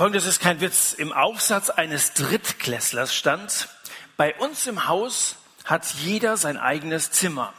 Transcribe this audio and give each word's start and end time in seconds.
Folgendes 0.00 0.24
ist 0.24 0.40
kein 0.40 0.62
Witz. 0.62 0.94
Im 0.94 1.12
Aufsatz 1.12 1.68
eines 1.68 2.14
Drittklässlers 2.14 3.14
stand, 3.14 3.68
bei 4.16 4.34
uns 4.36 4.66
im 4.66 4.88
Haus 4.88 5.36
hat 5.66 5.84
jeder 6.02 6.38
sein 6.38 6.56
eigenes 6.56 7.10
Zimmer. 7.10 7.52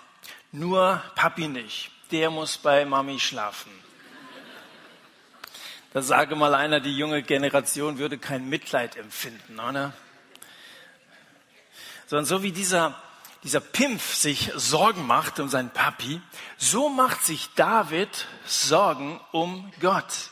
Nur 0.51 1.03
Papi 1.13 1.47
nicht. 1.47 1.91
Der 2.09 2.31
muss 2.31 2.57
bei 2.57 2.83
Mami 2.83 3.19
schlafen. 3.19 3.71
Da 5.93 6.01
sage 6.01 6.35
mal 6.35 6.55
einer, 6.55 6.79
die 6.79 6.97
junge 6.97 7.21
Generation 7.21 7.99
würde 7.99 8.17
kein 8.17 8.49
Mitleid 8.49 8.95
empfinden, 8.95 9.59
oder? 9.59 9.93
Sondern 12.07 12.25
so 12.25 12.41
wie 12.41 12.51
dieser, 12.51 12.99
dieser 13.43 13.59
Pimpf 13.59 14.15
sich 14.15 14.51
Sorgen 14.55 15.05
macht 15.05 15.39
um 15.39 15.47
seinen 15.47 15.69
Papi, 15.69 16.19
so 16.57 16.89
macht 16.89 17.23
sich 17.23 17.49
David 17.53 18.25
Sorgen 18.47 19.21
um 19.31 19.71
Gott. 19.79 20.31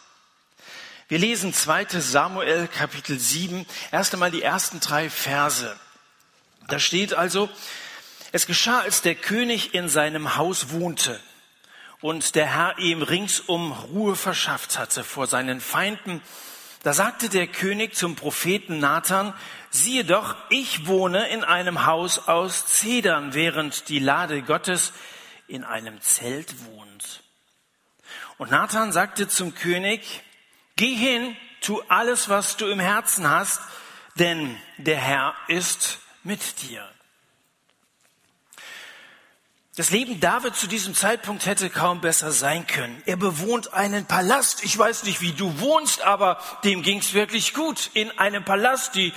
Wir 1.09 1.17
lesen 1.17 1.55
2. 1.55 1.87
Samuel 2.01 2.67
Kapitel 2.67 3.17
7, 3.17 3.65
erst 3.91 4.13
einmal 4.13 4.29
die 4.29 4.43
ersten 4.43 4.79
drei 4.79 5.09
Verse. 5.09 5.75
Da 6.67 6.77
steht 6.77 7.15
also, 7.15 7.49
es 8.31 8.45
geschah, 8.45 8.81
als 8.81 9.01
der 9.01 9.15
König 9.15 9.73
in 9.73 9.89
seinem 9.89 10.35
Haus 10.35 10.69
wohnte 10.69 11.19
und 11.99 12.35
der 12.35 12.45
Herr 12.45 12.77
ihm 12.77 13.01
ringsum 13.01 13.71
Ruhe 13.71 14.15
verschafft 14.15 14.77
hatte 14.77 15.03
vor 15.03 15.25
seinen 15.25 15.61
Feinden, 15.61 16.21
da 16.83 16.93
sagte 16.93 17.27
der 17.27 17.47
König 17.47 17.95
zum 17.95 18.15
Propheten 18.15 18.77
Nathan, 18.77 19.33
siehe 19.71 20.05
doch, 20.05 20.35
ich 20.49 20.85
wohne 20.85 21.27
in 21.29 21.43
einem 21.43 21.87
Haus 21.87 22.27
aus 22.27 22.67
Zedern, 22.67 23.33
während 23.33 23.89
die 23.89 23.97
Lade 23.97 24.43
Gottes 24.43 24.93
in 25.47 25.63
einem 25.63 26.01
Zelt 26.01 26.53
wohnt. 26.67 27.23
Und 28.37 28.51
Nathan 28.51 28.91
sagte 28.91 29.27
zum 29.27 29.55
König, 29.55 30.21
geh 30.79 30.95
hin, 30.95 31.35
tu 31.59 31.81
alles, 31.89 32.29
was 32.29 32.55
du 32.55 32.65
im 32.67 32.79
Herzen 32.79 33.29
hast, 33.29 33.61
denn 34.15 34.57
der 34.77 34.95
Herr 34.97 35.35
ist 35.49 35.99
mit 36.23 36.61
dir. 36.61 36.89
Das 39.75 39.91
Leben 39.91 40.19
David 40.19 40.55
zu 40.55 40.67
diesem 40.67 40.93
Zeitpunkt 40.93 41.45
hätte 41.45 41.69
kaum 41.69 41.99
besser 41.99 42.31
sein 42.31 42.65
können. 42.65 43.01
Er 43.05 43.17
bewohnt 43.17 43.73
einen 43.73 44.05
Palast. 44.05 44.63
Ich 44.63 44.77
weiß 44.77 45.03
nicht, 45.03 45.21
wie 45.21 45.31
du 45.33 45.59
wohnst, 45.59 46.01
aber 46.01 46.39
dem 46.63 46.81
ging's 46.81 47.13
wirklich 47.13 47.53
gut. 47.53 47.89
In 47.93 48.17
einem 48.17 48.43
Palast. 48.43 48.95
Die, 48.95 49.13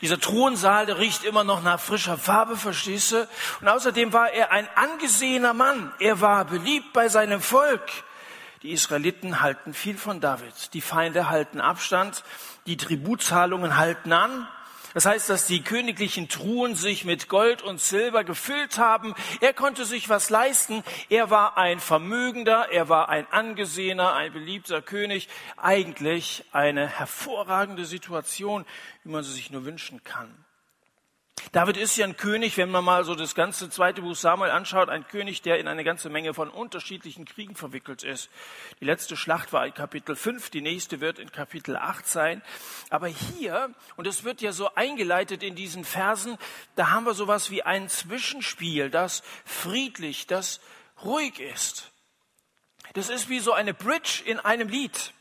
dieser 0.00 0.18
Thronsaal, 0.18 0.86
der 0.86 0.98
riecht 0.98 1.22
immer 1.22 1.44
noch 1.44 1.62
nach 1.62 1.78
frischer 1.78 2.18
Farbe, 2.18 2.56
verstehst 2.56 3.12
du? 3.12 3.28
Und 3.60 3.68
außerdem 3.68 4.12
war 4.12 4.30
er 4.30 4.50
ein 4.50 4.68
angesehener 4.74 5.54
Mann. 5.54 5.92
Er 6.00 6.20
war 6.20 6.44
beliebt 6.44 6.92
bei 6.92 7.08
seinem 7.08 7.40
Volk. 7.40 7.88
Die 8.62 8.72
Israeliten 8.72 9.40
halten 9.40 9.72
viel 9.72 9.96
von 9.96 10.20
David. 10.20 10.74
Die 10.74 10.82
Feinde 10.82 11.30
halten 11.30 11.62
Abstand. 11.62 12.24
Die 12.66 12.76
Tributzahlungen 12.76 13.78
halten 13.78 14.12
an. 14.12 14.46
Das 14.92 15.06
heißt, 15.06 15.30
dass 15.30 15.46
die 15.46 15.62
königlichen 15.62 16.28
Truhen 16.28 16.74
sich 16.74 17.06
mit 17.06 17.28
Gold 17.28 17.62
und 17.62 17.80
Silber 17.80 18.22
gefüllt 18.22 18.76
haben. 18.76 19.14
Er 19.40 19.54
konnte 19.54 19.86
sich 19.86 20.10
was 20.10 20.28
leisten. 20.28 20.82
Er 21.08 21.30
war 21.30 21.56
ein 21.56 21.80
Vermögender, 21.80 22.68
er 22.70 22.88
war 22.88 23.08
ein 23.08 23.26
angesehener, 23.30 24.14
ein 24.14 24.32
beliebter 24.32 24.82
König. 24.82 25.28
Eigentlich 25.56 26.44
eine 26.52 26.86
hervorragende 26.86 27.86
Situation, 27.86 28.66
wie 29.04 29.10
man 29.10 29.22
sie 29.22 29.32
sich 29.32 29.50
nur 29.50 29.64
wünschen 29.64 30.04
kann. 30.04 30.44
David 31.52 31.76
ist 31.76 31.96
ja 31.96 32.06
ein 32.06 32.16
König, 32.16 32.56
wenn 32.56 32.70
man 32.70 32.84
mal 32.84 33.04
so 33.04 33.14
das 33.14 33.34
ganze 33.34 33.70
zweite 33.70 34.02
Buch 34.02 34.14
Samuel 34.14 34.50
anschaut, 34.50 34.88
ein 34.88 35.06
König, 35.06 35.42
der 35.42 35.58
in 35.58 35.68
eine 35.68 35.84
ganze 35.84 36.08
Menge 36.08 36.34
von 36.34 36.48
unterschiedlichen 36.48 37.24
Kriegen 37.24 37.54
verwickelt 37.54 38.02
ist. 38.02 38.30
Die 38.80 38.84
letzte 38.84 39.16
Schlacht 39.16 39.52
war 39.52 39.66
in 39.66 39.74
Kapitel 39.74 40.16
5, 40.16 40.50
die 40.50 40.60
nächste 40.60 41.00
wird 41.00 41.18
in 41.18 41.32
Kapitel 41.32 41.76
8 41.76 42.06
sein. 42.06 42.42
Aber 42.88 43.08
hier, 43.08 43.74
und 43.96 44.06
es 44.06 44.24
wird 44.24 44.42
ja 44.42 44.52
so 44.52 44.74
eingeleitet 44.74 45.42
in 45.42 45.54
diesen 45.54 45.84
Versen, 45.84 46.38
da 46.76 46.90
haben 46.90 47.04
wir 47.04 47.14
sowas 47.14 47.50
wie 47.50 47.62
ein 47.62 47.88
Zwischenspiel, 47.88 48.90
das 48.90 49.22
friedlich, 49.44 50.26
das 50.26 50.60
ruhig 51.04 51.40
ist. 51.40 51.90
Das 52.94 53.08
ist 53.08 53.28
wie 53.28 53.40
so 53.40 53.52
eine 53.52 53.74
Bridge 53.74 54.22
in 54.24 54.40
einem 54.40 54.68
Lied. 54.68 55.12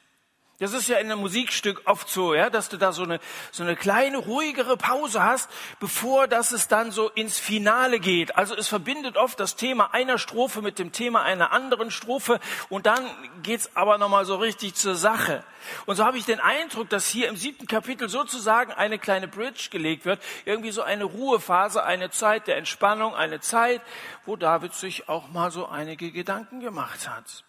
Das 0.59 0.73
ist 0.73 0.89
ja 0.89 0.97
in 0.97 1.09
einem 1.09 1.21
Musikstück 1.21 1.81
oft 1.85 2.09
so, 2.09 2.35
ja, 2.35 2.49
dass 2.49 2.67
du 2.67 2.75
da 2.75 2.91
so 2.91 3.03
eine, 3.03 3.21
so 3.49 3.63
eine 3.63 3.77
kleine, 3.77 4.17
ruhigere 4.17 4.75
Pause 4.75 5.23
hast, 5.23 5.49
bevor 5.79 6.27
das 6.27 6.51
es 6.51 6.67
dann 6.67 6.91
so 6.91 7.07
ins 7.07 7.39
Finale 7.39 8.01
geht. 8.01 8.35
Also 8.35 8.57
es 8.57 8.67
verbindet 8.67 9.15
oft 9.15 9.39
das 9.39 9.55
Thema 9.55 9.93
einer 9.93 10.17
Strophe 10.17 10.61
mit 10.61 10.77
dem 10.77 10.91
Thema 10.91 11.21
einer 11.23 11.53
anderen 11.53 11.91
Strophe 11.91 12.41
und 12.67 12.87
dann 12.87 13.05
geht's 13.41 13.69
aber 13.73 13.97
nochmal 13.97 14.25
so 14.25 14.35
richtig 14.35 14.75
zur 14.75 14.95
Sache. 14.95 15.45
Und 15.85 15.95
so 15.95 16.03
habe 16.03 16.17
ich 16.17 16.25
den 16.25 16.41
Eindruck, 16.41 16.89
dass 16.89 17.07
hier 17.07 17.29
im 17.29 17.37
siebten 17.37 17.65
Kapitel 17.65 18.09
sozusagen 18.09 18.73
eine 18.73 18.99
kleine 18.99 19.29
Bridge 19.29 19.69
gelegt 19.71 20.03
wird, 20.03 20.21
irgendwie 20.43 20.71
so 20.71 20.81
eine 20.81 21.05
Ruhephase, 21.05 21.85
eine 21.85 22.09
Zeit 22.09 22.47
der 22.47 22.57
Entspannung, 22.57 23.15
eine 23.15 23.39
Zeit, 23.39 23.81
wo 24.25 24.35
David 24.35 24.73
sich 24.73 25.07
auch 25.07 25.29
mal 25.29 25.51
so 25.51 25.67
einige 25.67 26.11
Gedanken 26.11 26.59
gemacht 26.59 27.07
hat. 27.07 27.45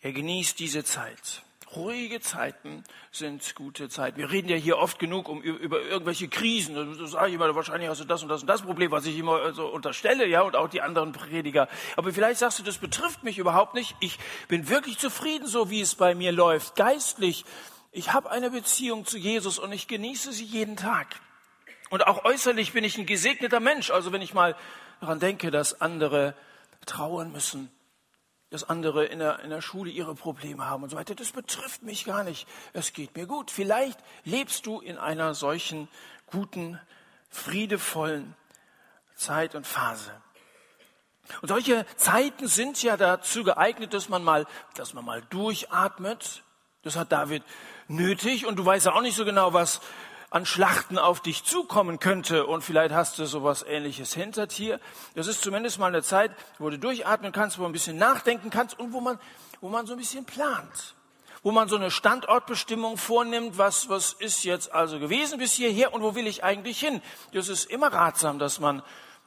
Er 0.00 0.12
genießt 0.12 0.58
diese 0.58 0.84
Zeit. 0.84 1.42
Ruhige 1.74 2.20
Zeiten 2.20 2.84
sind 3.10 3.54
gute 3.56 3.88
Zeiten. 3.88 4.18
Wir 4.18 4.30
reden 4.30 4.48
ja 4.48 4.56
hier 4.56 4.78
oft 4.78 4.98
genug 4.98 5.28
um, 5.28 5.42
über 5.42 5.82
irgendwelche 5.82 6.28
Krisen. 6.28 6.96
Das 6.98 7.10
sage 7.10 7.28
ich 7.28 7.34
immer, 7.34 7.52
wahrscheinlich 7.54 7.88
hast 7.88 8.00
du 8.00 8.04
das 8.04 8.22
und 8.22 8.28
das 8.28 8.42
und 8.42 8.46
das 8.46 8.62
Problem, 8.62 8.92
was 8.92 9.04
ich 9.04 9.18
immer 9.18 9.52
so 9.52 9.66
unterstelle, 9.66 10.26
ja, 10.26 10.42
und 10.42 10.54
auch 10.54 10.68
die 10.68 10.80
anderen 10.80 11.12
Prediger. 11.12 11.68
Aber 11.96 12.12
vielleicht 12.12 12.38
sagst 12.38 12.60
du, 12.60 12.62
das 12.62 12.78
betrifft 12.78 13.24
mich 13.24 13.38
überhaupt 13.38 13.74
nicht. 13.74 13.96
Ich 14.00 14.18
bin 14.48 14.68
wirklich 14.68 14.98
zufrieden, 14.98 15.46
so 15.48 15.68
wie 15.68 15.80
es 15.80 15.96
bei 15.96 16.14
mir 16.14 16.30
läuft, 16.30 16.76
geistlich. 16.76 17.44
Ich 17.90 18.12
habe 18.12 18.30
eine 18.30 18.50
Beziehung 18.50 19.04
zu 19.04 19.18
Jesus 19.18 19.58
und 19.58 19.72
ich 19.72 19.88
genieße 19.88 20.32
sie 20.32 20.44
jeden 20.44 20.76
Tag. 20.76 21.20
Und 21.90 22.06
auch 22.06 22.24
äußerlich 22.24 22.72
bin 22.72 22.84
ich 22.84 22.96
ein 22.96 23.06
gesegneter 23.06 23.60
Mensch. 23.60 23.90
Also 23.90 24.12
wenn 24.12 24.22
ich 24.22 24.34
mal 24.34 24.56
daran 25.00 25.18
denke, 25.18 25.50
dass 25.50 25.80
andere 25.80 26.34
trauern 26.86 27.32
müssen, 27.32 27.70
dass 28.50 28.64
andere 28.64 29.04
in 29.06 29.18
der, 29.18 29.40
in 29.40 29.50
der 29.50 29.60
Schule 29.60 29.90
ihre 29.90 30.14
Probleme 30.14 30.66
haben 30.66 30.84
und 30.84 30.90
so 30.90 30.96
weiter. 30.96 31.14
Das 31.14 31.32
betrifft 31.32 31.82
mich 31.82 32.04
gar 32.04 32.22
nicht. 32.22 32.46
Es 32.72 32.92
geht 32.92 33.16
mir 33.16 33.26
gut. 33.26 33.50
Vielleicht 33.50 33.98
lebst 34.24 34.66
du 34.66 34.80
in 34.80 34.98
einer 34.98 35.34
solchen 35.34 35.88
guten, 36.26 36.80
friedevollen 37.28 38.36
Zeit 39.16 39.54
und 39.54 39.66
Phase. 39.66 40.12
Und 41.42 41.48
solche 41.48 41.84
Zeiten 41.96 42.46
sind 42.46 42.82
ja 42.82 42.96
dazu 42.96 43.42
geeignet, 43.42 43.92
dass 43.92 44.08
man 44.08 44.22
mal, 44.22 44.46
dass 44.74 44.94
man 44.94 45.04
mal 45.04 45.22
durchatmet. 45.22 46.44
Das 46.82 46.94
hat 46.94 47.10
David 47.10 47.42
nötig. 47.88 48.46
Und 48.46 48.56
du 48.56 48.64
weißt 48.64 48.86
ja 48.86 48.92
auch 48.92 49.00
nicht 49.00 49.16
so 49.16 49.24
genau, 49.24 49.52
was 49.52 49.80
an 50.36 50.44
Schlachten 50.44 50.98
auf 50.98 51.20
dich 51.20 51.44
zukommen 51.44 51.98
könnte 51.98 52.44
und 52.44 52.62
vielleicht 52.62 52.92
hast 52.94 53.18
du 53.18 53.24
sowas 53.24 53.64
ähnliches 53.66 54.12
hinter 54.12 54.46
dir. 54.46 54.80
Das 55.14 55.28
ist 55.28 55.40
zumindest 55.40 55.78
mal 55.78 55.86
eine 55.86 56.02
Zeit, 56.02 56.30
wo 56.58 56.68
du 56.68 56.78
durchatmen 56.78 57.32
kannst, 57.32 57.58
wo 57.58 57.62
du 57.62 57.70
ein 57.70 57.72
bisschen 57.72 57.96
nachdenken 57.96 58.50
kannst 58.50 58.78
und 58.78 58.92
wo 58.92 59.00
man, 59.00 59.18
wo 59.62 59.70
man 59.70 59.86
so 59.86 59.94
ein 59.94 59.98
bisschen 59.98 60.26
plant. 60.26 60.94
Wo 61.42 61.52
man 61.52 61.70
so 61.70 61.76
eine 61.76 61.90
Standortbestimmung 61.90 62.98
vornimmt, 62.98 63.56
was, 63.56 63.88
was 63.88 64.12
ist 64.12 64.44
jetzt 64.44 64.74
also 64.74 64.98
gewesen 64.98 65.38
bis 65.38 65.54
hierher 65.54 65.94
und 65.94 66.02
wo 66.02 66.14
will 66.14 66.26
ich 66.26 66.44
eigentlich 66.44 66.80
hin? 66.80 67.00
Das 67.32 67.48
ist 67.48 67.70
immer 67.70 67.90
ratsam, 67.90 68.38
dass 68.38 68.60
man 68.60 68.82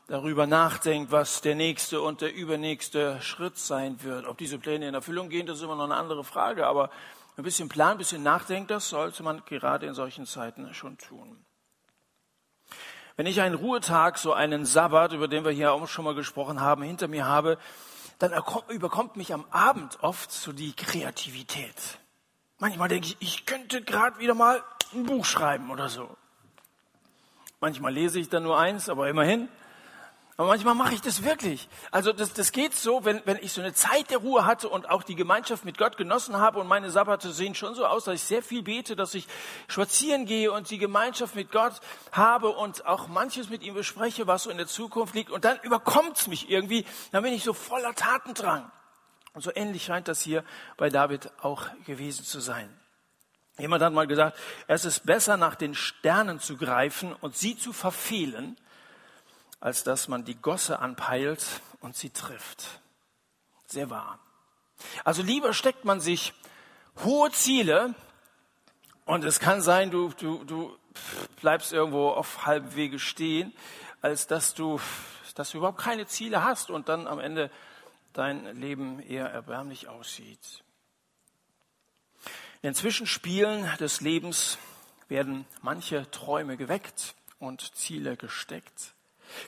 darüber 0.10 0.46
nachdenkt, 0.46 1.12
was 1.12 1.42
der 1.42 1.56
nächste 1.56 2.02
und 2.02 2.22
der 2.22 2.36
übernächste 2.36 3.20
Schritt 3.24 3.58
sein 3.58 4.04
wird. 4.04 4.28
Ob 4.28 4.38
diese 4.38 4.60
Pläne 4.60 4.88
in 4.88 4.94
Erfüllung 4.94 5.30
gehen, 5.30 5.48
das 5.48 5.58
ist 5.58 5.64
immer 5.64 5.76
noch 5.76 5.86
eine 5.86 5.96
andere 5.96 6.24
Frage, 6.24 6.68
aber 6.68 6.92
ein 7.40 7.44
bisschen 7.44 7.70
Plan, 7.70 7.94
ein 7.94 7.98
bisschen 7.98 8.22
nachdenken, 8.22 8.68
das 8.68 8.90
sollte 8.90 9.24
man 9.24 9.44
gerade 9.46 9.86
in 9.86 9.94
solchen 9.94 10.26
Zeiten 10.26 10.74
schon 10.74 10.98
tun. 10.98 11.46
Wenn 13.16 13.26
ich 13.26 13.42
einen 13.42 13.56
Ruhetag, 13.56 14.18
so 14.18 14.34
einen 14.34 14.66
Sabbat, 14.66 15.14
über 15.14 15.28
den 15.28 15.44
wir 15.44 15.52
hier 15.52 15.72
auch 15.74 15.88
schon 15.88 16.06
mal 16.06 16.16
gesprochen 16.16 16.62
haben, 16.62 16.84
hinter 16.84 17.08
mir 17.08 17.26
habe, 17.26 17.58
dann 18.18 18.34
überkommt 18.70 19.16
mich 19.16 19.34
am 19.34 19.46
Abend 19.52 20.02
oft 20.02 20.32
so 20.32 20.52
die 20.52 20.74
Kreativität. 20.74 22.00
Manchmal 22.60 22.90
denke 22.90 23.08
ich, 23.08 23.18
ich 23.20 23.46
könnte 23.46 23.82
gerade 23.82 24.20
wieder 24.20 24.34
mal 24.34 24.62
ein 24.94 25.06
Buch 25.06 25.24
schreiben 25.26 25.72
oder 25.72 25.88
so. 25.88 26.16
Manchmal 27.62 27.94
lese 27.94 28.20
ich 28.20 28.30
dann 28.30 28.44
nur 28.44 28.58
eins, 28.58 28.90
aber 28.90 29.10
immerhin. 29.10 29.50
Aber 30.40 30.48
manchmal 30.48 30.74
mache 30.74 30.94
ich 30.94 31.02
das 31.02 31.26
wirklich. 31.26 31.68
Also 31.92 32.14
das, 32.14 32.32
das 32.32 32.54
geht 32.54 32.74
so, 32.74 33.04
wenn, 33.04 33.22
wenn 33.26 33.36
ich 33.42 33.52
so 33.52 33.60
eine 33.60 33.74
Zeit 33.74 34.10
der 34.10 34.20
Ruhe 34.20 34.46
hatte 34.46 34.70
und 34.70 34.90
auch 34.90 35.04
die 35.04 35.16
Gemeinschaft 35.16 35.66
mit 35.66 35.78
Gott 35.78 35.98
genossen 35.98 36.38
habe 36.38 36.60
und 36.60 36.68
meine 36.68 36.92
Sabbate 36.92 37.34
sehen 37.34 37.56
schon 37.56 37.76
so 37.76 37.86
aus, 37.86 38.06
dass 38.06 38.16
ich 38.16 38.24
sehr 38.24 38.42
viel 38.42 38.64
bete, 38.64 38.96
dass 38.96 39.14
ich 39.16 39.28
spazieren 39.68 40.26
gehe 40.26 40.50
und 40.54 40.70
die 40.70 40.78
Gemeinschaft 40.78 41.36
mit 41.36 41.52
Gott 41.52 41.74
habe 42.14 42.52
und 42.52 42.86
auch 42.86 43.10
manches 43.10 43.50
mit 43.50 43.64
ihm 43.64 43.74
bespreche, 43.74 44.28
was 44.28 44.44
so 44.44 44.50
in 44.50 44.56
der 44.56 44.68
Zukunft 44.68 45.14
liegt. 45.14 45.30
Und 45.30 45.44
dann 45.44 45.60
überkommt's 45.62 46.28
mich 46.28 46.50
irgendwie, 46.50 46.86
dann 47.12 47.24
bin 47.24 47.34
ich 47.34 47.44
so 47.44 47.52
voller 47.52 47.94
Tatendrang. 47.94 48.72
Und 49.34 49.42
so 49.42 49.52
ähnlich 49.54 49.84
scheint 49.84 50.08
das 50.08 50.22
hier 50.22 50.46
bei 50.78 50.90
David 50.90 51.32
auch 51.42 51.66
gewesen 51.86 52.24
zu 52.24 52.40
sein. 52.40 52.74
Jemand 53.58 53.84
hat 53.84 53.92
mal 53.92 54.08
gesagt, 54.08 54.38
es 54.68 54.86
ist 54.86 55.06
besser 55.06 55.36
nach 55.36 55.56
den 55.56 55.76
Sternen 55.76 56.40
zu 56.40 56.56
greifen 56.56 57.14
und 57.20 57.36
sie 57.36 57.58
zu 57.58 57.74
verfehlen, 57.74 58.56
als 59.60 59.84
dass 59.84 60.08
man 60.08 60.26
die 60.26 60.36
Gosse 60.36 60.80
anpeilt 60.80 61.62
und 61.82 61.96
sie 61.96 62.10
trifft. 62.10 62.82
Sehr 63.68 63.90
wahr. 63.90 64.20
Also 65.04 65.22
lieber 65.22 65.54
steckt 65.54 65.86
man 65.86 66.00
sich 66.00 66.34
hohe 67.04 67.32
Ziele 67.32 67.96
Und 69.10 69.24
es 69.24 69.40
kann 69.40 69.60
sein, 69.60 69.90
du, 69.90 70.10
du, 70.20 70.44
du 70.44 70.78
bleibst 71.42 71.74
irgendwo 71.74 72.10
auf 72.10 72.46
halbem 72.46 72.76
Wege 72.76 73.00
stehen, 73.00 73.52
als 74.02 74.28
dass 74.28 74.54
du, 74.54 74.80
dass 75.34 75.50
du 75.50 75.58
überhaupt 75.58 75.80
keine 75.80 76.06
Ziele 76.06 76.44
hast 76.44 76.70
und 76.70 76.90
dann 76.90 77.08
am 77.08 77.20
Ende 77.20 77.50
dein 78.14 78.56
Leben 78.56 79.00
eher 79.00 79.28
erbärmlich 79.32 79.88
aussieht. 79.88 80.64
In 82.62 82.70
den 82.70 82.76
Zwischenspielen 82.76 83.68
des 83.80 84.02
Lebens 84.02 84.60
werden 85.08 85.48
manche 85.64 86.12
Träume 86.12 86.56
geweckt 86.56 87.16
und 87.40 87.76
Ziele 87.76 88.16
gesteckt. 88.16 88.94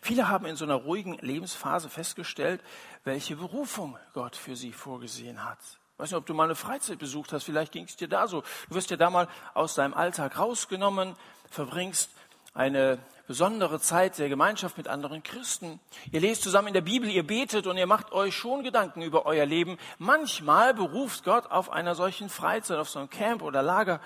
Viele 0.02 0.30
haben 0.30 0.46
in 0.46 0.56
so 0.56 0.66
einer 0.66 0.76
ruhigen 0.76 1.18
Lebensphase 1.20 1.90
festgestellt, 1.90 2.62
welche 3.04 3.36
Berufung 3.36 3.98
Gott 4.14 4.36
für 4.36 4.56
sie 4.56 4.72
vorgesehen 4.74 5.44
hat. 5.44 5.60
Ich 5.94 6.00
weiß 6.00 6.12
nicht, 6.12 6.18
ob 6.18 6.26
du 6.26 6.34
mal 6.34 6.46
eine 6.46 6.56
Freizeit 6.56 7.00
besucht 7.00 7.32
hast, 7.34 7.44
vielleicht 7.44 7.72
ging 7.72 7.86
es 7.86 7.96
dir 7.96 8.08
da 8.08 8.28
so. 8.28 8.42
Du 8.70 8.76
wirst 8.76 8.90
ja 8.90 8.98
da 8.98 9.10
mal 9.10 9.28
aus 9.54 9.76
deinem 9.76 9.94
Alltag 9.94 10.40
rausgenommen, 10.40 11.16
verbringst 11.50 12.10
eine 12.54 13.00
besondere 13.28 13.80
Zeit 13.80 14.18
der 14.18 14.28
Gemeinschaft 14.28 14.78
mit 14.78 14.90
anderen 14.90 15.24
Christen. 15.24 15.80
Ihr 16.12 16.20
lest 16.20 16.42
zusammen 16.42 16.70
in 16.70 16.74
der 16.74 16.82
Bibel, 16.82 17.10
ihr 17.10 17.26
betet 17.26 17.66
und 17.66 17.78
ihr 17.78 17.88
macht 17.88 18.12
euch 18.12 18.36
schon 18.36 18.62
Gedanken 18.64 19.02
über 19.02 19.26
euer 19.26 19.46
Leben. 19.46 19.78
Manchmal 20.00 20.74
beruft 20.74 21.24
Gott 21.24 21.50
auf 21.50 21.70
einer 21.70 21.96
solchen 21.96 22.28
Freizeit, 22.28 22.78
auf 22.78 22.90
so 22.90 23.00
einem 23.00 23.10
Camp 23.10 23.42
oder 23.42 23.62
Lager 23.62 24.02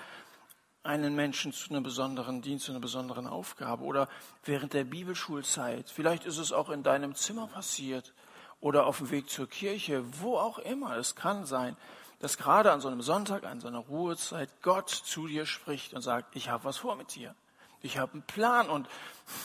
einen 0.86 1.14
Menschen 1.14 1.52
zu 1.52 1.70
einem 1.70 1.82
besonderen 1.82 2.42
Dienst, 2.42 2.66
zu 2.66 2.72
einer 2.72 2.80
besonderen 2.80 3.26
Aufgabe 3.26 3.84
oder 3.84 4.08
während 4.44 4.72
der 4.72 4.84
Bibelschulzeit. 4.84 5.90
Vielleicht 5.90 6.24
ist 6.24 6.38
es 6.38 6.52
auch 6.52 6.70
in 6.70 6.82
deinem 6.82 7.14
Zimmer 7.14 7.46
passiert 7.46 8.12
oder 8.60 8.86
auf 8.86 8.98
dem 8.98 9.10
Weg 9.10 9.28
zur 9.28 9.48
Kirche, 9.48 10.02
wo 10.20 10.38
auch 10.38 10.58
immer. 10.58 10.96
Es 10.96 11.14
kann 11.14 11.44
sein, 11.44 11.76
dass 12.20 12.38
gerade 12.38 12.72
an 12.72 12.80
so 12.80 12.88
einem 12.88 13.02
Sonntag, 13.02 13.44
an 13.44 13.60
so 13.60 13.68
einer 13.68 13.80
Ruhezeit 13.80 14.48
Gott 14.62 14.88
zu 14.88 15.26
dir 15.26 15.44
spricht 15.46 15.92
und 15.92 16.02
sagt, 16.02 16.34
ich 16.34 16.48
habe 16.48 16.64
was 16.64 16.78
vor 16.78 16.96
mit 16.96 17.14
dir. 17.14 17.34
Ich 17.82 17.98
habe 17.98 18.14
einen 18.14 18.22
Plan 18.22 18.68
und 18.68 18.88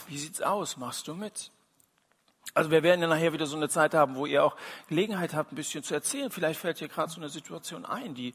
wie 0.07 0.17
sieht's 0.17 0.41
aus? 0.41 0.77
Machst 0.77 1.07
du 1.07 1.13
mit? 1.13 1.51
Also 2.53 2.71
wir 2.71 2.83
werden 2.83 3.01
ja 3.01 3.07
nachher 3.07 3.33
wieder 3.33 3.45
so 3.45 3.55
eine 3.55 3.69
Zeit 3.69 3.93
haben, 3.93 4.15
wo 4.15 4.25
ihr 4.25 4.43
auch 4.43 4.55
Gelegenheit 4.87 5.33
habt, 5.33 5.51
ein 5.51 5.55
bisschen 5.55 5.83
zu 5.83 5.93
erzählen. 5.93 6.31
Vielleicht 6.31 6.59
fällt 6.59 6.79
hier 6.79 6.87
gerade 6.87 7.11
so 7.11 7.19
eine 7.19 7.29
Situation 7.29 7.85
ein, 7.85 8.13
die 8.13 8.33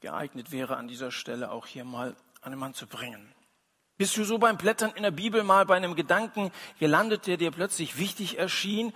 geeignet 0.00 0.52
wäre, 0.52 0.76
an 0.76 0.88
dieser 0.88 1.10
Stelle 1.10 1.50
auch 1.50 1.66
hier 1.66 1.84
mal 1.84 2.14
an 2.46 2.52
den 2.52 2.60
Mann 2.60 2.74
zu 2.74 2.86
bringen. 2.86 3.34
Bist 3.96 4.16
du 4.16 4.24
so 4.24 4.38
beim 4.38 4.56
Blättern 4.56 4.92
in 4.94 5.02
der 5.02 5.10
Bibel 5.10 5.42
mal 5.42 5.66
bei 5.66 5.76
einem 5.76 5.96
Gedanken 5.96 6.52
gelandet, 6.78 7.26
der 7.26 7.38
dir 7.38 7.50
plötzlich 7.50 7.98
wichtig 7.98 8.38
erschien, 8.38 8.92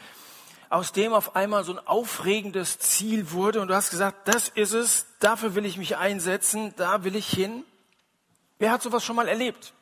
aus 0.68 0.92
dem 0.92 1.12
auf 1.12 1.34
einmal 1.34 1.64
so 1.64 1.72
ein 1.72 1.84
aufregendes 1.84 2.78
Ziel 2.78 3.32
wurde 3.32 3.60
und 3.60 3.66
du 3.66 3.74
hast 3.74 3.90
gesagt, 3.90 4.28
das 4.28 4.48
ist 4.50 4.72
es, 4.72 5.06
dafür 5.18 5.56
will 5.56 5.66
ich 5.66 5.78
mich 5.78 5.96
einsetzen, 5.96 6.74
da 6.76 7.02
will 7.02 7.16
ich 7.16 7.28
hin? 7.28 7.64
Wer 8.60 8.70
hat 8.70 8.82
sowas 8.82 9.04
schon 9.04 9.16
mal 9.16 9.26
erlebt? 9.26 9.72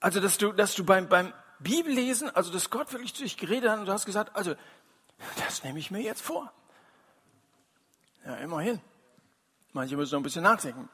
Also, 0.00 0.20
dass 0.20 0.36
du, 0.36 0.52
dass 0.52 0.74
du 0.74 0.84
beim, 0.84 1.08
beim 1.08 1.32
Bibellesen, 1.60 2.28
also 2.28 2.52
dass 2.52 2.68
Gott 2.68 2.92
wirklich 2.92 3.14
zu 3.14 3.22
dich 3.22 3.38
geredet 3.38 3.70
hat 3.70 3.78
und 3.78 3.86
du 3.86 3.92
hast 3.92 4.04
gesagt, 4.04 4.36
also, 4.36 4.54
das 5.38 5.64
nehme 5.64 5.78
ich 5.78 5.90
mir 5.90 6.02
jetzt 6.02 6.20
vor. 6.20 6.52
Ja, 8.26 8.34
immerhin. 8.36 8.82
Manche 9.76 9.94
müssen 9.94 10.14
noch 10.14 10.20
ein 10.20 10.22
bisschen 10.22 10.42
nachdenken. 10.42 10.88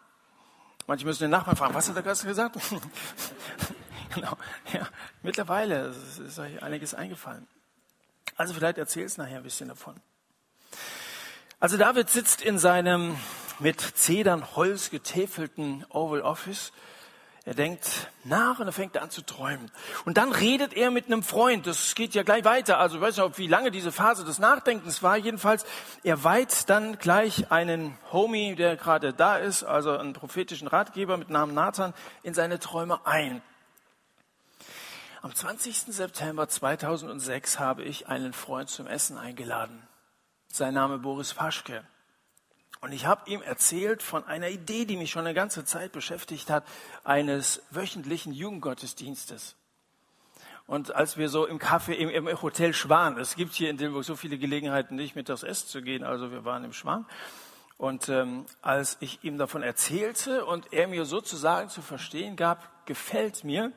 Manche 0.88 1.06
müssen 1.06 1.22
den 1.22 1.30
Nachbarn 1.30 1.56
fragen, 1.56 1.72
was 1.72 1.88
hat 1.88 1.94
der 1.94 2.02
Gast 2.02 2.26
gesagt? 2.26 2.56
genau. 4.14 4.36
Ja, 4.72 4.88
mittlerweile 5.22 5.94
ist, 6.26 6.36
euch 6.36 6.60
einiges 6.60 6.92
eingefallen. 6.92 7.46
Also 8.34 8.54
vielleicht 8.54 8.78
erzählst 8.78 9.18
nachher 9.18 9.36
ein 9.36 9.44
bisschen 9.44 9.68
davon. 9.68 10.00
Also 11.60 11.76
David 11.76 12.10
sitzt 12.10 12.42
in 12.42 12.58
seinem 12.58 13.16
mit 13.60 13.80
Zedern 13.80 14.56
Holz 14.56 14.90
getäfelten 14.90 15.86
Oval 15.88 16.22
Office 16.22 16.72
er 17.44 17.54
denkt 17.54 18.08
nach 18.22 18.60
und 18.60 18.66
er 18.66 18.72
fängt 18.72 18.96
an 18.96 19.10
zu 19.10 19.22
träumen. 19.22 19.70
Und 20.04 20.16
dann 20.16 20.30
redet 20.30 20.74
er 20.74 20.92
mit 20.92 21.06
einem 21.06 21.24
Freund. 21.24 21.66
Das 21.66 21.96
geht 21.96 22.14
ja 22.14 22.22
gleich 22.22 22.44
weiter. 22.44 22.78
Also 22.78 22.96
ich 22.96 23.02
weiß 23.02 23.16
nicht, 23.16 23.38
wie 23.38 23.48
lange 23.48 23.72
diese 23.72 23.90
Phase 23.90 24.24
des 24.24 24.38
Nachdenkens 24.38 25.02
war. 25.02 25.16
Jedenfalls, 25.16 25.66
er 26.04 26.22
weiht 26.22 26.70
dann 26.70 26.98
gleich 26.98 27.50
einen 27.50 27.98
Homie, 28.12 28.54
der 28.54 28.76
gerade 28.76 29.12
da 29.12 29.38
ist, 29.38 29.64
also 29.64 29.90
einen 29.96 30.12
prophetischen 30.12 30.68
Ratgeber 30.68 31.16
mit 31.16 31.30
Namen 31.30 31.52
Nathan, 31.52 31.94
in 32.22 32.32
seine 32.32 32.60
Träume 32.60 33.04
ein. 33.06 33.42
Am 35.20 35.34
20. 35.34 35.94
September 35.94 36.48
2006 36.48 37.58
habe 37.58 37.82
ich 37.82 38.06
einen 38.06 38.32
Freund 38.32 38.68
zum 38.68 38.86
Essen 38.86 39.18
eingeladen. 39.18 39.82
Sein 40.46 40.74
Name 40.74 40.98
Boris 40.98 41.34
Paschke. 41.34 41.84
Und 42.82 42.90
ich 42.90 43.06
habe 43.06 43.30
ihm 43.30 43.42
erzählt 43.42 44.02
von 44.02 44.24
einer 44.24 44.48
Idee, 44.48 44.84
die 44.84 44.96
mich 44.96 45.12
schon 45.12 45.24
eine 45.24 45.34
ganze 45.34 45.64
Zeit 45.64 45.92
beschäftigt 45.92 46.50
hat, 46.50 46.66
eines 47.04 47.62
wöchentlichen 47.70 48.32
Jugendgottesdienstes. 48.32 49.54
Und 50.66 50.92
als 50.92 51.16
wir 51.16 51.28
so 51.28 51.46
im 51.46 51.60
Café, 51.60 51.92
im, 51.92 52.26
im 52.26 52.42
Hotel 52.42 52.74
Schwan, 52.74 53.18
es 53.18 53.36
gibt 53.36 53.52
hier 53.52 53.70
in 53.70 53.76
Dilburg 53.76 54.02
so 54.04 54.16
viele 54.16 54.36
Gelegenheiten, 54.36 54.96
nicht 54.96 55.14
mit 55.14 55.28
das 55.28 55.44
Essen 55.44 55.68
zu 55.68 55.80
gehen, 55.80 56.02
also 56.02 56.32
wir 56.32 56.44
waren 56.44 56.64
im 56.64 56.72
Schwan. 56.72 57.06
Und 57.78 58.08
ähm, 58.08 58.46
als 58.62 58.96
ich 58.98 59.22
ihm 59.22 59.38
davon 59.38 59.62
erzählte 59.62 60.44
und 60.44 60.72
er 60.72 60.88
mir 60.88 61.04
sozusagen 61.04 61.68
zu 61.68 61.82
verstehen 61.82 62.34
gab, 62.34 62.84
gefällt 62.86 63.44
mir, 63.44 63.70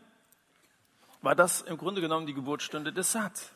war 1.22 1.36
das 1.36 1.62
im 1.62 1.78
Grunde 1.78 2.02
genommen 2.02 2.26
die 2.26 2.34
Geburtsstunde 2.34 2.92
des 2.92 3.12
Sat. 3.12 3.52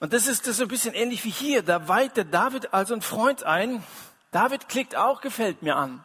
Und 0.00 0.14
das 0.14 0.26
ist 0.26 0.46
das 0.46 0.56
ist 0.56 0.62
ein 0.62 0.68
bisschen 0.68 0.94
ähnlich 0.94 1.24
wie 1.24 1.30
hier. 1.30 1.62
Da 1.62 1.86
weiht 1.86 2.16
der 2.16 2.24
David 2.24 2.72
also 2.72 2.94
ein 2.94 3.02
Freund 3.02 3.44
ein. 3.44 3.84
David 4.32 4.68
klickt 4.68 4.96
auch, 4.96 5.20
gefällt 5.20 5.62
mir 5.62 5.76
an. 5.76 6.04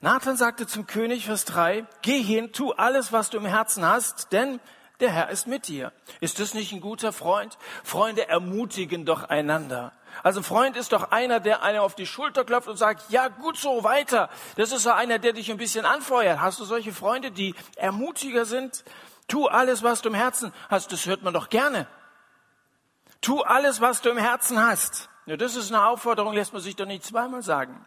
Nathan 0.00 0.36
sagte 0.36 0.66
zum 0.66 0.86
König, 0.86 1.26
Vers 1.26 1.44
3, 1.46 1.84
geh 2.02 2.22
hin, 2.22 2.52
tu 2.52 2.72
alles, 2.72 3.12
was 3.12 3.30
du 3.30 3.38
im 3.38 3.46
Herzen 3.46 3.84
hast, 3.84 4.30
denn 4.30 4.60
der 5.00 5.10
Herr 5.10 5.30
ist 5.30 5.46
mit 5.46 5.68
dir. 5.68 5.92
Ist 6.20 6.38
das 6.38 6.54
nicht 6.54 6.72
ein 6.72 6.80
guter 6.80 7.12
Freund? 7.12 7.58
Freunde 7.82 8.28
ermutigen 8.28 9.04
doch 9.04 9.24
einander. 9.24 9.92
Also 10.22 10.40
ein 10.40 10.44
Freund 10.44 10.76
ist 10.76 10.92
doch 10.92 11.10
einer, 11.10 11.40
der 11.40 11.62
einem 11.62 11.80
auf 11.80 11.94
die 11.94 12.06
Schulter 12.06 12.44
klopft 12.44 12.68
und 12.68 12.76
sagt, 12.76 13.10
ja 13.10 13.28
gut 13.28 13.56
so, 13.56 13.84
weiter. 13.84 14.30
Das 14.56 14.70
ist 14.70 14.86
ja 14.86 14.94
einer, 14.94 15.18
der 15.18 15.32
dich 15.32 15.50
ein 15.50 15.58
bisschen 15.58 15.84
anfeuert. 15.84 16.40
Hast 16.40 16.60
du 16.60 16.64
solche 16.64 16.92
Freunde, 16.92 17.30
die 17.30 17.54
Ermutiger 17.76 18.44
sind? 18.44 18.84
Tu 19.28 19.48
alles, 19.48 19.82
was 19.82 20.02
du 20.02 20.10
im 20.10 20.14
Herzen 20.14 20.52
hast. 20.70 20.92
Das 20.92 21.06
hört 21.06 21.22
man 21.22 21.34
doch 21.34 21.48
gerne. 21.48 21.86
Tu 23.26 23.42
alles, 23.42 23.80
was 23.80 24.02
du 24.02 24.10
im 24.10 24.18
Herzen 24.18 24.64
hast. 24.64 25.08
Ja, 25.26 25.36
das 25.36 25.56
ist 25.56 25.72
eine 25.72 25.84
Aufforderung, 25.84 26.32
lässt 26.32 26.52
man 26.52 26.62
sich 26.62 26.76
doch 26.76 26.86
nicht 26.86 27.02
zweimal 27.02 27.42
sagen. 27.42 27.84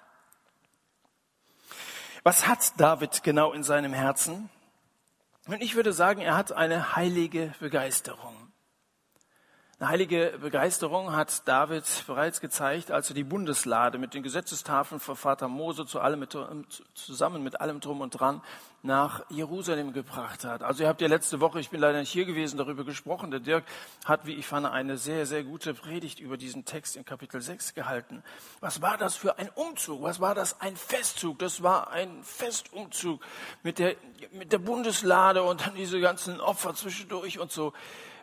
Was 2.23 2.45
hat 2.45 2.77
David 2.77 3.23
genau 3.23 3.53
in 3.53 3.63
seinem 3.63 3.93
Herzen? 3.93 4.49
Und 5.47 5.61
ich 5.61 5.75
würde 5.75 5.93
sagen, 5.93 6.19
er 6.19 6.35
hat 6.35 6.51
eine 6.51 6.97
heilige 6.97 7.53
Begeisterung. 7.61 8.48
Eine 9.81 9.91
heilige 9.91 10.37
Begeisterung 10.41 11.15
hat 11.15 11.47
David 11.47 11.85
bereits 12.05 12.41
gezeigt, 12.41 12.91
als 12.91 13.09
er 13.09 13.13
die 13.13 13.23
Bundeslade 13.23 13.97
mit 13.97 14.13
den 14.13 14.23
Gesetzestafeln 14.23 14.99
von 14.99 15.15
Vater 15.15 15.47
Mose 15.47 15.85
zu 15.85 16.01
allem, 16.01 16.27
zusammen 16.93 17.43
mit 17.43 17.61
allem 17.61 17.79
drum 17.79 18.01
und 18.01 18.09
dran 18.09 18.41
nach 18.83 19.23
Jerusalem 19.29 19.93
gebracht 19.93 20.43
hat. 20.43 20.63
Also 20.63 20.83
ihr 20.83 20.89
habt 20.89 20.99
ja 20.99 21.07
letzte 21.07 21.39
Woche, 21.39 21.61
ich 21.61 21.69
bin 21.69 21.79
leider 21.79 21.97
nicht 21.97 22.11
hier 22.11 22.25
gewesen, 22.25 22.57
darüber 22.57 22.83
gesprochen. 22.83 23.31
Der 23.31 23.39
Dirk 23.39 23.63
hat, 24.03 24.25
wie 24.25 24.33
ich 24.33 24.45
fand, 24.45 24.65
eine 24.65 24.97
sehr, 24.97 25.25
sehr 25.25 25.45
gute 25.45 25.73
Predigt 25.73 26.19
über 26.19 26.35
diesen 26.35 26.65
Text 26.65 26.97
in 26.97 27.05
Kapitel 27.05 27.41
6 27.41 27.73
gehalten. 27.73 28.21
Was 28.59 28.81
war 28.81 28.97
das 28.97 29.15
für 29.15 29.37
ein 29.37 29.49
Umzug? 29.55 30.01
Was 30.01 30.19
war 30.19 30.35
das 30.35 30.59
ein 30.59 30.75
Festzug? 30.75 31.39
Das 31.39 31.63
war 31.63 31.89
ein 31.91 32.21
Festumzug 32.23 33.21
mit 33.63 33.79
der, 33.79 33.95
mit 34.33 34.51
der 34.51 34.59
Bundeslade 34.59 35.41
und 35.41 35.65
dann 35.65 35.75
diese 35.75 36.01
ganzen 36.01 36.41
Opfer 36.41 36.75
zwischendurch 36.75 37.39
und 37.39 37.53
so 37.53 37.71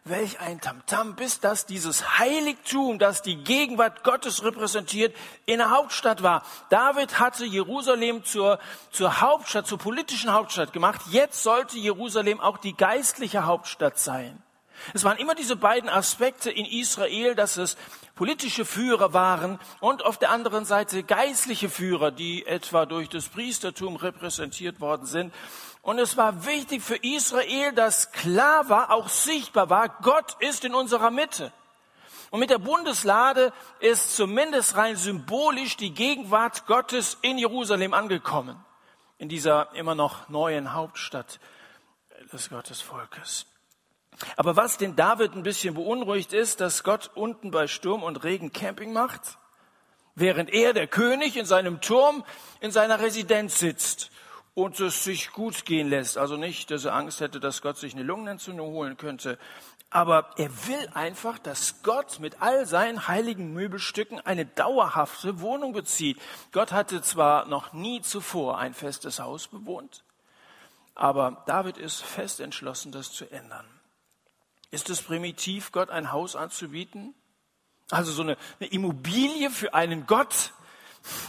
welch 0.09 0.41
ein 0.41 0.61
Tamtam, 0.61 1.17
bis 1.17 1.41
dass 1.41 1.67
dieses 1.67 2.19
Heiligtum, 2.19 2.99
das 2.99 3.23
die 3.23 3.37
Gegenwart 3.43 4.05
Gottes 4.05 4.45
repräsentiert, 4.45 5.15
in 5.47 5.59
der 5.59 5.71
Hauptstadt 5.71 6.23
war. 6.23 6.43
David 6.71 7.19
hatte 7.19 7.45
Jerusalem 7.45 8.25
zur, 8.25 8.59
zur 8.91 9.21
Hauptstadt, 9.21 9.67
zur 9.67 9.79
politischen 9.79 10.33
Hauptstadt 10.33 10.73
gemacht. 10.73 11.01
Jetzt 11.11 11.43
sollte 11.43 11.79
Jerusalem 11.79 12.41
auch 12.41 12.59
die 12.59 12.77
geistliche 12.77 13.47
Hauptstadt 13.47 13.99
sein. 13.99 14.43
Es 14.95 15.05
waren 15.05 15.19
immer 15.19 15.35
diese 15.35 15.57
beiden 15.57 15.89
Aspekte 15.89 16.51
in 16.51 16.67
Israel, 16.67 17.35
dass 17.35 17.57
es 17.57 17.77
politische 18.15 18.65
Führer 18.65 19.13
waren 19.13 19.59
und 19.81 20.05
auf 20.05 20.19
der 20.19 20.31
anderen 20.31 20.65
Seite 20.65 21.03
geistliche 21.03 21.69
Führer, 21.69 22.11
die 22.11 22.47
etwa 22.47 22.87
durch 22.87 23.09
das 23.09 23.29
Priestertum 23.29 23.97
repräsentiert 23.97 24.81
worden 24.81 25.07
sind. 25.07 25.35
Und 25.83 25.99
es 25.99 26.17
war 26.17 26.47
wichtig 26.47 26.83
für 26.83 26.97
Israel, 26.97 27.73
dass 27.73 28.11
klar 28.13 28.69
war, 28.69 28.91
auch 28.91 29.09
sichtbar 29.09 29.71
war, 29.71 29.89
Gott 30.03 30.37
ist 30.41 30.65
in 30.65 30.75
unserer 30.75 31.11
Mitte. 31.11 31.53
Und 32.31 32.41
mit 32.41 32.51
der 32.51 32.59
Bundeslade 32.59 33.53
ist 33.81 34.17
zumindest 34.17 34.77
rein 34.77 34.97
symbolisch 34.97 35.77
die 35.77 35.95
Gegenwart 35.95 36.67
Gottes 36.67 37.19
in 37.23 37.39
Jerusalem 37.39 37.95
angekommen. 37.95 38.63
In 39.19 39.29
dieser 39.29 39.73
immer 39.75 39.95
noch 39.95 40.29
neuen 40.29 40.73
Hauptstadt 40.73 41.39
des 42.33 42.51
Gottesvolkes. 42.51 43.47
Aber 44.37 44.57
was 44.57 44.79
den 44.79 44.97
David 44.97 45.35
ein 45.35 45.43
bisschen 45.43 45.75
beunruhigt 45.75 46.33
ist, 46.33 46.61
dass 46.61 46.85
Gott 46.85 47.11
unten 47.15 47.51
bei 47.51 47.67
Sturm 47.67 48.03
und 48.03 48.25
Regen 48.25 48.53
Camping 48.53 48.93
macht 48.93 49.39
während 50.17 50.51
er, 50.53 50.73
der 50.73 50.89
König, 50.89 51.37
in 51.37 51.47
seinem 51.47 51.81
Turm, 51.81 52.25
in 52.61 52.73
seiner 52.73 52.99
Residenz 52.99 53.61
sitzt 53.61 54.11
und 54.55 54.81
es 54.81 55.05
sich 55.05 55.31
gut 55.31 55.65
gehen 55.65 55.89
lässt. 55.89 56.19
Also 56.19 56.37
nicht, 56.37 56.71
dass 56.73 56.85
er 56.85 56.95
Angst 56.95 57.21
hätte, 57.21 57.39
dass 57.39 57.63
Gott 57.63 57.77
sich 57.77 57.95
eine 57.95 58.03
Lungenentzündung 58.03 58.73
holen 58.73 58.97
könnte. 58.97 59.39
Aber 59.91 60.31
er 60.37 60.51
will 60.67 60.89
einfach, 60.95 61.39
dass 61.39 61.83
Gott 61.83 62.19
mit 62.19 62.43
all 62.43 62.67
seinen 62.67 63.07
heiligen 63.07 63.53
Möbelstücken 63.53 64.19
eine 64.19 64.45
dauerhafte 64.45 65.41
Wohnung 65.41 65.73
bezieht. 65.73 66.19
Gott 66.51 66.73
hatte 66.73 67.03
zwar 67.03 67.47
noch 67.47 67.73
nie 67.73 68.01
zuvor 68.03 68.59
ein 68.59 68.75
festes 68.75 69.21
Haus 69.21 69.47
bewohnt, 69.47 70.03
aber 70.97 71.45
David 71.47 71.77
ist 71.77 72.03
fest 72.03 72.41
entschlossen, 72.41 72.91
das 72.91 73.13
zu 73.13 73.31
ändern. 73.31 73.76
Ist 74.77 74.91
es 74.91 75.01
primitiv, 75.01 75.73
Gott 75.73 75.89
ein 75.89 76.13
Haus 76.13 76.37
anzubieten? 76.37 77.15
Also 77.91 78.13
so 78.13 78.21
eine, 78.21 78.37
eine 78.61 78.69
Immobilie 78.69 79.49
für 79.49 79.73
einen 79.73 80.07
Gott, 80.07 80.53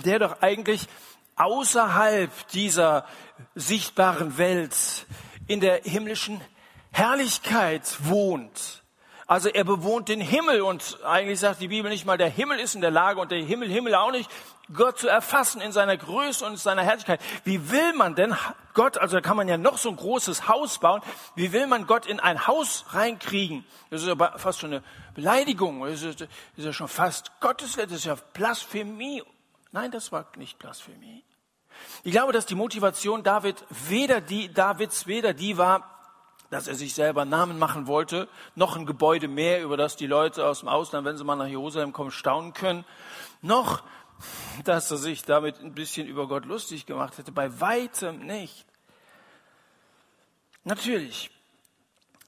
der 0.03 0.19
doch 0.19 0.41
eigentlich 0.41 0.89
außerhalb 1.37 2.29
dieser 2.49 3.05
sichtbaren 3.55 4.37
Welt 4.37 4.75
in 5.47 5.61
der 5.61 5.81
himmlischen 5.83 6.41
Herrlichkeit 6.91 7.83
wohnt. 8.01 8.83
Also 9.27 9.47
er 9.47 9.63
bewohnt 9.63 10.09
den 10.09 10.19
Himmel 10.19 10.61
und 10.61 11.01
eigentlich 11.05 11.39
sagt 11.39 11.61
die 11.61 11.69
Bibel 11.69 11.89
nicht 11.89 12.05
mal, 12.05 12.17
der 12.17 12.29
Himmel 12.29 12.59
ist 12.59 12.75
in 12.75 12.81
der 12.81 12.91
Lage 12.91 13.21
und 13.21 13.31
der 13.31 13.41
Himmel, 13.41 13.69
Himmel 13.69 13.95
auch 13.95 14.11
nicht, 14.11 14.29
Gott 14.73 14.97
zu 14.99 15.07
erfassen 15.07 15.61
in 15.61 15.71
seiner 15.71 15.97
Größe 15.97 16.45
und 16.45 16.51
in 16.53 16.57
seiner 16.57 16.83
Herrlichkeit. 16.83 17.21
Wie 17.43 17.71
will 17.71 17.93
man 17.93 18.15
denn 18.15 18.35
Gott, 18.73 18.97
also 18.97 19.17
da 19.17 19.21
kann 19.21 19.37
man 19.37 19.47
ja 19.47 19.57
noch 19.57 19.77
so 19.77 19.89
ein 19.89 19.95
großes 19.95 20.47
Haus 20.47 20.79
bauen, 20.79 21.01
wie 21.35 21.51
will 21.51 21.67
man 21.67 21.87
Gott 21.87 22.05
in 22.05 22.19
ein 22.19 22.47
Haus 22.47 22.85
reinkriegen? 22.89 23.65
Das 23.89 24.01
ist 24.03 24.07
ja 24.07 24.37
fast 24.37 24.59
schon 24.59 24.71
eine 24.71 24.83
Beleidigung, 25.15 25.83
das 25.83 26.03
ist, 26.03 26.21
das 26.21 26.29
ist 26.57 26.65
ja 26.65 26.73
schon 26.73 26.87
fast 26.87 27.31
Gottesländer, 27.39 27.91
das 27.91 27.99
ist 27.99 28.05
ja 28.05 28.17
Blasphemie. 28.33 29.23
Nein, 29.71 29.91
das 29.91 30.11
war 30.11 30.25
nicht 30.35 30.59
Blasphemie. 30.59 31.23
Ich 32.03 32.11
glaube, 32.11 32.33
dass 32.33 32.45
die 32.45 32.55
Motivation 32.55 33.23
David 33.23 33.63
weder 33.69 34.21
die, 34.21 34.53
Davids 34.53 35.07
weder 35.07 35.33
die 35.33 35.57
war, 35.57 35.97
dass 36.49 36.67
er 36.67 36.75
sich 36.75 36.93
selber 36.93 37.25
Namen 37.25 37.59
machen 37.59 37.87
wollte, 37.87 38.27
noch 38.55 38.77
ein 38.77 38.85
Gebäude 38.85 39.27
mehr, 39.27 39.61
über 39.61 39.75
das 39.75 39.95
die 39.95 40.07
Leute 40.07 40.45
aus 40.45 40.61
dem 40.61 40.69
Ausland, 40.69 41.05
wenn 41.05 41.17
sie 41.17 41.23
mal 41.23 41.35
nach 41.35 41.47
Jerusalem 41.47 41.93
kommen, 41.93 42.11
staunen 42.11 42.53
können, 42.53 42.85
noch, 43.41 43.83
dass 44.63 44.91
er 44.91 44.97
sich 44.97 45.23
damit 45.23 45.59
ein 45.59 45.73
bisschen 45.73 46.07
über 46.07 46.27
Gott 46.27 46.45
lustig 46.45 46.85
gemacht 46.85 47.17
hätte, 47.17 47.31
bei 47.31 47.59
weitem 47.59 48.25
nicht. 48.25 48.65
Natürlich, 50.63 51.31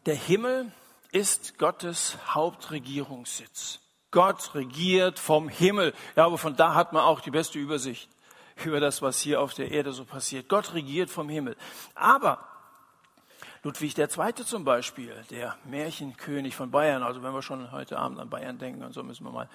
der 0.05 0.15
Himmel 0.15 0.71
ist 1.11 1.57
Gottes 1.57 2.17
Hauptregierungssitz. 2.33 3.79
Gott 4.11 4.55
regiert 4.55 5.19
vom 5.19 5.49
Himmel. 5.49 5.93
Ja, 6.15 6.25
aber 6.25 6.37
von 6.37 6.55
da 6.55 6.73
hat 6.73 6.93
man 6.93 7.03
auch 7.03 7.19
die 7.19 7.31
beste 7.31 7.59
Übersicht 7.59 8.09
über 8.65 8.79
das, 8.79 9.01
was 9.01 9.19
hier 9.19 9.41
auf 9.41 9.53
der 9.53 9.71
Erde 9.71 9.93
so 9.93 10.05
passiert. 10.05 10.49
Gott 10.49 10.73
regiert 10.73 11.09
vom 11.09 11.29
Himmel. 11.29 11.55
Aber 11.95 12.45
Ludwig 13.63 13.97
II. 13.97 14.33
zum 14.45 14.63
Beispiel, 14.63 15.13
der 15.29 15.57
Märchenkönig 15.65 16.55
von 16.55 16.71
Bayern, 16.71 17.03
also 17.03 17.21
wenn 17.23 17.33
wir 17.33 17.41
schon 17.41 17.71
heute 17.71 17.99
Abend 17.99 18.19
an 18.19 18.29
Bayern 18.29 18.57
denken 18.57 18.83
und 18.83 18.93
so 18.93 19.03
müssen 19.03 19.25
wir 19.25 19.31
mal, 19.31 19.49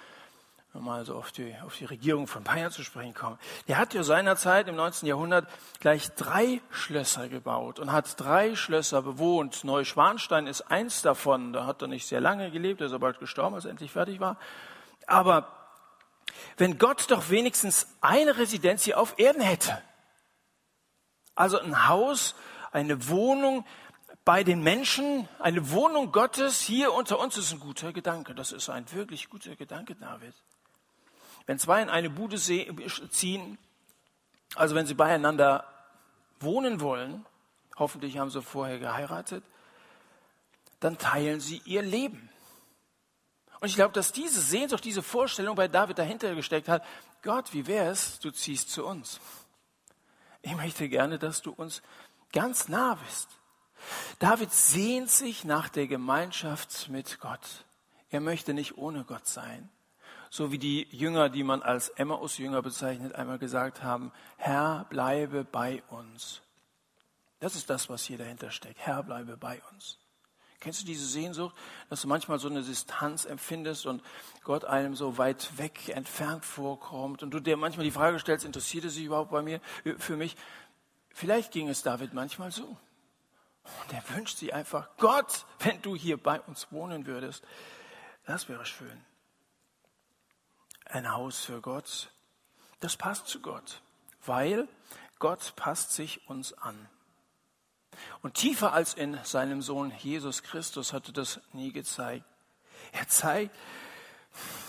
mal 0.82 1.04
so 1.04 1.14
auf 1.14 1.30
die, 1.30 1.54
auf 1.64 1.76
die 1.76 1.84
Regierung 1.84 2.26
von 2.26 2.42
Bayern 2.42 2.72
zu 2.72 2.82
sprechen 2.82 3.14
kommen. 3.14 3.38
Der 3.68 3.78
hat 3.78 3.94
ja 3.94 4.02
seinerzeit 4.02 4.68
im 4.68 4.76
19. 4.76 5.08
Jahrhundert 5.08 5.48
gleich 5.80 6.10
drei 6.14 6.60
Schlösser 6.70 7.28
gebaut 7.28 7.78
und 7.78 7.92
hat 7.92 8.18
drei 8.20 8.56
Schlösser 8.56 9.02
bewohnt. 9.02 9.64
Neuschwanstein 9.64 10.46
ist 10.46 10.62
eins 10.62 11.02
davon. 11.02 11.52
Da 11.52 11.66
hat 11.66 11.82
er 11.82 11.88
nicht 11.88 12.06
sehr 12.06 12.20
lange 12.20 12.50
gelebt, 12.50 12.80
er 12.80 12.88
ist 12.88 12.92
aber 12.92 13.06
bald 13.06 13.20
gestorben, 13.20 13.54
als 13.54 13.64
er 13.64 13.70
endlich 13.70 13.92
fertig 13.92 14.18
war. 14.18 14.36
Aber 15.06 15.48
wenn 16.56 16.78
Gott 16.78 17.10
doch 17.10 17.30
wenigstens 17.30 17.86
eine 18.00 18.36
Residenz 18.36 18.82
hier 18.84 18.98
auf 18.98 19.18
Erden 19.18 19.42
hätte, 19.42 19.80
also 21.34 21.58
ein 21.58 21.88
Haus, 21.88 22.34
eine 22.72 23.08
Wohnung, 23.08 23.64
bei 24.24 24.42
den 24.42 24.62
Menschen, 24.62 25.28
eine 25.38 25.70
Wohnung 25.70 26.10
Gottes 26.10 26.60
hier 26.60 26.94
unter 26.94 27.18
uns 27.18 27.36
ist 27.36 27.52
ein 27.52 27.60
guter 27.60 27.92
Gedanke. 27.92 28.34
Das 28.34 28.52
ist 28.52 28.70
ein 28.70 28.90
wirklich 28.92 29.28
guter 29.28 29.54
Gedanke, 29.54 29.94
David. 29.96 30.34
Wenn 31.46 31.58
zwei 31.58 31.82
in 31.82 31.90
eine 31.90 32.10
Bude 32.10 32.36
ziehen, 32.38 33.58
also 34.54 34.74
wenn 34.74 34.86
sie 34.86 34.94
beieinander 34.94 35.66
wohnen 36.40 36.80
wollen, 36.80 37.26
hoffentlich 37.76 38.18
haben 38.18 38.30
sie 38.30 38.42
vorher 38.42 38.78
geheiratet, 38.78 39.44
dann 40.80 40.98
teilen 40.98 41.40
sie 41.40 41.62
ihr 41.64 41.82
Leben. 41.82 42.30
Und 43.60 43.68
ich 43.68 43.76
glaube, 43.76 43.92
dass 43.94 44.12
diese 44.12 44.40
Sehnsucht, 44.40 44.84
diese 44.84 45.02
Vorstellung 45.02 45.56
bei 45.56 45.68
David 45.68 45.98
dahinter 45.98 46.34
gesteckt 46.34 46.68
hat, 46.68 46.84
Gott, 47.22 47.54
wie 47.54 47.66
wär's, 47.66 48.20
du 48.20 48.30
ziehst 48.30 48.70
zu 48.70 48.84
uns. 48.84 49.20
Ich 50.42 50.54
möchte 50.54 50.88
gerne, 50.90 51.18
dass 51.18 51.40
du 51.40 51.52
uns 51.52 51.80
ganz 52.32 52.68
nah 52.68 52.98
bist. 53.06 53.28
David 54.18 54.52
sehnt 54.52 55.10
sich 55.10 55.44
nach 55.44 55.70
der 55.70 55.86
Gemeinschaft 55.86 56.90
mit 56.90 57.18
Gott. 57.20 57.64
Er 58.10 58.20
möchte 58.20 58.52
nicht 58.52 58.76
ohne 58.76 59.04
Gott 59.04 59.26
sein. 59.26 59.70
So 60.34 60.50
wie 60.50 60.58
die 60.58 60.88
Jünger, 60.90 61.28
die 61.28 61.44
man 61.44 61.62
als 61.62 61.90
Emmaus-Jünger 61.90 62.60
bezeichnet, 62.60 63.14
einmal 63.14 63.38
gesagt 63.38 63.84
haben, 63.84 64.10
Herr, 64.36 64.84
bleibe 64.90 65.44
bei 65.44 65.80
uns. 65.90 66.42
Das 67.38 67.54
ist 67.54 67.70
das, 67.70 67.88
was 67.88 68.02
hier 68.02 68.18
dahinter 68.18 68.50
steckt. 68.50 68.80
Herr, 68.80 69.04
bleibe 69.04 69.36
bei 69.36 69.62
uns. 69.70 69.96
Kennst 70.58 70.82
du 70.82 70.86
diese 70.86 71.06
Sehnsucht, 71.06 71.54
dass 71.88 72.02
du 72.02 72.08
manchmal 72.08 72.40
so 72.40 72.48
eine 72.48 72.64
Distanz 72.64 73.26
empfindest 73.26 73.86
und 73.86 74.02
Gott 74.42 74.64
einem 74.64 74.96
so 74.96 75.18
weit 75.18 75.56
weg 75.56 75.90
entfernt 75.90 76.44
vorkommt 76.44 77.22
und 77.22 77.30
du 77.30 77.38
dir 77.38 77.56
manchmal 77.56 77.84
die 77.84 77.92
Frage 77.92 78.18
stellst, 78.18 78.44
interessiert 78.44 78.82
er 78.82 78.90
sich 78.90 79.04
überhaupt 79.04 79.30
bei 79.30 79.40
mir, 79.40 79.60
für 79.98 80.16
mich? 80.16 80.36
Vielleicht 81.10 81.52
ging 81.52 81.68
es 81.68 81.84
David 81.84 82.12
manchmal 82.12 82.50
so. 82.50 82.66
Und 82.66 83.92
er 83.92 84.02
wünscht 84.16 84.38
sich 84.38 84.52
einfach, 84.52 84.88
Gott, 84.96 85.46
wenn 85.60 85.80
du 85.80 85.94
hier 85.94 86.16
bei 86.16 86.40
uns 86.40 86.72
wohnen 86.72 87.06
würdest, 87.06 87.44
das 88.26 88.48
wäre 88.48 88.66
schön. 88.66 89.13
Ein 90.84 91.12
Haus 91.12 91.44
für 91.44 91.60
Gott, 91.60 92.10
das 92.80 92.96
passt 92.96 93.26
zu 93.26 93.40
Gott, 93.40 93.80
weil 94.24 94.68
Gott 95.18 95.54
passt 95.56 95.92
sich 95.92 96.28
uns 96.28 96.52
an. 96.52 96.88
Und 98.22 98.34
tiefer 98.34 98.72
als 98.72 98.94
in 98.94 99.18
seinem 99.24 99.62
Sohn 99.62 99.92
Jesus 99.98 100.42
Christus 100.42 100.92
hatte 100.92 101.12
das 101.12 101.40
nie 101.52 101.72
gezeigt. 101.72 102.24
Er 102.92 103.08
zeigt, 103.08 103.54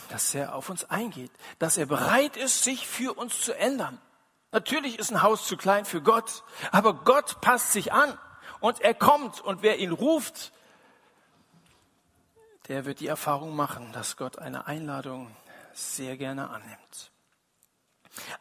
dass 0.10 0.34
er 0.36 0.56
auf 0.56 0.70
uns 0.70 0.86
eingeht, 0.86 1.32
dass 1.60 1.78
er 1.78 1.88
bereit 1.88 2.38
ist, 2.38 2.64
sich 2.64 2.88
für 2.88 3.18
uns 3.18 3.42
zu 3.42 3.54
ändern. 3.54 4.00
Natürlich 4.52 5.00
ist 5.00 5.12
ein 5.12 5.22
Haus 5.22 5.48
zu 5.48 5.58
klein 5.58 5.86
für 5.86 6.02
Gott, 6.02 6.44
aber 6.72 6.94
Gott 6.94 7.42
passt 7.42 7.74
sich 7.74 7.92
an 7.92 8.18
und 8.60 8.80
er 8.82 8.94
kommt 8.94 9.42
und 9.42 9.62
wer 9.64 9.80
ihn 9.80 9.92
ruft, 9.92 10.54
der 12.68 12.86
wird 12.86 13.00
die 13.00 13.08
Erfahrung 13.08 13.56
machen, 13.56 13.92
dass 13.92 14.18
Gott 14.18 14.40
eine 14.40 14.68
Einladung 14.68 15.36
sehr 15.76 16.18
gerne 16.18 16.50
annimmt. 16.50 17.12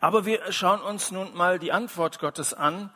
Aber 0.00 0.25
wir 0.25 0.53
schauen 0.53 0.81
uns 0.81 1.11
nun 1.11 1.35
mal 1.35 1.59
die 1.59 1.73
Antwort 1.73 2.21
Gottes 2.21 2.55
an, 2.55 2.91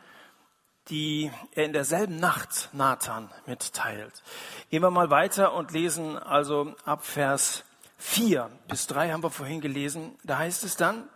die 0.89 1.31
er 1.53 1.65
in 1.65 1.73
derselben 1.73 2.19
Nacht 2.19 2.69
Nathan 2.73 3.29
mitteilt. 3.45 4.23
Gehen 4.69 4.81
wir 4.81 4.89
mal 4.89 5.09
weiter 5.09 5.53
und 5.53 5.71
lesen 5.71 6.17
also 6.17 6.75
ab 6.85 7.05
Vers 7.05 7.63
4 7.97 8.49
bis 8.67 8.87
3 8.87 9.11
haben 9.11 9.23
wir 9.23 9.29
vorhin 9.29 9.61
gelesen. 9.61 10.17
Da 10.23 10.37
heißt 10.37 10.63
es 10.63 10.77
dann, 10.77 11.07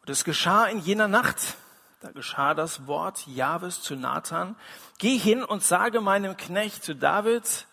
und 0.00 0.10
es 0.10 0.24
geschah 0.24 0.66
in 0.66 0.78
jener 0.78 1.08
Nacht, 1.08 1.56
da 2.00 2.10
geschah 2.10 2.54
das 2.54 2.86
Wort 2.86 3.26
Jahwes 3.26 3.82
zu 3.82 3.96
Nathan. 3.96 4.56
Geh 4.98 5.18
hin 5.18 5.44
und 5.44 5.62
sage 5.62 6.00
meinem 6.00 6.36
Knecht 6.36 6.84
zu 6.84 6.94
David, 6.94 7.66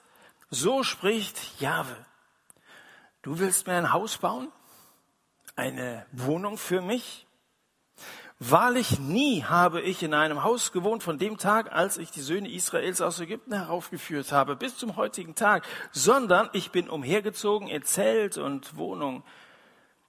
so 0.50 0.84
spricht 0.84 1.60
Jahwe. 1.62 1.96
Du 3.24 3.40
willst 3.40 3.68
mir 3.68 3.74
ein 3.74 3.94
Haus 3.94 4.18
bauen? 4.18 4.52
Eine 5.56 6.06
Wohnung 6.12 6.58
für 6.58 6.82
mich? 6.82 7.26
Wahrlich 8.38 9.00
nie 9.00 9.44
habe 9.44 9.80
ich 9.80 10.04
in 10.04 10.14
einem 10.14 10.44
Haus 10.44 10.74
gewohnt 10.74 11.04
von 11.04 11.18
dem 11.18 11.38
Tag, 11.38 11.72
als 11.72 11.98
ich 11.98 12.12
die 12.12 12.20
Söhne 12.20 12.52
Israels 12.52 13.00
aus 13.00 13.22
Ägypten 13.22 13.54
heraufgeführt 13.54 14.34
habe, 14.34 14.58
bis 14.58 14.76
zum 14.76 14.98
heutigen 14.98 15.36
Tag, 15.36 15.66
sondern 15.94 16.50
ich 16.52 16.72
bin 16.72 16.90
umhergezogen 16.90 17.70
in 17.70 17.84
Zelt 17.84 18.38
und 18.38 18.76
Wohnung 18.76 19.24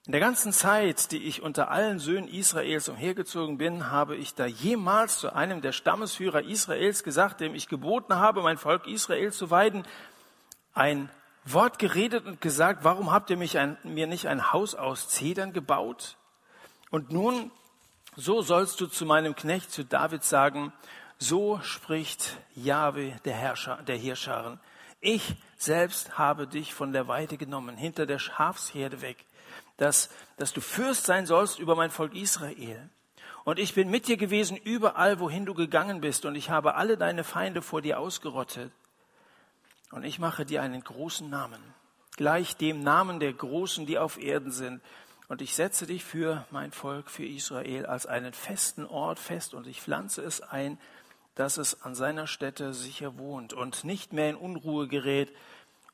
in 0.06 0.12
der 0.12 0.20
ganzen 0.20 0.52
Zeit, 0.52 1.12
die 1.12 1.22
ich 1.22 1.40
unter 1.40 1.70
allen 1.70 2.00
Söhnen 2.00 2.26
Israels 2.26 2.88
umhergezogen 2.88 3.58
bin, 3.58 3.92
habe 3.92 4.16
ich 4.16 4.34
da 4.34 4.44
jemals 4.44 5.20
zu 5.20 5.32
einem 5.32 5.62
der 5.62 5.72
Stammesführer 5.72 6.42
Israels 6.42 7.04
gesagt, 7.04 7.40
dem 7.40 7.54
ich 7.54 7.68
geboten 7.68 8.16
habe, 8.16 8.42
mein 8.42 8.58
Volk 8.58 8.88
Israel 8.88 9.32
zu 9.32 9.50
weiden, 9.50 9.86
ein 10.72 11.08
Wort 11.44 11.78
geredet 11.78 12.26
und 12.26 12.40
gesagt, 12.40 12.84
warum 12.84 13.12
habt 13.12 13.30
ihr 13.30 13.36
mich 13.36 13.58
ein, 13.58 13.76
mir 13.82 14.06
nicht 14.06 14.28
ein 14.28 14.52
Haus 14.52 14.74
aus 14.74 15.08
Zedern 15.08 15.52
gebaut? 15.52 16.16
Und 16.90 17.10
nun, 17.10 17.50
so 18.16 18.42
sollst 18.42 18.80
du 18.80 18.86
zu 18.86 19.04
meinem 19.04 19.34
Knecht, 19.34 19.70
zu 19.70 19.84
David 19.84 20.24
sagen, 20.24 20.72
so 21.18 21.60
spricht 21.62 22.38
Jahwe, 22.54 23.14
der 23.24 23.34
Herrscher, 23.34 23.82
der 23.86 23.96
Hirscharen. 23.96 24.58
Ich 25.00 25.36
selbst 25.56 26.18
habe 26.18 26.46
dich 26.46 26.72
von 26.72 26.92
der 26.92 27.08
Weide 27.08 27.36
genommen, 27.36 27.76
hinter 27.76 28.06
der 28.06 28.18
Schafsherde 28.18 29.02
weg 29.02 29.24
dass, 29.76 30.10
dass 30.36 30.52
du 30.52 30.60
Fürst 30.60 31.06
sein 31.06 31.26
sollst 31.26 31.58
über 31.58 31.76
mein 31.76 31.90
Volk 31.90 32.14
Israel. 32.14 32.88
Und 33.44 33.58
ich 33.58 33.74
bin 33.74 33.90
mit 33.90 34.08
dir 34.08 34.16
gewesen 34.16 34.56
überall, 34.56 35.20
wohin 35.20 35.44
du 35.44 35.54
gegangen 35.54 36.00
bist, 36.00 36.24
und 36.24 36.34
ich 36.34 36.50
habe 36.50 36.76
alle 36.76 36.96
deine 36.96 37.24
Feinde 37.24 37.60
vor 37.60 37.82
dir 37.82 37.98
ausgerottet. 37.98 38.72
Und 39.94 40.02
ich 40.02 40.18
mache 40.18 40.44
dir 40.44 40.60
einen 40.60 40.82
großen 40.82 41.30
Namen, 41.30 41.60
gleich 42.16 42.56
dem 42.56 42.82
Namen 42.82 43.20
der 43.20 43.32
Großen, 43.32 43.86
die 43.86 43.96
auf 43.96 44.20
Erden 44.20 44.50
sind. 44.50 44.82
Und 45.28 45.40
ich 45.40 45.54
setze 45.54 45.86
dich 45.86 46.02
für 46.02 46.44
mein 46.50 46.72
Volk, 46.72 47.08
für 47.08 47.24
Israel, 47.24 47.86
als 47.86 48.04
einen 48.04 48.32
festen 48.32 48.86
Ort 48.86 49.20
fest, 49.20 49.54
und 49.54 49.68
ich 49.68 49.80
pflanze 49.80 50.20
es 50.22 50.40
ein, 50.40 50.80
dass 51.36 51.58
es 51.58 51.82
an 51.82 51.94
seiner 51.94 52.26
Stätte 52.26 52.74
sicher 52.74 53.18
wohnt 53.18 53.52
und 53.52 53.84
nicht 53.84 54.12
mehr 54.12 54.30
in 54.30 54.36
Unruhe 54.36 54.88
gerät 54.88 55.32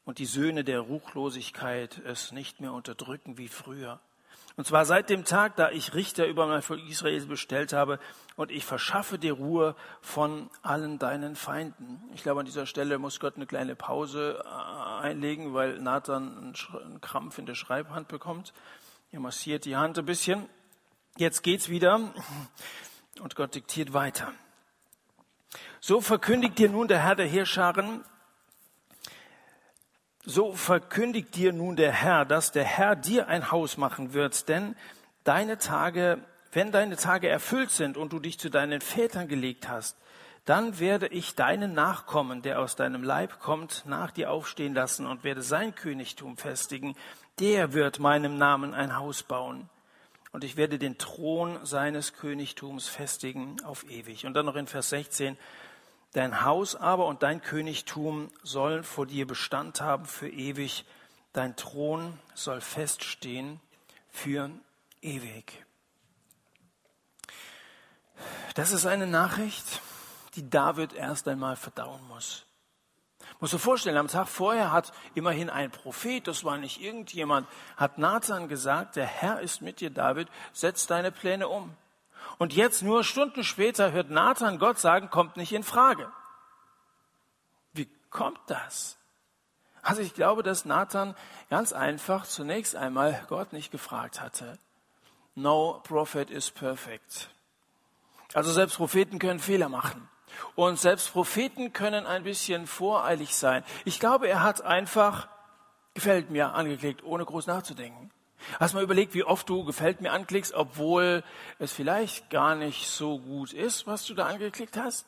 und 0.06 0.18
die 0.18 0.24
Söhne 0.24 0.64
der 0.64 0.80
Ruchlosigkeit 0.80 1.98
es 1.98 2.32
nicht 2.32 2.58
mehr 2.58 2.72
unterdrücken 2.72 3.36
wie 3.36 3.48
früher. 3.48 4.00
Und 4.60 4.66
zwar 4.66 4.84
seit 4.84 5.08
dem 5.08 5.24
Tag, 5.24 5.56
da 5.56 5.70
ich 5.70 5.94
Richter 5.94 6.26
über 6.26 6.46
mein 6.46 6.60
Volk 6.60 6.86
Israel 6.86 7.24
bestellt 7.24 7.72
habe 7.72 7.98
und 8.36 8.50
ich 8.50 8.66
verschaffe 8.66 9.18
dir 9.18 9.32
Ruhe 9.32 9.74
von 10.02 10.50
allen 10.60 10.98
deinen 10.98 11.34
Feinden. 11.34 12.02
Ich 12.14 12.22
glaube, 12.22 12.40
an 12.40 12.44
dieser 12.44 12.66
Stelle 12.66 12.98
muss 12.98 13.20
Gott 13.20 13.36
eine 13.36 13.46
kleine 13.46 13.74
Pause 13.74 14.44
äh, 14.44 15.02
einlegen, 15.02 15.54
weil 15.54 15.78
Nathan 15.78 16.54
einen 16.76 17.00
Krampf 17.00 17.38
in 17.38 17.46
der 17.46 17.54
Schreibhand 17.54 18.08
bekommt. 18.08 18.52
Er 19.12 19.20
massiert 19.20 19.64
die 19.64 19.76
Hand 19.76 19.98
ein 19.98 20.04
bisschen. 20.04 20.46
Jetzt 21.16 21.42
geht's 21.42 21.70
wieder 21.70 22.12
und 23.18 23.36
Gott 23.36 23.54
diktiert 23.54 23.94
weiter. 23.94 24.30
So 25.80 26.02
verkündigt 26.02 26.58
dir 26.58 26.68
nun 26.68 26.86
der 26.86 27.02
Herr 27.02 27.16
der 27.16 27.26
Heerscharen, 27.26 28.04
so 30.24 30.52
verkündigt 30.52 31.34
dir 31.34 31.52
nun 31.52 31.76
der 31.76 31.92
Herr, 31.92 32.24
dass 32.24 32.52
der 32.52 32.64
Herr 32.64 32.96
dir 32.96 33.28
ein 33.28 33.50
Haus 33.50 33.76
machen 33.76 34.12
wird, 34.12 34.48
denn 34.48 34.76
deine 35.24 35.58
Tage, 35.58 36.18
wenn 36.52 36.72
deine 36.72 36.96
Tage 36.96 37.28
erfüllt 37.28 37.70
sind 37.70 37.96
und 37.96 38.12
du 38.12 38.18
dich 38.18 38.38
zu 38.38 38.50
deinen 38.50 38.80
Vätern 38.80 39.28
gelegt 39.28 39.68
hast, 39.68 39.96
dann 40.44 40.78
werde 40.78 41.06
ich 41.08 41.34
deinen 41.34 41.74
Nachkommen, 41.74 42.42
der 42.42 42.60
aus 42.60 42.74
deinem 42.74 43.02
Leib 43.02 43.40
kommt, 43.40 43.84
nach 43.86 44.10
dir 44.10 44.30
aufstehen 44.30 44.74
lassen 44.74 45.06
und 45.06 45.22
werde 45.22 45.42
sein 45.42 45.74
Königtum 45.74 46.36
festigen. 46.36 46.96
Der 47.38 47.72
wird 47.72 47.98
meinem 47.98 48.36
Namen 48.38 48.74
ein 48.74 48.96
Haus 48.96 49.22
bauen. 49.22 49.68
Und 50.32 50.44
ich 50.44 50.56
werde 50.56 50.78
den 50.78 50.96
Thron 50.96 51.58
seines 51.64 52.14
Königtums 52.14 52.88
festigen 52.88 53.56
auf 53.64 53.88
ewig. 53.90 54.26
Und 54.26 54.34
dann 54.34 54.46
noch 54.46 54.56
in 54.56 54.66
Vers 54.66 54.90
16, 54.90 55.36
Dein 56.12 56.44
Haus 56.44 56.74
aber 56.74 57.06
und 57.06 57.22
dein 57.22 57.40
Königtum 57.40 58.30
sollen 58.42 58.82
vor 58.82 59.06
dir 59.06 59.26
Bestand 59.26 59.80
haben 59.80 60.06
für 60.06 60.28
ewig. 60.28 60.84
Dein 61.32 61.54
Thron 61.54 62.18
soll 62.34 62.60
feststehen 62.60 63.60
für 64.08 64.50
ewig. 65.00 65.64
Das 68.54 68.72
ist 68.72 68.86
eine 68.86 69.06
Nachricht, 69.06 69.80
die 70.34 70.50
David 70.50 70.92
erst 70.92 71.28
einmal 71.28 71.54
verdauen 71.54 72.06
muss. 72.08 72.44
Muss 73.38 73.52
du 73.52 73.58
vorstellen, 73.58 73.96
am 73.96 74.08
Tag 74.08 74.28
vorher 74.28 74.72
hat 74.72 74.92
immerhin 75.14 75.48
ein 75.48 75.70
Prophet, 75.70 76.26
das 76.26 76.44
war 76.44 76.58
nicht 76.58 76.80
irgendjemand, 76.80 77.48
hat 77.76 77.98
Nathan 77.98 78.48
gesagt, 78.48 78.96
der 78.96 79.06
Herr 79.06 79.40
ist 79.40 79.62
mit 79.62 79.80
dir, 79.80 79.90
David, 79.90 80.28
setz 80.52 80.86
deine 80.86 81.12
Pläne 81.12 81.48
um. 81.48 81.74
Und 82.40 82.54
jetzt 82.54 82.82
nur 82.82 83.04
Stunden 83.04 83.44
später 83.44 83.92
hört 83.92 84.08
Nathan 84.08 84.58
Gott 84.58 84.78
sagen, 84.78 85.10
kommt 85.10 85.36
nicht 85.36 85.52
in 85.52 85.62
Frage. 85.62 86.10
Wie 87.74 87.86
kommt 88.08 88.40
das? 88.46 88.96
Also 89.82 90.00
ich 90.00 90.14
glaube, 90.14 90.42
dass 90.42 90.64
Nathan 90.64 91.14
ganz 91.50 91.74
einfach 91.74 92.26
zunächst 92.26 92.76
einmal 92.76 93.22
Gott 93.28 93.52
nicht 93.52 93.70
gefragt 93.70 94.22
hatte. 94.22 94.58
No 95.34 95.82
prophet 95.84 96.30
is 96.30 96.50
perfect. 96.50 97.28
Also 98.32 98.50
selbst 98.52 98.78
Propheten 98.78 99.18
können 99.18 99.38
Fehler 99.38 99.68
machen. 99.68 100.08
Und 100.54 100.80
selbst 100.80 101.12
Propheten 101.12 101.74
können 101.74 102.06
ein 102.06 102.24
bisschen 102.24 102.66
voreilig 102.66 103.36
sein. 103.36 103.64
Ich 103.84 104.00
glaube, 104.00 104.28
er 104.28 104.42
hat 104.42 104.62
einfach 104.62 105.28
gefällt 105.92 106.30
mir 106.30 106.54
angeklickt, 106.54 107.04
ohne 107.04 107.26
groß 107.26 107.48
nachzudenken. 107.48 108.10
Hast 108.58 108.74
mal 108.74 108.82
überlegt, 108.82 109.14
wie 109.14 109.24
oft 109.24 109.48
du 109.48 109.64
gefällt 109.64 110.00
mir 110.00 110.12
anklickst, 110.12 110.54
obwohl 110.54 111.22
es 111.58 111.72
vielleicht 111.72 112.30
gar 112.30 112.54
nicht 112.54 112.88
so 112.88 113.18
gut 113.18 113.52
ist, 113.52 113.86
was 113.86 114.04
du 114.06 114.14
da 114.14 114.26
angeklickt 114.26 114.76
hast? 114.76 115.06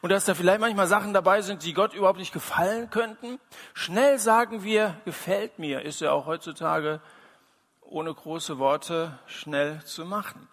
Und 0.00 0.10
dass 0.10 0.24
da 0.24 0.34
vielleicht 0.34 0.60
manchmal 0.60 0.86
Sachen 0.86 1.12
dabei 1.12 1.42
sind, 1.42 1.64
die 1.64 1.74
Gott 1.74 1.94
überhaupt 1.94 2.18
nicht 2.18 2.32
gefallen 2.32 2.90
könnten? 2.90 3.38
Schnell 3.74 4.18
sagen 4.18 4.62
wir, 4.62 4.96
gefällt 5.04 5.58
mir, 5.58 5.82
ist 5.82 6.00
ja 6.00 6.12
auch 6.12 6.26
heutzutage 6.26 7.00
ohne 7.82 8.12
große 8.12 8.58
Worte 8.58 9.18
schnell 9.26 9.82
zu 9.84 10.04
machen. 10.04 10.48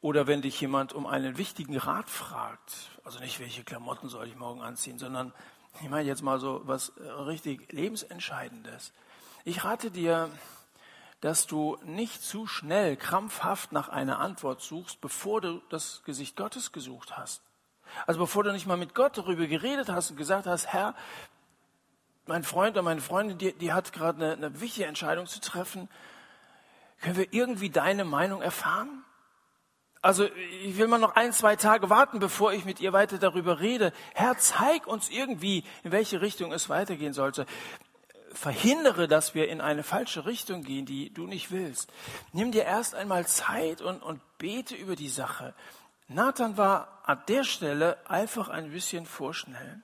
Oder 0.00 0.26
wenn 0.26 0.42
dich 0.42 0.60
jemand 0.60 0.92
um 0.92 1.06
einen 1.06 1.38
wichtigen 1.38 1.76
Rat 1.76 2.10
fragt, 2.10 2.90
also 3.04 3.20
nicht 3.20 3.38
welche 3.38 3.62
Klamotten 3.62 4.08
soll 4.08 4.26
ich 4.26 4.36
morgen 4.36 4.60
anziehen, 4.60 4.98
sondern 4.98 5.32
ich 5.80 5.88
meine 5.88 6.06
jetzt 6.06 6.22
mal 6.22 6.38
so 6.38 6.60
was 6.64 6.92
richtig 6.98 7.72
lebensentscheidendes. 7.72 8.92
Ich 9.44 9.64
rate 9.64 9.90
dir, 9.90 10.30
dass 11.20 11.46
du 11.48 11.76
nicht 11.84 12.22
zu 12.22 12.46
schnell 12.46 12.96
krampfhaft 12.96 13.72
nach 13.72 13.88
einer 13.88 14.20
Antwort 14.20 14.60
suchst, 14.60 15.00
bevor 15.00 15.40
du 15.40 15.60
das 15.68 16.02
Gesicht 16.04 16.36
Gottes 16.36 16.70
gesucht 16.70 17.16
hast. 17.16 17.42
Also 18.06 18.20
bevor 18.20 18.44
du 18.44 18.52
nicht 18.52 18.66
mal 18.66 18.76
mit 18.76 18.94
Gott 18.94 19.18
darüber 19.18 19.46
geredet 19.46 19.88
hast 19.88 20.10
und 20.10 20.16
gesagt 20.16 20.46
hast, 20.46 20.68
Herr, 20.68 20.94
mein 22.26 22.44
Freund 22.44 22.76
oder 22.76 22.82
meine 22.82 23.00
Freundin, 23.00 23.36
die, 23.38 23.52
die 23.52 23.72
hat 23.72 23.92
gerade 23.92 24.24
eine, 24.24 24.32
eine 24.34 24.60
wichtige 24.60 24.86
Entscheidung 24.86 25.26
zu 25.26 25.40
treffen. 25.40 25.88
Können 27.00 27.16
wir 27.16 27.32
irgendwie 27.32 27.70
deine 27.70 28.04
Meinung 28.04 28.42
erfahren? 28.42 29.04
Also 30.02 30.24
ich 30.64 30.76
will 30.78 30.86
mal 30.86 30.98
noch 30.98 31.16
ein, 31.16 31.32
zwei 31.32 31.56
Tage 31.56 31.90
warten, 31.90 32.20
bevor 32.20 32.52
ich 32.52 32.64
mit 32.64 32.80
ihr 32.80 32.92
weiter 32.92 33.18
darüber 33.18 33.58
rede. 33.58 33.92
Herr, 34.14 34.38
zeig 34.38 34.86
uns 34.86 35.10
irgendwie, 35.10 35.64
in 35.82 35.90
welche 35.90 36.20
Richtung 36.20 36.52
es 36.52 36.68
weitergehen 36.68 37.12
sollte 37.12 37.46
verhindere, 38.34 39.08
dass 39.08 39.34
wir 39.34 39.48
in 39.48 39.60
eine 39.60 39.82
falsche 39.82 40.26
Richtung 40.26 40.62
gehen, 40.62 40.86
die 40.86 41.12
du 41.12 41.26
nicht 41.26 41.50
willst. 41.50 41.92
Nimm 42.32 42.52
dir 42.52 42.64
erst 42.64 42.94
einmal 42.94 43.26
Zeit 43.26 43.80
und, 43.80 44.02
und 44.02 44.20
bete 44.38 44.74
über 44.74 44.96
die 44.96 45.08
Sache. 45.08 45.54
Nathan 46.08 46.56
war 46.56 47.02
an 47.04 47.22
der 47.28 47.44
Stelle 47.44 47.98
einfach 48.08 48.48
ein 48.48 48.70
bisschen 48.70 49.06
vorschnell. 49.06 49.82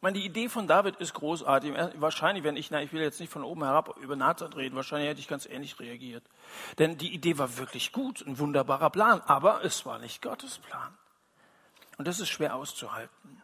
Ich 0.00 0.02
meine, 0.02 0.18
die 0.18 0.24
Idee 0.24 0.48
von 0.48 0.66
David 0.66 0.96
ist 0.96 1.12
großartig. 1.12 1.74
Wahrscheinlich, 1.96 2.42
wenn 2.42 2.56
ich, 2.56 2.70
na, 2.70 2.82
ich 2.82 2.90
will 2.92 3.02
jetzt 3.02 3.20
nicht 3.20 3.30
von 3.30 3.44
oben 3.44 3.62
herab 3.62 3.98
über 3.98 4.16
Nathan 4.16 4.50
reden, 4.54 4.74
wahrscheinlich 4.74 5.10
hätte 5.10 5.20
ich 5.20 5.28
ganz 5.28 5.44
ähnlich 5.44 5.78
reagiert. 5.78 6.24
Denn 6.78 6.96
die 6.96 7.12
Idee 7.12 7.36
war 7.36 7.58
wirklich 7.58 7.92
gut, 7.92 8.24
ein 8.26 8.38
wunderbarer 8.38 8.88
Plan, 8.88 9.20
aber 9.26 9.62
es 9.62 9.84
war 9.84 9.98
nicht 9.98 10.22
Gottes 10.22 10.56
Plan. 10.56 10.96
Und 11.98 12.08
das 12.08 12.18
ist 12.18 12.30
schwer 12.30 12.56
auszuhalten. 12.56 13.42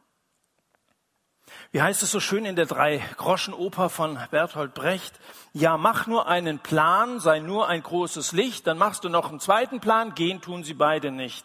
Wie 1.72 1.82
heißt 1.82 2.02
es 2.02 2.10
so 2.10 2.20
schön 2.20 2.44
in 2.44 2.56
der 2.56 2.66
Drei-Groschen-Oper 2.66 3.90
von 3.90 4.18
Bertolt 4.30 4.74
Brecht? 4.74 5.18
Ja, 5.52 5.76
mach 5.76 6.06
nur 6.06 6.28
einen 6.28 6.60
Plan, 6.60 7.18
sei 7.18 7.40
nur 7.40 7.68
ein 7.68 7.82
großes 7.82 8.32
Licht, 8.32 8.66
dann 8.66 8.78
machst 8.78 9.04
du 9.04 9.08
noch 9.08 9.30
einen 9.30 9.40
zweiten 9.40 9.80
Plan, 9.80 10.14
gehen 10.14 10.40
tun 10.40 10.62
sie 10.62 10.74
beide 10.74 11.10
nicht. 11.10 11.44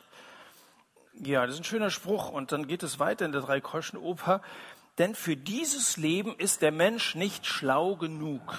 Ja, 1.13 1.45
das 1.45 1.55
ist 1.55 1.62
ein 1.62 1.65
schöner 1.65 1.89
Spruch. 1.89 2.29
Und 2.29 2.51
dann 2.51 2.67
geht 2.67 2.84
es 2.84 2.99
weiter 2.99 3.25
in 3.25 3.31
der 3.31 3.41
Drei-Groschen-Oper. 3.41 4.41
Denn 4.97 5.15
für 5.15 5.36
dieses 5.36 5.97
Leben 5.97 6.36
ist 6.38 6.62
der 6.62 6.71
Mensch 6.71 7.15
nicht 7.15 7.45
schlau 7.45 7.95
genug, 7.95 8.57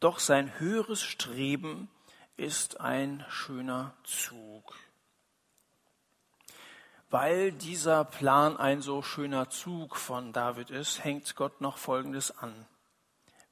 doch 0.00 0.18
sein 0.18 0.52
höheres 0.58 1.02
Streben 1.02 1.88
ist 2.36 2.80
ein 2.80 3.24
schöner 3.28 3.94
Zug. 4.04 4.74
Weil 7.12 7.52
dieser 7.52 8.06
Plan 8.06 8.56
ein 8.56 8.80
so 8.80 9.02
schöner 9.02 9.50
Zug 9.50 9.96
von 9.96 10.32
David 10.32 10.70
ist, 10.70 11.04
hängt 11.04 11.36
Gott 11.36 11.60
noch 11.60 11.76
Folgendes 11.76 12.38
an. 12.38 12.54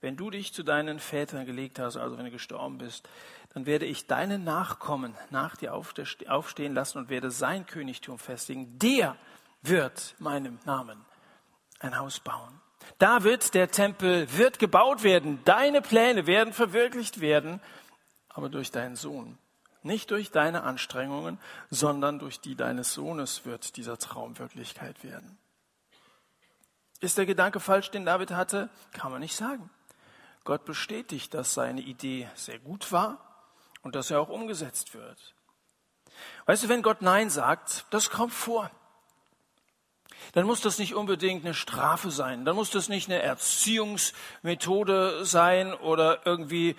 Wenn 0.01 0.17
du 0.17 0.31
dich 0.31 0.55
zu 0.55 0.63
deinen 0.63 0.99
Vätern 0.99 1.45
gelegt 1.45 1.79
hast, 1.79 1.99
also 1.99 2.17
wenn 2.17 2.25
du 2.25 2.31
gestorben 2.31 2.79
bist, 2.79 3.07
dann 3.53 3.67
werde 3.67 3.85
ich 3.85 4.07
deinen 4.07 4.45
Nachkommen 4.45 5.15
nach 5.29 5.57
dir 5.57 5.75
aufstehen 5.75 6.73
lassen 6.73 6.97
und 6.97 7.11
werde 7.11 7.31
sein 7.31 7.67
Königtum 7.67 8.19
festigen. 8.19 8.79
Der 8.79 9.15
wird 9.61 10.15
meinem 10.19 10.59
Namen 10.65 11.05
ein 11.81 11.99
Haus 11.99 12.19
bauen. 12.19 12.63
Da 12.97 13.25
wird 13.25 13.53
der 13.53 13.71
Tempel 13.71 14.27
wird 14.39 14.59
gebaut 14.59 15.03
werden. 15.03 15.39
Deine 15.45 15.83
Pläne 15.83 16.27
werden 16.27 16.55
verwirklicht 16.55 17.21
werden, 17.21 17.61
aber 18.31 18.49
durch 18.49 18.71
deinen 18.71 18.97
Sohn. 18.97 19.37
Nicht 19.83 20.11
durch 20.11 20.31
deine 20.31 20.63
Anstrengungen, 20.63 21.39
sondern 21.71 22.19
durch 22.19 22.41
die 22.41 22.55
deines 22.55 22.93
Sohnes 22.93 23.47
wird 23.47 23.77
dieser 23.77 23.99
Traum 23.99 24.39
Wirklichkeit 24.39 25.03
werden. 25.03 25.39
Ist 27.01 27.17
der 27.17 27.25
Gedanke 27.25 27.61
falsch, 27.61 27.91
den 27.91 28.05
David 28.05 28.31
hatte? 28.31 28.69
Kann 28.93 29.11
man 29.11 29.21
nicht 29.21 29.35
sagen. 29.35 29.71
Gott 30.45 30.65
bestätigt, 30.65 31.33
dass 31.33 31.55
seine 31.55 31.81
Idee 31.81 32.29
sehr 32.35 32.59
gut 32.59 32.93
war 32.93 33.19
und 33.83 33.95
dass 33.95 34.11
er 34.11 34.21
auch 34.21 34.29
umgesetzt 34.29 34.95
wird. 34.95 35.35
Weißt 36.47 36.65
du, 36.65 36.69
wenn 36.69 36.83
Gott 36.83 37.03
Nein 37.03 37.31
sagt, 37.31 37.87
das 37.91 38.11
kommt 38.11 38.35
vor. 38.35 38.71
dann 40.33 40.45
muss 40.45 40.61
das 40.61 40.79
nicht 40.79 40.95
unbedingt 40.95 41.45
eine 41.45 41.55
Strafe 41.55 42.11
sein. 42.11 42.45
Dann 42.45 42.55
muss 42.55 42.71
das 42.71 42.91
nicht 42.91 43.09
eine 43.09 43.23
Erziehungsmethode 43.23 45.25
sein 45.25 45.73
oder 45.73 46.27
irgendwie, 46.27 46.77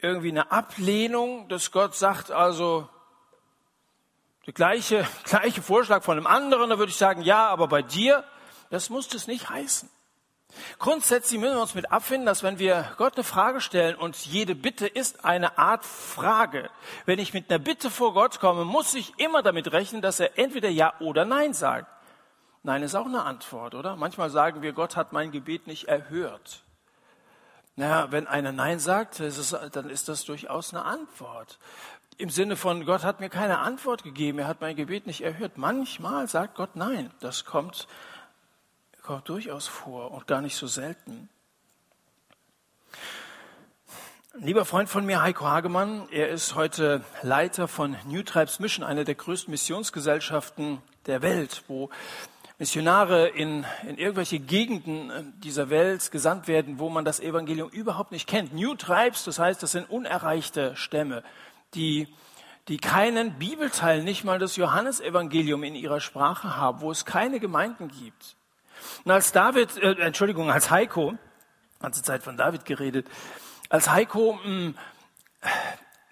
irgendwie 0.00 0.30
eine 0.30 0.50
Ablehnung, 0.52 1.48
dass 1.48 1.70
Gott 1.70 1.94
sagt, 1.94 2.30
also, 2.30 2.88
der 4.46 4.54
gleiche, 4.54 5.06
gleiche 5.24 5.62
Vorschlag 5.62 6.02
von 6.02 6.16
einem 6.16 6.26
anderen, 6.26 6.70
da 6.70 6.78
würde 6.78 6.90
ich 6.90 6.96
sagen, 6.96 7.22
ja, 7.22 7.48
aber 7.48 7.68
bei 7.68 7.82
dir, 7.82 8.24
das 8.70 8.90
muss 8.90 9.08
das 9.08 9.26
nicht 9.26 9.48
heißen. 9.48 9.88
Grundsätzlich 10.78 11.38
müssen 11.38 11.56
wir 11.56 11.60
uns 11.60 11.74
mit 11.74 11.92
abfinden, 11.92 12.24
dass 12.24 12.42
wenn 12.42 12.58
wir 12.58 12.90
Gott 12.96 13.14
eine 13.16 13.24
Frage 13.24 13.60
stellen 13.60 13.96
und 13.96 14.16
jede 14.26 14.54
Bitte 14.54 14.86
ist 14.86 15.24
eine 15.24 15.58
Art 15.58 15.84
Frage, 15.84 16.70
wenn 17.04 17.18
ich 17.18 17.34
mit 17.34 17.50
einer 17.50 17.58
Bitte 17.58 17.90
vor 17.90 18.14
Gott 18.14 18.40
komme, 18.40 18.64
muss 18.64 18.94
ich 18.94 19.18
immer 19.18 19.42
damit 19.42 19.72
rechnen, 19.72 20.00
dass 20.00 20.20
er 20.20 20.38
entweder 20.38 20.70
Ja 20.70 20.94
oder 21.00 21.24
Nein 21.24 21.52
sagt. 21.52 21.86
Nein 22.62 22.82
ist 22.82 22.94
auch 22.94 23.06
eine 23.06 23.24
Antwort, 23.24 23.74
oder? 23.74 23.96
Manchmal 23.96 24.30
sagen 24.30 24.62
wir, 24.62 24.72
Gott 24.72 24.96
hat 24.96 25.12
mein 25.12 25.30
Gebet 25.30 25.66
nicht 25.66 25.84
erhört. 25.84 26.62
Naja, 27.78 28.10
wenn 28.10 28.26
einer 28.26 28.50
Nein 28.50 28.80
sagt, 28.80 29.20
dann 29.20 29.88
ist 29.88 30.08
das 30.08 30.24
durchaus 30.24 30.74
eine 30.74 30.84
Antwort. 30.84 31.60
Im 32.16 32.28
Sinne 32.28 32.56
von, 32.56 32.84
Gott 32.84 33.04
hat 33.04 33.20
mir 33.20 33.28
keine 33.28 33.60
Antwort 33.60 34.02
gegeben, 34.02 34.40
er 34.40 34.48
hat 34.48 34.60
mein 34.60 34.74
Gebet 34.74 35.06
nicht 35.06 35.20
erhört. 35.20 35.58
Manchmal 35.58 36.26
sagt 36.26 36.56
Gott 36.56 36.74
Nein. 36.74 37.12
Das 37.20 37.44
kommt 37.44 37.86
kommt 39.04 39.28
durchaus 39.28 39.68
vor 39.68 40.10
und 40.10 40.26
gar 40.26 40.42
nicht 40.42 40.56
so 40.56 40.66
selten. 40.66 41.30
Ein 44.34 44.42
lieber 44.42 44.64
Freund 44.64 44.88
von 44.88 45.06
mir, 45.06 45.22
Heiko 45.22 45.46
Hagemann, 45.46 46.08
er 46.10 46.30
ist 46.30 46.56
heute 46.56 47.02
Leiter 47.22 47.68
von 47.68 47.96
New 48.06 48.24
Tribes 48.24 48.58
Mission, 48.58 48.84
einer 48.84 49.04
der 49.04 49.14
größten 49.14 49.52
Missionsgesellschaften 49.52 50.82
der 51.06 51.22
Welt, 51.22 51.62
wo 51.68 51.90
Missionare 52.58 53.28
in, 53.28 53.64
in 53.86 53.98
irgendwelche 53.98 54.40
Gegenden 54.40 55.10
äh, 55.10 55.22
dieser 55.38 55.70
Welt 55.70 56.10
gesandt 56.10 56.48
werden, 56.48 56.80
wo 56.80 56.88
man 56.88 57.04
das 57.04 57.20
Evangelium 57.20 57.68
überhaupt 57.70 58.10
nicht 58.10 58.28
kennt. 58.28 58.52
New 58.52 58.74
Tribes, 58.74 59.24
das 59.24 59.38
heißt, 59.38 59.62
das 59.62 59.72
sind 59.72 59.88
unerreichte 59.88 60.74
Stämme, 60.74 61.22
die, 61.74 62.08
die 62.66 62.78
keinen 62.78 63.38
Bibelteil, 63.38 64.02
nicht 64.02 64.24
mal 64.24 64.40
das 64.40 64.56
Johannesevangelium 64.56 65.62
in 65.62 65.76
ihrer 65.76 66.00
Sprache 66.00 66.56
haben, 66.56 66.80
wo 66.80 66.90
es 66.90 67.04
keine 67.04 67.38
Gemeinden 67.38 67.88
gibt. 67.88 68.36
Und 69.04 69.12
als 69.12 69.30
David, 69.30 69.76
äh, 69.76 69.92
Entschuldigung, 70.00 70.50
als 70.50 70.70
Heiko, 70.70 71.14
ganze 71.80 72.02
Zeit 72.02 72.24
von 72.24 72.36
David 72.36 72.64
geredet, 72.64 73.06
als 73.68 73.88
Heiko 73.88 74.32
mh, 74.32 74.42
hm, 74.42 74.74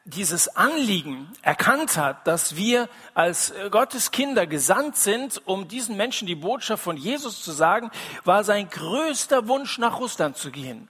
dieses 0.07 0.55
Anliegen 0.57 1.29
erkannt 1.43 1.97
hat, 1.97 2.27
dass 2.29 2.55
wir 2.55 2.89
als 3.15 3.51
äh, 3.51 3.69
Gottes 3.71 4.13
Kinder 4.13 4.47
gesandt 4.47 4.97
sind, 4.97 5.43
um 5.47 5.67
diesen 5.67 5.97
Menschen 5.97 6.27
die 6.27 6.37
Botschaft 6.37 6.83
von 6.83 6.97
Jesus 6.97 7.43
zu 7.43 7.51
sagen, 7.51 7.91
war 8.25 8.45
sein 8.45 8.71
größter 8.71 9.49
Wunsch, 9.49 9.79
nach 9.79 9.99
Russland 9.99 10.37
zu 10.37 10.53
gehen. 10.53 10.89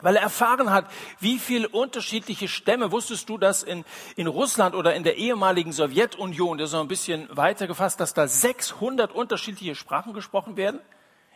Weil 0.00 0.16
er 0.16 0.22
erfahren 0.22 0.70
hat, 0.70 0.86
wie 1.20 1.38
viele 1.38 1.68
unterschiedliche 1.68 2.48
Stämme, 2.48 2.90
wusstest 2.90 3.28
du, 3.28 3.36
dass 3.36 3.62
in, 3.62 3.84
in 4.16 4.26
Russland 4.26 4.74
oder 4.74 4.94
in 4.94 5.04
der 5.04 5.18
ehemaligen 5.18 5.72
Sowjetunion, 5.72 6.56
das 6.56 6.70
ist 6.70 6.72
noch 6.72 6.80
ein 6.80 6.88
bisschen 6.88 7.28
weiter 7.30 7.66
gefasst, 7.66 8.00
dass 8.00 8.14
da 8.14 8.26
600 8.26 9.12
unterschiedliche 9.12 9.74
Sprachen 9.74 10.14
gesprochen 10.14 10.56
werden? 10.56 10.80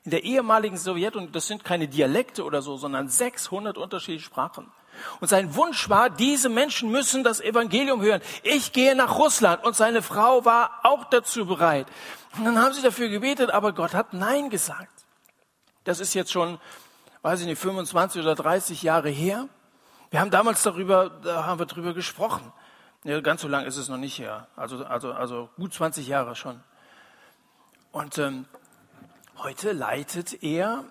In 0.04 0.10
der 0.10 0.24
ehemaligen 0.24 0.78
Sowjetunion, 0.78 1.32
das 1.32 1.46
sind 1.46 1.62
keine 1.62 1.88
Dialekte 1.88 2.42
oder 2.42 2.62
so, 2.62 2.78
sondern 2.78 3.08
600 3.08 3.76
unterschiedliche 3.76 4.24
Sprachen. 4.24 4.72
Und 5.20 5.28
sein 5.28 5.54
Wunsch 5.54 5.88
war, 5.88 6.10
diese 6.10 6.48
Menschen 6.48 6.90
müssen 6.90 7.24
das 7.24 7.40
Evangelium 7.40 8.00
hören. 8.02 8.20
Ich 8.42 8.72
gehe 8.72 8.94
nach 8.94 9.18
Russland. 9.18 9.64
Und 9.64 9.76
seine 9.76 10.02
Frau 10.02 10.44
war 10.44 10.80
auch 10.82 11.04
dazu 11.04 11.46
bereit. 11.46 11.86
Und 12.36 12.44
dann 12.44 12.58
haben 12.58 12.72
sie 12.72 12.82
dafür 12.82 13.08
gebetet, 13.08 13.50
aber 13.50 13.72
Gott 13.72 13.94
hat 13.94 14.12
Nein 14.12 14.50
gesagt. 14.50 14.92
Das 15.84 16.00
ist 16.00 16.14
jetzt 16.14 16.32
schon, 16.32 16.58
weiß 17.22 17.40
ich 17.40 17.46
nicht, 17.46 17.60
25 17.60 18.22
oder 18.22 18.34
30 18.34 18.82
Jahre 18.82 19.08
her. 19.08 19.48
Wir 20.10 20.20
haben 20.20 20.30
damals 20.30 20.62
darüber, 20.62 21.10
da 21.22 21.46
haben 21.46 21.58
wir 21.58 21.66
darüber 21.66 21.94
gesprochen. 21.94 22.52
Ja, 23.04 23.20
ganz 23.20 23.42
so 23.42 23.48
lang 23.48 23.64
ist 23.64 23.76
es 23.76 23.88
noch 23.88 23.96
nicht 23.96 24.18
her. 24.18 24.48
Also, 24.56 24.84
also, 24.84 25.12
also 25.12 25.48
gut 25.56 25.72
20 25.72 26.06
Jahre 26.08 26.34
schon. 26.34 26.60
Und 27.92 28.18
ähm, 28.18 28.46
Heute 29.40 29.70
leitet 29.70 30.42
er 30.42 30.82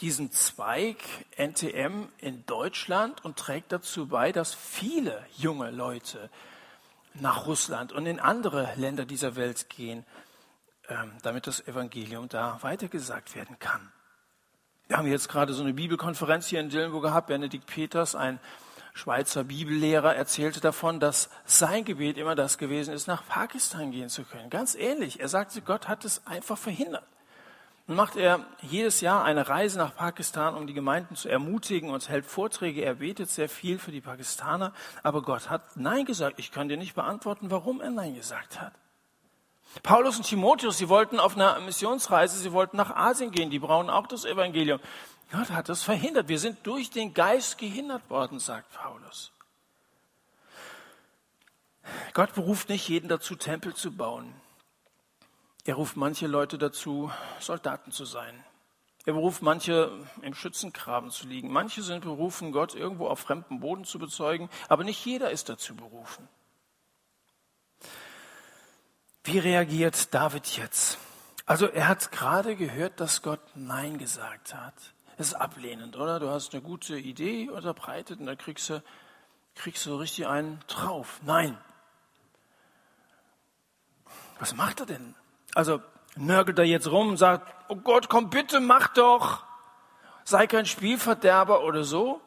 diesen 0.00 0.32
Zweig 0.32 0.98
NTM 1.36 2.08
in 2.18 2.44
Deutschland 2.46 3.24
und 3.24 3.36
trägt 3.36 3.72
dazu 3.72 4.06
bei, 4.06 4.32
dass 4.32 4.54
viele 4.54 5.24
junge 5.36 5.70
Leute 5.70 6.30
nach 7.14 7.46
Russland 7.46 7.92
und 7.92 8.06
in 8.06 8.18
andere 8.18 8.72
Länder 8.76 9.04
dieser 9.04 9.36
Welt 9.36 9.68
gehen, 9.70 10.04
ähm, 10.88 11.12
damit 11.22 11.46
das 11.46 11.66
Evangelium 11.66 12.28
da 12.28 12.58
weitergesagt 12.62 13.34
werden 13.36 13.58
kann. 13.58 13.92
Wir 14.88 14.98
haben 14.98 15.06
jetzt 15.06 15.28
gerade 15.28 15.54
so 15.54 15.62
eine 15.62 15.72
Bibelkonferenz 15.72 16.48
hier 16.48 16.60
in 16.60 16.68
Dillenburg 16.68 17.04
gehabt. 17.04 17.28
Benedikt 17.28 17.66
Peters, 17.66 18.14
ein 18.14 18.38
Schweizer 18.92 19.44
Bibellehrer, 19.44 20.14
erzählte 20.14 20.60
davon, 20.60 21.00
dass 21.00 21.30
sein 21.44 21.84
Gebet 21.84 22.18
immer 22.18 22.34
das 22.34 22.58
gewesen 22.58 22.92
ist, 22.92 23.06
nach 23.06 23.26
Pakistan 23.26 23.92
gehen 23.92 24.08
zu 24.08 24.24
können. 24.24 24.50
Ganz 24.50 24.74
ähnlich. 24.74 25.20
Er 25.20 25.28
sagte, 25.28 25.62
Gott 25.62 25.88
hat 25.88 26.04
es 26.04 26.26
einfach 26.26 26.58
verhindert. 26.58 27.06
Nun 27.86 27.98
macht 27.98 28.16
er 28.16 28.46
jedes 28.62 29.02
Jahr 29.02 29.24
eine 29.24 29.48
Reise 29.48 29.76
nach 29.76 29.94
Pakistan, 29.94 30.54
um 30.54 30.66
die 30.66 30.72
Gemeinden 30.72 31.16
zu 31.16 31.28
ermutigen 31.28 31.90
und 31.90 32.08
hält 32.08 32.24
Vorträge. 32.24 32.82
Er 32.82 32.94
betet 32.94 33.28
sehr 33.28 33.48
viel 33.48 33.78
für 33.78 33.92
die 33.92 34.00
Pakistaner. 34.00 34.72
Aber 35.02 35.20
Gott 35.20 35.50
hat 35.50 35.76
Nein 35.76 36.06
gesagt. 36.06 36.38
Ich 36.38 36.50
kann 36.50 36.68
dir 36.68 36.78
nicht 36.78 36.94
beantworten, 36.94 37.50
warum 37.50 37.82
er 37.82 37.90
Nein 37.90 38.14
gesagt 38.14 38.60
hat. 38.60 38.72
Paulus 39.82 40.16
und 40.16 40.22
Timotheus, 40.22 40.78
sie 40.78 40.88
wollten 40.88 41.18
auf 41.18 41.34
einer 41.34 41.60
Missionsreise, 41.60 42.38
sie 42.38 42.52
wollten 42.52 42.76
nach 42.76 42.94
Asien 42.94 43.30
gehen. 43.32 43.50
Die 43.50 43.58
brauchen 43.58 43.90
auch 43.90 44.06
das 44.06 44.24
Evangelium. 44.24 44.80
Gott 45.30 45.50
hat 45.50 45.68
das 45.68 45.82
verhindert. 45.82 46.28
Wir 46.28 46.38
sind 46.38 46.66
durch 46.66 46.90
den 46.90 47.12
Geist 47.12 47.58
gehindert 47.58 48.08
worden, 48.08 48.38
sagt 48.38 48.72
Paulus. 48.72 49.32
Gott 52.14 52.34
beruft 52.34 52.70
nicht 52.70 52.88
jeden 52.88 53.08
dazu, 53.08 53.34
Tempel 53.34 53.74
zu 53.74 53.92
bauen. 53.92 54.32
Er 55.64 55.76
ruft 55.76 55.96
manche 55.96 56.26
Leute 56.26 56.58
dazu, 56.58 57.10
Soldaten 57.40 57.90
zu 57.90 58.04
sein. 58.04 58.44
Er 59.06 59.14
beruft 59.14 59.42
manche, 59.42 59.90
im 60.22 60.34
Schützengraben 60.34 61.10
zu 61.10 61.26
liegen. 61.26 61.52
Manche 61.52 61.82
sind 61.82 62.04
berufen, 62.04 62.52
Gott 62.52 62.74
irgendwo 62.74 63.08
auf 63.08 63.20
fremdem 63.20 63.60
Boden 63.60 63.84
zu 63.84 63.98
bezeugen, 63.98 64.50
aber 64.68 64.84
nicht 64.84 65.04
jeder 65.04 65.30
ist 65.30 65.48
dazu 65.48 65.74
berufen. 65.74 66.28
Wie 69.24 69.38
reagiert 69.38 70.12
David 70.12 70.46
jetzt? 70.58 70.98
Also 71.46 71.66
er 71.66 71.88
hat 71.88 72.12
gerade 72.12 72.56
gehört, 72.56 73.00
dass 73.00 73.22
Gott 73.22 73.40
Nein 73.54 73.98
gesagt 73.98 74.54
hat. 74.54 74.74
Das 75.16 75.28
ist 75.28 75.34
ablehnend, 75.34 75.96
oder? 75.96 76.20
Du 76.20 76.28
hast 76.28 76.52
eine 76.52 76.62
gute 76.62 76.98
Idee 76.98 77.48
unterbreitet 77.48 78.20
und 78.20 78.26
da 78.26 78.34
kriegst 78.34 78.68
du, 78.68 78.82
kriegst 79.54 79.86
du 79.86 79.96
richtig 79.96 80.26
einen 80.26 80.60
drauf. 80.66 81.20
Nein. 81.22 81.56
Was 84.38 84.54
macht 84.54 84.80
er 84.80 84.86
denn? 84.86 85.14
Also 85.54 85.80
nörgelt 86.16 86.58
er 86.58 86.64
jetzt 86.64 86.90
rum 86.90 87.10
und 87.10 87.16
sagt, 87.16 87.52
oh 87.68 87.76
Gott, 87.76 88.08
komm 88.08 88.30
bitte, 88.30 88.60
mach 88.60 88.88
doch. 88.88 89.44
Sei 90.24 90.46
kein 90.46 90.66
Spielverderber 90.66 91.64
oder 91.64 91.84
so. 91.84 92.20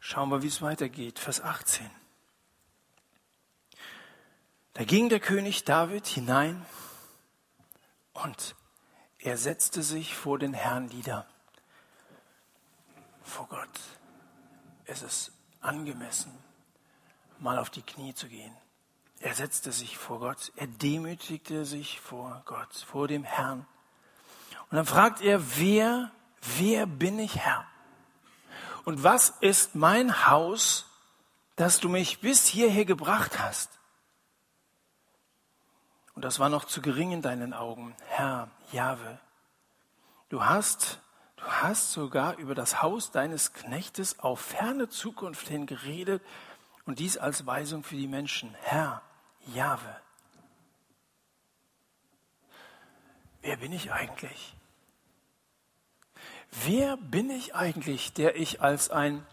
Schauen 0.00 0.30
wir, 0.30 0.42
wie 0.42 0.48
es 0.48 0.62
weitergeht. 0.62 1.18
Vers 1.18 1.40
18. 1.40 1.88
Da 4.74 4.84
ging 4.84 5.08
der 5.08 5.20
König 5.20 5.64
David 5.64 6.06
hinein 6.06 6.64
und 8.14 8.54
er 9.18 9.36
setzte 9.36 9.82
sich 9.82 10.14
vor 10.14 10.38
den 10.38 10.54
Herrn 10.54 10.86
nieder. 10.86 11.26
Vor 13.22 13.46
Gott. 13.48 13.80
Es 14.84 15.02
ist 15.02 15.32
angemessen, 15.60 16.32
mal 17.38 17.58
auf 17.58 17.70
die 17.70 17.82
Knie 17.82 18.14
zu 18.14 18.28
gehen. 18.28 18.54
Er 19.22 19.36
setzte 19.36 19.70
sich 19.70 19.96
vor 19.96 20.18
Gott, 20.18 20.52
er 20.56 20.66
demütigte 20.66 21.64
sich 21.64 22.00
vor 22.00 22.42
Gott, 22.44 22.74
vor 22.74 23.06
dem 23.06 23.22
Herrn. 23.22 23.64
Und 24.68 24.76
dann 24.76 24.84
fragt 24.84 25.20
er, 25.20 25.40
wer, 25.58 26.10
wer 26.58 26.86
bin 26.86 27.20
ich 27.20 27.38
Herr? 27.38 27.64
Und 28.84 29.04
was 29.04 29.30
ist 29.40 29.76
mein 29.76 30.26
Haus, 30.26 30.86
dass 31.54 31.78
du 31.78 31.88
mich 31.88 32.18
bis 32.18 32.46
hierher 32.46 32.84
gebracht 32.84 33.38
hast? 33.38 33.70
Und 36.14 36.24
das 36.24 36.40
war 36.40 36.48
noch 36.48 36.64
zu 36.64 36.82
gering 36.82 37.12
in 37.12 37.22
deinen 37.22 37.54
Augen, 37.54 37.94
Herr 38.08 38.50
Jahwe. 38.72 39.20
Du 40.30 40.44
hast, 40.44 40.98
du 41.36 41.44
hast 41.44 41.92
sogar 41.92 42.38
über 42.38 42.56
das 42.56 42.82
Haus 42.82 43.12
deines 43.12 43.52
Knechtes 43.52 44.18
auf 44.18 44.40
ferne 44.40 44.88
Zukunft 44.88 45.46
hin 45.46 45.66
geredet 45.66 46.22
und 46.86 46.98
dies 46.98 47.18
als 47.18 47.46
Weisung 47.46 47.84
für 47.84 47.94
die 47.94 48.08
Menschen. 48.08 48.52
Herr, 48.62 49.00
Jahwe. 49.46 49.96
Wer 53.40 53.56
bin 53.56 53.72
ich 53.72 53.92
eigentlich? 53.92 54.54
Wer 56.64 56.96
bin 56.96 57.30
ich 57.30 57.54
eigentlich, 57.54 58.12
der 58.12 58.36
ich 58.36 58.60
als 58.60 58.90
ein 58.90 59.26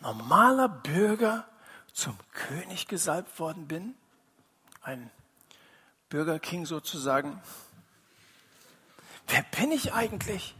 normaler 0.00 0.68
Bürger 0.68 1.46
zum 1.92 2.18
König 2.32 2.88
gesalbt 2.88 3.38
worden 3.38 3.68
bin? 3.68 3.94
Ein 4.82 5.10
Bürgerking 6.08 6.66
sozusagen. 6.66 7.40
wer 9.28 9.42
bin 9.60 9.70
ich 9.70 9.92
eigentlich? 9.92 10.54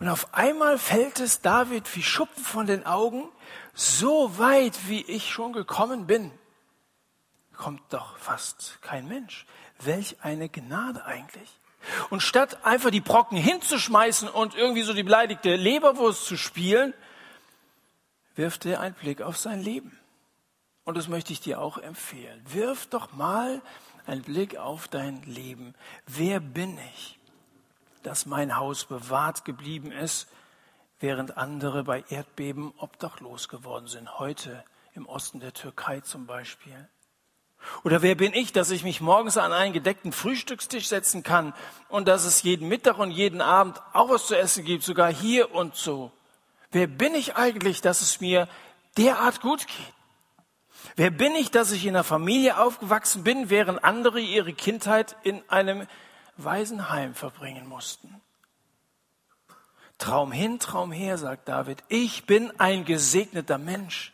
Und 0.00 0.08
auf 0.08 0.34
einmal 0.34 0.78
fällt 0.78 1.20
es 1.20 1.40
David 1.40 1.94
wie 1.94 2.02
Schuppen 2.02 2.42
von 2.42 2.66
den 2.66 2.86
Augen, 2.86 3.28
so 3.74 4.38
weit 4.38 4.88
wie 4.88 5.02
ich 5.02 5.30
schon 5.30 5.52
gekommen 5.52 6.06
bin, 6.06 6.32
kommt 7.54 7.82
doch 7.92 8.18
fast 8.18 8.78
kein 8.82 9.08
Mensch. 9.08 9.46
Welch 9.80 10.16
eine 10.22 10.48
Gnade 10.48 11.04
eigentlich. 11.04 11.50
Und 12.10 12.20
statt 12.20 12.64
einfach 12.64 12.90
die 12.90 13.00
Brocken 13.00 13.36
hinzuschmeißen 13.36 14.28
und 14.28 14.54
irgendwie 14.54 14.82
so 14.82 14.92
die 14.92 15.02
beleidigte 15.02 15.56
Leberwurst 15.56 16.24
zu 16.26 16.36
spielen, 16.36 16.94
wirft 18.34 18.66
er 18.66 18.80
einen 18.80 18.94
Blick 18.94 19.22
auf 19.22 19.36
sein 19.36 19.62
Leben. 19.62 19.98
Und 20.84 20.96
das 20.96 21.08
möchte 21.08 21.32
ich 21.32 21.40
dir 21.40 21.60
auch 21.60 21.78
empfehlen. 21.78 22.42
Wirf 22.46 22.86
doch 22.86 23.12
mal 23.12 23.62
einen 24.06 24.22
Blick 24.22 24.56
auf 24.56 24.88
dein 24.88 25.22
Leben. 25.22 25.74
Wer 26.06 26.40
bin 26.40 26.78
ich, 26.94 27.18
dass 28.02 28.26
mein 28.26 28.56
Haus 28.56 28.84
bewahrt 28.84 29.44
geblieben 29.44 29.92
ist, 29.92 30.28
während 31.00 31.36
andere 31.36 31.84
bei 31.84 32.04
Erdbeben 32.08 32.72
obdachlos 32.76 33.48
geworden 33.48 33.86
sind? 33.86 34.18
Heute 34.18 34.64
im 34.94 35.06
Osten 35.06 35.40
der 35.40 35.54
Türkei 35.54 36.00
zum 36.00 36.26
Beispiel. 36.26 36.88
Oder 37.82 38.02
wer 38.02 38.14
bin 38.14 38.32
ich, 38.32 38.52
dass 38.52 38.70
ich 38.70 38.84
mich 38.84 39.00
morgens 39.00 39.36
an 39.36 39.52
einen 39.52 39.72
gedeckten 39.72 40.12
Frühstückstisch 40.12 40.88
setzen 40.88 41.22
kann 41.22 41.54
und 41.88 42.08
dass 42.08 42.24
es 42.24 42.42
jeden 42.42 42.68
Mittag 42.68 42.98
und 42.98 43.10
jeden 43.10 43.40
Abend 43.40 43.80
auch 43.92 44.10
was 44.10 44.26
zu 44.26 44.36
essen 44.36 44.64
gibt, 44.64 44.82
sogar 44.82 45.12
hier 45.12 45.54
und 45.54 45.74
so? 45.74 46.10
Wer 46.70 46.86
bin 46.86 47.14
ich 47.14 47.36
eigentlich, 47.36 47.80
dass 47.80 48.02
es 48.02 48.20
mir 48.20 48.48
derart 48.96 49.40
gut 49.40 49.66
geht? 49.66 49.94
Wer 50.96 51.10
bin 51.10 51.34
ich, 51.34 51.50
dass 51.50 51.72
ich 51.72 51.84
in 51.86 51.94
einer 51.94 52.04
Familie 52.04 52.58
aufgewachsen 52.58 53.24
bin, 53.24 53.50
während 53.50 53.84
andere 53.84 54.20
ihre 54.20 54.52
Kindheit 54.52 55.16
in 55.22 55.42
einem 55.48 55.86
Waisenheim 56.36 57.14
verbringen 57.14 57.66
mussten? 57.68 58.20
Traum 59.98 60.32
hin, 60.32 60.58
Traum 60.58 60.92
her, 60.92 61.18
sagt 61.18 61.48
David. 61.48 61.82
Ich 61.88 62.26
bin 62.26 62.52
ein 62.58 62.84
gesegneter 62.84 63.58
Mensch. 63.58 64.13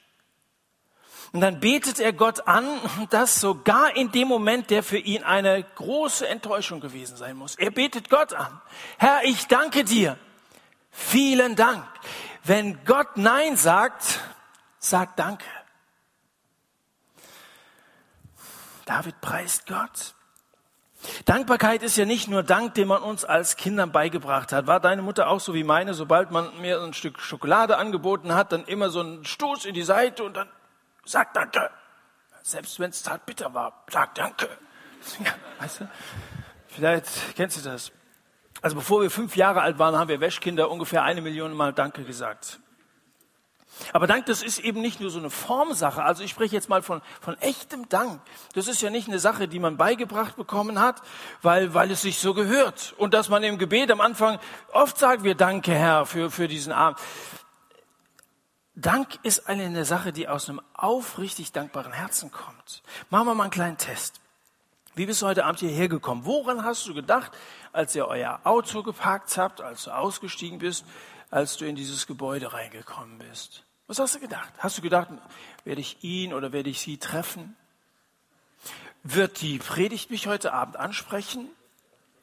Und 1.32 1.42
dann 1.42 1.60
betet 1.60 2.00
er 2.00 2.12
Gott 2.12 2.48
an, 2.48 2.66
dass 3.10 3.40
sogar 3.40 3.94
in 3.94 4.10
dem 4.10 4.26
Moment, 4.26 4.70
der 4.70 4.82
für 4.82 4.98
ihn 4.98 5.22
eine 5.22 5.62
große 5.62 6.26
Enttäuschung 6.26 6.80
gewesen 6.80 7.16
sein 7.16 7.36
muss. 7.36 7.54
Er 7.54 7.70
betet 7.70 8.10
Gott 8.10 8.32
an. 8.32 8.60
Herr, 8.98 9.20
ich 9.24 9.46
danke 9.46 9.84
dir. 9.84 10.18
Vielen 10.90 11.54
Dank. 11.54 11.86
Wenn 12.42 12.84
Gott 12.84 13.16
Nein 13.16 13.56
sagt, 13.56 14.20
sag 14.78 15.16
Danke. 15.16 15.44
David 18.86 19.20
preist 19.20 19.68
Gott. 19.68 20.14
Dankbarkeit 21.24 21.82
ist 21.84 21.96
ja 21.96 22.04
nicht 22.04 22.26
nur 22.28 22.42
Dank, 22.42 22.74
den 22.74 22.88
man 22.88 23.02
uns 23.02 23.24
als 23.24 23.56
Kindern 23.56 23.92
beigebracht 23.92 24.52
hat. 24.52 24.66
War 24.66 24.80
deine 24.80 25.00
Mutter 25.00 25.28
auch 25.28 25.38
so 25.38 25.54
wie 25.54 25.62
meine? 25.62 25.94
Sobald 25.94 26.32
man 26.32 26.60
mir 26.60 26.82
ein 26.82 26.92
Stück 26.92 27.20
Schokolade 27.20 27.76
angeboten 27.76 28.34
hat, 28.34 28.50
dann 28.50 28.64
immer 28.64 28.90
so 28.90 29.00
ein 29.00 29.24
Stoß 29.24 29.64
in 29.64 29.74
die 29.74 29.84
Seite 29.84 30.24
und 30.24 30.36
dann 30.36 30.48
Sag 31.04 31.32
Danke. 31.34 31.70
Selbst 32.42 32.78
wenn 32.80 32.90
es 32.90 33.02
zart 33.02 33.26
bitter 33.26 33.52
war, 33.54 33.84
sag 33.90 34.14
Danke. 34.14 34.48
Ja, 35.24 35.32
weißt 35.58 35.80
du? 35.80 35.90
Vielleicht 36.68 37.08
kennst 37.36 37.56
du 37.56 37.68
das. 37.68 37.92
Also 38.62 38.76
bevor 38.76 39.00
wir 39.00 39.10
fünf 39.10 39.36
Jahre 39.36 39.62
alt 39.62 39.78
waren, 39.78 39.96
haben 39.96 40.08
wir 40.08 40.20
Wäschkinder 40.20 40.70
ungefähr 40.70 41.02
eine 41.02 41.22
Million 41.22 41.54
Mal 41.54 41.72
Danke 41.72 42.04
gesagt. 42.04 42.60
Aber 43.92 44.06
Dank, 44.06 44.26
das 44.26 44.42
ist 44.42 44.58
eben 44.58 44.80
nicht 44.80 45.00
nur 45.00 45.10
so 45.10 45.18
eine 45.18 45.30
Formsache. 45.30 46.02
Also 46.02 46.22
ich 46.22 46.30
spreche 46.30 46.54
jetzt 46.54 46.68
mal 46.68 46.82
von, 46.82 47.00
von 47.20 47.38
echtem 47.38 47.88
Dank. 47.88 48.20
Das 48.54 48.68
ist 48.68 48.82
ja 48.82 48.90
nicht 48.90 49.08
eine 49.08 49.18
Sache, 49.18 49.48
die 49.48 49.58
man 49.58 49.76
beigebracht 49.76 50.36
bekommen 50.36 50.80
hat, 50.80 51.00
weil, 51.42 51.72
weil 51.72 51.90
es 51.90 52.02
sich 52.02 52.18
so 52.18 52.34
gehört. 52.34 52.94
Und 52.98 53.14
dass 53.14 53.28
man 53.28 53.42
im 53.42 53.58
Gebet 53.58 53.90
am 53.90 54.00
Anfang 54.00 54.38
oft 54.72 54.98
sagt, 54.98 55.22
wir 55.22 55.34
danke 55.34 55.72
Herr 55.72 56.04
für, 56.04 56.30
für 56.30 56.48
diesen 56.48 56.72
Abend. 56.72 56.98
Dank 58.80 59.18
ist 59.24 59.46
eine 59.46 59.84
Sache, 59.84 60.12
die 60.12 60.26
aus 60.26 60.48
einem 60.48 60.60
aufrichtig 60.72 61.52
dankbaren 61.52 61.92
Herzen 61.92 62.30
kommt. 62.30 62.82
Machen 63.10 63.26
wir 63.26 63.34
mal 63.34 63.44
einen 63.44 63.52
kleinen 63.52 63.76
Test. 63.76 64.20
Wie 64.94 65.04
bist 65.04 65.20
du 65.20 65.26
heute 65.26 65.44
Abend 65.44 65.60
hierher 65.60 65.88
gekommen? 65.88 66.24
Woran 66.24 66.64
hast 66.64 66.86
du 66.86 66.94
gedacht, 66.94 67.30
als 67.72 67.94
ihr 67.94 68.06
euer 68.06 68.40
Auto 68.44 68.82
geparkt 68.82 69.36
habt, 69.36 69.60
als 69.60 69.84
du 69.84 69.90
ausgestiegen 69.90 70.58
bist, 70.58 70.86
als 71.30 71.58
du 71.58 71.66
in 71.66 71.76
dieses 71.76 72.06
Gebäude 72.06 72.54
reingekommen 72.54 73.18
bist? 73.18 73.64
Was 73.86 73.98
hast 73.98 74.14
du 74.14 74.20
gedacht? 74.20 74.52
Hast 74.58 74.78
du 74.78 74.82
gedacht, 74.82 75.08
werde 75.64 75.80
ich 75.80 76.02
ihn 76.02 76.32
oder 76.32 76.52
werde 76.52 76.70
ich 76.70 76.80
sie 76.80 76.96
treffen? 76.96 77.56
Wird 79.02 79.42
die 79.42 79.58
Predigt 79.58 80.10
mich 80.10 80.26
heute 80.26 80.54
Abend 80.54 80.76
ansprechen? 80.76 81.48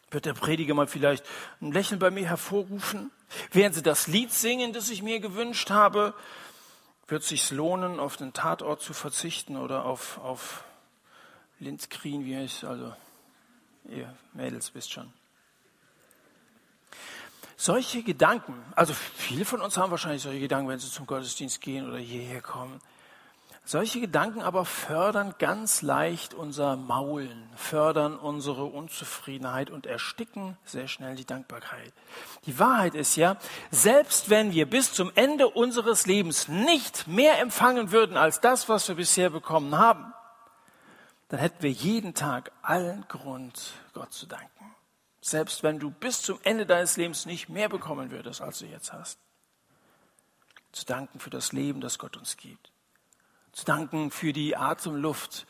Wird 0.10 0.26
der 0.26 0.34
Prediger 0.34 0.74
mal 0.74 0.88
vielleicht 0.88 1.26
ein 1.62 1.72
Lächeln 1.72 2.00
bei 2.00 2.10
mir 2.10 2.28
hervorrufen? 2.28 3.12
Werden 3.52 3.74
sie 3.74 3.84
das 3.84 4.08
Lied 4.08 4.32
singen, 4.32 4.74
das 4.74 4.89
ich 4.89 5.04
mir 5.04 5.20
gewünscht 5.20 5.70
habe? 5.70 6.13
Wird 7.08 7.24
es 7.24 7.30
sich 7.30 7.52
lohnen, 7.52 8.00
auf 8.00 8.17
den 8.17 8.34
Tatort 8.34 8.82
zu 8.82 8.93
verzichten 8.93 9.56
oder 9.56 9.86
auf, 9.86 10.17
auf 10.20 10.63
Lindskrin, 11.60 12.26
wie 12.26 12.36
heißt 12.36 12.65
also 12.65 12.93
ihr 13.86 14.13
Mädels 14.34 14.76
wisst 14.76 14.91
schon. 14.91 15.12
Solche 17.56 18.04
Gedanken, 18.04 18.54
also 18.76 18.93
viele 18.93 19.46
von 19.46 19.62
uns 19.62 19.78
haben 19.78 19.89
wahrscheinlich 19.89 20.22
solche 20.22 20.39
Gedanken, 20.39 20.70
wenn 20.70 20.80
sie 20.80 20.91
zum 20.91 21.08
Gottesdienst 21.08 21.60
gehen 21.60 21.88
oder 21.88 21.98
hierher 21.98 22.41
kommen. 22.41 22.80
Solche 23.67 23.99
Gedanken 23.99 24.41
aber 24.43 24.63
fördern 24.63 25.36
ganz 25.39 25.82
leicht 25.82 26.34
unser 26.34 26.77
Maulen, 26.77 27.49
fördern 27.58 28.17
unsere 28.17 28.63
Unzufriedenheit 28.63 29.69
und 29.69 29.86
ersticken 29.86 30.58
sehr 30.63 30.88
schnell 30.88 31.17
die 31.17 31.25
Dankbarkeit. 31.25 31.91
Die 32.45 32.60
Wahrheit 32.60 32.95
ist 32.95 33.17
ja, 33.17 33.36
selbst 33.69 34.30
wenn 34.30 34.53
wir 34.53 34.69
bis 34.69 34.93
zum 34.93 35.12
Ende 35.15 35.49
unseres 35.49 36.06
Lebens 36.06 36.47
nicht 36.47 37.08
mehr 37.08 37.41
empfangen 37.41 37.91
würden 37.91 38.15
als 38.15 38.39
das, 38.39 38.69
was 38.69 38.88
wir 38.88 38.95
bisher 38.95 39.32
bekommen 39.32 39.77
haben, 39.77 40.13
dann 41.27 41.41
hätten 41.41 41.62
wir 41.62 41.71
jeden 41.71 42.13
Tag 42.13 42.53
allen 42.62 43.06
Grund, 43.10 43.73
Gott 43.91 44.13
zu 44.13 44.27
danken. 44.27 44.75
Selbst 45.19 45.62
wenn 45.63 45.77
du 45.77 45.91
bis 45.91 46.21
zum 46.21 46.39
Ende 46.43 46.65
deines 46.65 46.95
Lebens 46.95 47.25
nicht 47.25 47.49
mehr 47.49 47.67
bekommen 47.67 48.12
würdest, 48.12 48.39
als 48.41 48.60
du 48.60 48.65
jetzt 48.65 48.93
hast. 48.93 49.19
Zu 50.71 50.86
danken 50.86 51.19
für 51.19 51.32
das 51.32 51.51
Leben, 51.51 51.82
das 51.82 51.99
Gott 51.99 52.15
uns 52.15 52.38
gibt 52.38 52.71
zu 53.58 53.65
danken 53.65 54.12
für 54.12 54.34
die 54.34 54.56
Atemluft, 54.56 55.48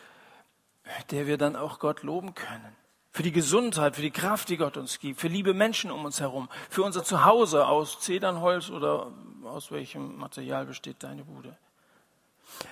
der 1.12 1.28
wir 1.28 1.38
dann 1.38 1.58
auch 1.58 1.78
Gott 1.78 2.04
loben 2.04 2.36
können. 2.36 2.74
Für 3.12 3.22
die 3.22 3.34
Gesundheit, 3.34 3.98
für 3.98 4.02
die 4.02 4.12
Kraft, 4.12 4.48
die 4.48 4.56
Gott 4.56 4.78
uns 4.78 5.00
gibt, 5.00 5.20
für 5.20 5.28
liebe 5.28 5.54
Menschen 5.54 5.92
um 5.92 6.06
uns 6.06 6.22
herum, 6.22 6.48
für 6.70 6.84
unser 6.84 7.04
Zuhause 7.04 7.68
aus 7.68 8.00
Zedernholz 8.00 8.70
oder 8.70 9.12
aus 9.44 9.72
welchem 9.72 10.16
Material 10.16 10.66
besteht 10.66 11.04
deine 11.04 11.26
Bude. 11.26 11.58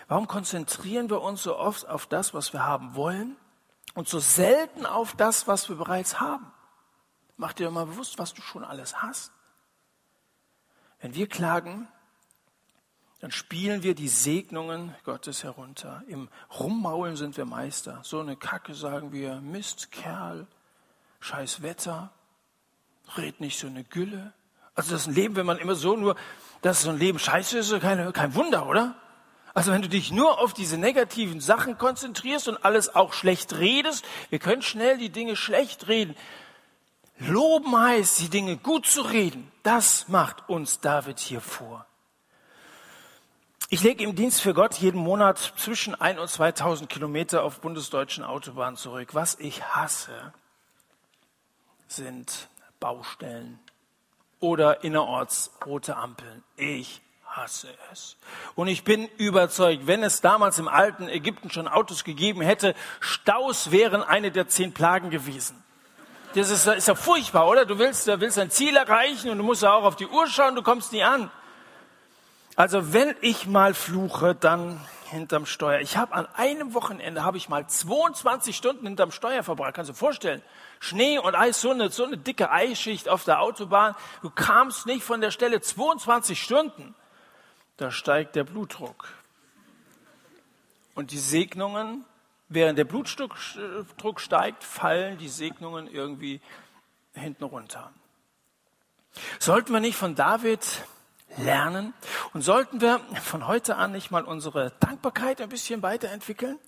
Warum 0.08 0.26
konzentrieren 0.28 1.10
wir 1.10 1.21
uns 1.21 1.43
so 1.43 1.58
oft 1.58 1.86
auf 1.86 2.06
das, 2.06 2.34
was 2.34 2.54
wir 2.54 2.65
haben 2.65 2.95
wollen 2.95 3.36
und 3.93 4.08
so 4.08 4.19
selten 4.19 4.86
auf 4.86 5.17
das, 5.17 5.50
was 5.50 5.67
wir 5.67 5.76
bereits 5.76 6.21
haben? 6.21 6.50
Mach 7.36 7.52
dir 7.52 7.65
doch 7.65 7.74
mal 7.74 7.88
bewusst, 7.88 8.19
was 8.19 8.34
du 8.34 8.41
schon 8.41 8.63
alles 8.63 9.02
hast. 9.02 9.34
Wenn 11.02 11.13
wir 11.13 11.28
klagen, 11.28 11.89
dann 13.19 13.32
spielen 13.32 13.84
wir 13.84 13.95
die 13.95 14.08
Segnungen 14.08 14.93
Gottes 15.04 15.43
herunter. 15.43 16.04
Im 16.08 16.30
Rummaulen 16.60 17.15
sind 17.15 17.38
wir 17.38 17.45
Meister. 17.45 17.99
So 18.04 18.19
eine 18.19 18.36
Kacke 18.36 18.75
sagen 18.75 19.12
wir, 19.12 19.41
Mist, 19.41 19.91
Kerl, 19.91 20.47
scheiß 21.21 21.62
Wetter, 21.62 22.12
red 23.17 23.39
nicht 23.39 23.58
so 23.58 23.67
eine 23.67 23.84
Gülle. 23.84 24.34
Also 24.75 24.91
das 24.91 25.01
ist 25.01 25.08
ein 25.08 25.15
Leben, 25.15 25.36
wenn 25.38 25.45
man 25.45 25.58
immer 25.58 25.75
so 25.75 25.95
nur, 25.95 26.15
dass 26.62 26.82
so 26.82 26.89
ein 26.89 26.99
Leben 26.99 27.17
scheiße 27.17 27.58
ist, 27.60 27.80
kein, 27.80 28.12
kein 28.12 28.36
Wunder, 28.36 28.67
oder? 28.67 28.95
Also 29.54 29.71
wenn 29.71 29.82
du 29.82 29.88
dich 29.88 30.12
nur 30.12 30.39
auf 30.41 30.54
diese 30.54 30.78
negativen 30.78 31.39
Sachen 31.39 31.78
konzentrierst 31.78 32.49
und 32.49 32.65
alles 32.65 32.93
auch 32.93 33.13
schlecht 33.13 33.58
redest, 33.58 34.04
wir 34.30 34.39
können 34.39 34.62
schnell 34.62 34.97
die 34.97 35.10
Dinge 35.10 35.38
schlecht 35.38 35.88
reden. 35.88 36.15
Loben 37.19 37.80
heißt, 37.80 38.19
die 38.19 38.30
Dinge 38.30 38.58
gut 38.58 38.86
zu 38.86 39.01
reden. 39.01 39.49
Das 39.63 40.10
macht 40.10 40.49
uns 40.49 40.82
David 40.82 41.19
hier 41.19 41.39
vor. 41.39 41.88
Ich 43.69 43.82
lege 43.82 44.04
im 44.04 44.15
Dienst 44.15 44.41
für 44.41 44.54
Gott 44.54 44.75
jeden 44.75 44.99
Monat 44.99 45.39
zwischen 45.58 45.95
1 45.99 46.19
und 46.19 46.30
2000 46.30 46.88
Kilometer 46.88 47.43
auf 47.43 47.62
bundesdeutschen 47.62 48.23
Autobahnen 48.23 48.78
zurück. 48.78 49.10
Was 49.13 49.39
ich 49.39 49.63
hasse, 49.63 50.34
sind 51.88 52.47
Baustellen 52.80 53.60
oder 54.39 54.84
innerorts 54.84 55.49
rote 55.65 55.95
Ampeln. 55.95 56.43
Ich 56.58 57.01
hasse 57.25 57.69
es. 57.91 58.17
Und 58.54 58.67
ich 58.67 58.84
bin 58.84 59.10
überzeugt, 59.17 59.88
wenn 59.88 60.04
es 60.04 60.21
damals 60.21 60.60
im 60.60 60.67
alten 60.67 61.10
Ägypten 61.10 61.49
schon 61.49 61.67
Autos 61.67 62.04
gegeben 62.04 62.41
hätte, 62.41 62.75
Staus 62.99 63.71
wären 63.71 64.04
eine 64.04 64.30
der 64.30 64.47
zehn 64.47 64.75
Plagen 64.75 65.10
gewesen. 65.10 65.63
Das 66.36 66.51
ist, 66.51 66.67
ist 66.67 66.88
ja 66.88 66.93
furchtbar, 66.93 67.47
oder? 67.47 67.65
Du 67.65 67.80
willst, 67.80 68.08
du 68.08 68.19
willst 68.19 68.38
ein 68.38 68.51
Ziel 68.51 68.75
erreichen 68.75 69.32
und 69.32 69.39
du 69.39 69.43
musst 69.43 69.63
ja 69.63 69.73
auch 69.73 69.86
auf 69.86 69.95
die 69.95 70.06
Uhr 70.06 70.28
schauen, 70.28 70.54
du 70.54 70.62
kommst 70.62 70.91
nie 70.91 71.01
an. 71.01 71.32
Also 72.56 72.94
wenn 72.94 73.15
ich 73.22 73.48
mal 73.48 73.74
fluche, 73.74 74.34
dann 74.34 74.80
hinterm 75.10 75.46
Steuer. 75.46 75.82
Ich 75.82 75.98
habe 75.98 76.13
an 76.13 76.26
einem 76.36 76.74
Wochenende 76.74 77.24
habe 77.24 77.38
ich 77.38 77.50
mal 77.50 77.68
22 77.68 78.56
Stunden 78.56 78.88
hinterm 78.88 79.12
Steuer 79.12 79.44
verbracht. 79.44 79.74
Kannst 79.74 79.89
du 79.89 79.94
dir 79.94 80.00
vorstellen? 80.00 80.41
Schnee 80.80 81.20
und 81.20 81.36
Eis, 81.36 81.62
so 81.62 81.72
eine, 81.72 81.89
so 81.89 82.06
eine 82.06 82.18
dicke 82.18 82.50
Eisschicht 82.52 83.10
auf 83.10 83.24
der 83.24 83.41
Autobahn. 83.41 83.96
Du 84.22 84.30
kamst 84.30 84.86
nicht 84.86 85.04
von 85.04 85.22
der 85.22 85.32
Stelle 85.32 85.62
22 85.62 86.41
Stunden. 86.41 86.96
Da 87.78 87.91
steigt 87.91 88.36
der 88.36 88.46
Blutdruck. 88.46 89.10
Und 90.96 91.12
die 91.12 91.20
Segnungen, 91.20 92.06
während 92.48 92.78
der 92.78 92.86
Blutdruck 92.86 94.20
steigt, 94.20 94.63
fallen 94.63 95.18
die 95.18 95.28
Segnungen 95.28 95.88
irgendwie 95.88 96.39
hinten 97.13 97.44
runter. 97.44 97.91
Sollten 99.39 99.74
wir 99.74 99.82
nicht 99.82 99.98
von 99.98 100.15
David 100.15 100.62
lernen? 101.38 101.93
Und 102.34 102.41
sollten 102.41 102.82
wir 102.82 103.00
von 103.24 103.48
heute 103.48 103.76
an 103.76 103.91
nicht 103.91 104.12
mal 104.12 104.24
unsere 104.24 104.71
Dankbarkeit 104.80 105.41
ein 105.41 105.50
bisschen 105.50 105.82
weiterentwickeln? 105.82 106.60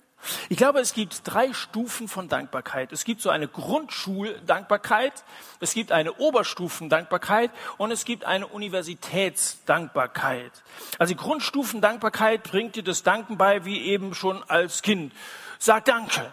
Ich 0.48 0.56
glaube, 0.56 0.80
es 0.80 0.94
gibt 0.94 1.20
drei 1.24 1.52
Stufen 1.52 2.08
von 2.08 2.28
Dankbarkeit. 2.28 2.92
Es 2.92 3.04
gibt 3.04 3.20
so 3.20 3.30
eine 3.30 3.46
Grundschuldankbarkeit, 3.46 5.12
es 5.60 5.74
gibt 5.74 5.92
eine 5.92 6.14
Oberstufendankbarkeit 6.14 7.52
und 7.76 7.92
es 7.92 8.04
gibt 8.04 8.24
eine 8.24 8.48
Universitätsdankbarkeit. 8.48 10.50
Also 10.98 11.14
die 11.14 11.20
Grundstufendankbarkeit 11.20 12.42
bringt 12.42 12.74
dir 12.76 12.82
das 12.82 13.04
Danken 13.04 13.38
bei, 13.38 13.64
wie 13.64 13.82
eben 13.82 14.12
schon 14.14 14.42
als 14.48 14.82
Kind. 14.82 15.12
Sag 15.58 15.84
Danke. 15.84 16.32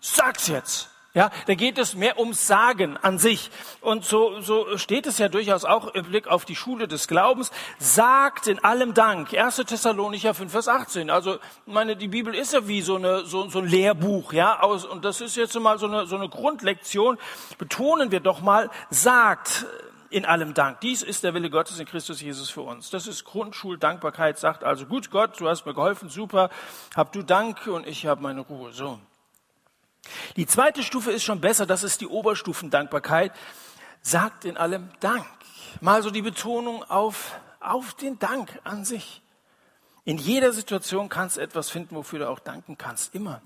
Sag's 0.00 0.48
jetzt. 0.48 0.88
Ja, 1.14 1.30
da 1.46 1.54
geht 1.54 1.78
es 1.78 1.94
mehr 1.94 2.18
ums 2.18 2.46
Sagen 2.46 2.98
an 2.98 3.18
sich. 3.18 3.50
Und 3.80 4.04
so, 4.04 4.40
so 4.40 4.76
steht 4.76 5.06
es 5.06 5.16
ja 5.16 5.28
durchaus 5.28 5.64
auch 5.64 5.94
im 5.94 6.04
Blick 6.04 6.28
auf 6.28 6.44
die 6.44 6.54
Schule 6.54 6.86
des 6.86 7.08
Glaubens. 7.08 7.50
Sagt 7.78 8.46
in 8.46 8.62
allem 8.62 8.92
Dank. 8.92 9.32
1. 9.32 9.56
Thessalonicher 9.56 10.34
5, 10.34 10.52
Vers 10.52 10.68
18. 10.68 11.08
Also, 11.08 11.38
meine, 11.64 11.96
die 11.96 12.08
Bibel 12.08 12.34
ist 12.34 12.52
ja 12.52 12.68
wie 12.68 12.82
so, 12.82 12.96
eine, 12.96 13.24
so, 13.24 13.48
so 13.48 13.60
ein 13.60 13.66
Lehrbuch, 13.66 14.34
ja. 14.34 14.62
Und 14.62 15.02
das 15.02 15.22
ist 15.22 15.34
jetzt 15.36 15.58
mal 15.58 15.78
so 15.78 15.86
eine, 15.86 16.06
so 16.06 16.16
eine 16.16 16.28
Grundlektion. 16.28 17.16
Betonen 17.56 18.10
wir 18.10 18.20
doch 18.20 18.42
mal, 18.42 18.70
sagt 18.90 19.66
in 20.10 20.26
allem 20.26 20.52
Dank. 20.52 20.80
Dies 20.80 21.02
ist 21.02 21.24
der 21.24 21.32
Wille 21.32 21.48
Gottes 21.48 21.78
in 21.78 21.86
Christus 21.86 22.20
Jesus 22.20 22.50
für 22.50 22.62
uns. 22.62 22.90
Das 22.90 23.06
ist 23.06 23.24
Grundschuldankbarkeit, 23.24 24.38
sagt 24.38 24.62
also, 24.62 24.86
gut 24.86 25.10
Gott, 25.10 25.40
du 25.40 25.48
hast 25.48 25.66
mir 25.66 25.74
geholfen, 25.74 26.08
super, 26.10 26.50
hab 26.94 27.12
du 27.12 27.22
Dank 27.22 27.66
und 27.66 27.86
ich 27.86 28.06
habe 28.06 28.22
meine 28.22 28.40
Ruhe. 28.40 28.72
So. 28.72 28.98
Die 30.36 30.46
zweite 30.46 30.82
Stufe 30.82 31.10
ist 31.10 31.22
schon 31.22 31.40
besser, 31.40 31.66
das 31.66 31.82
ist 31.82 32.00
die 32.00 32.06
Oberstufendankbarkeit. 32.06 33.32
Sagt 34.02 34.44
in 34.44 34.56
allem 34.56 34.90
Dank. 35.00 35.26
Mal 35.80 36.02
so 36.02 36.10
die 36.10 36.22
Betonung 36.22 36.82
auf, 36.84 37.38
auf 37.60 37.94
den 37.94 38.18
Dank 38.18 38.60
an 38.64 38.84
sich. 38.84 39.22
In 40.04 40.16
jeder 40.16 40.52
Situation 40.52 41.08
kannst 41.08 41.36
du 41.36 41.40
etwas 41.40 41.68
finden, 41.68 41.94
wofür 41.94 42.20
du 42.20 42.28
auch 42.30 42.38
danken 42.38 42.78
kannst. 42.78 43.14
Immer. 43.14 43.42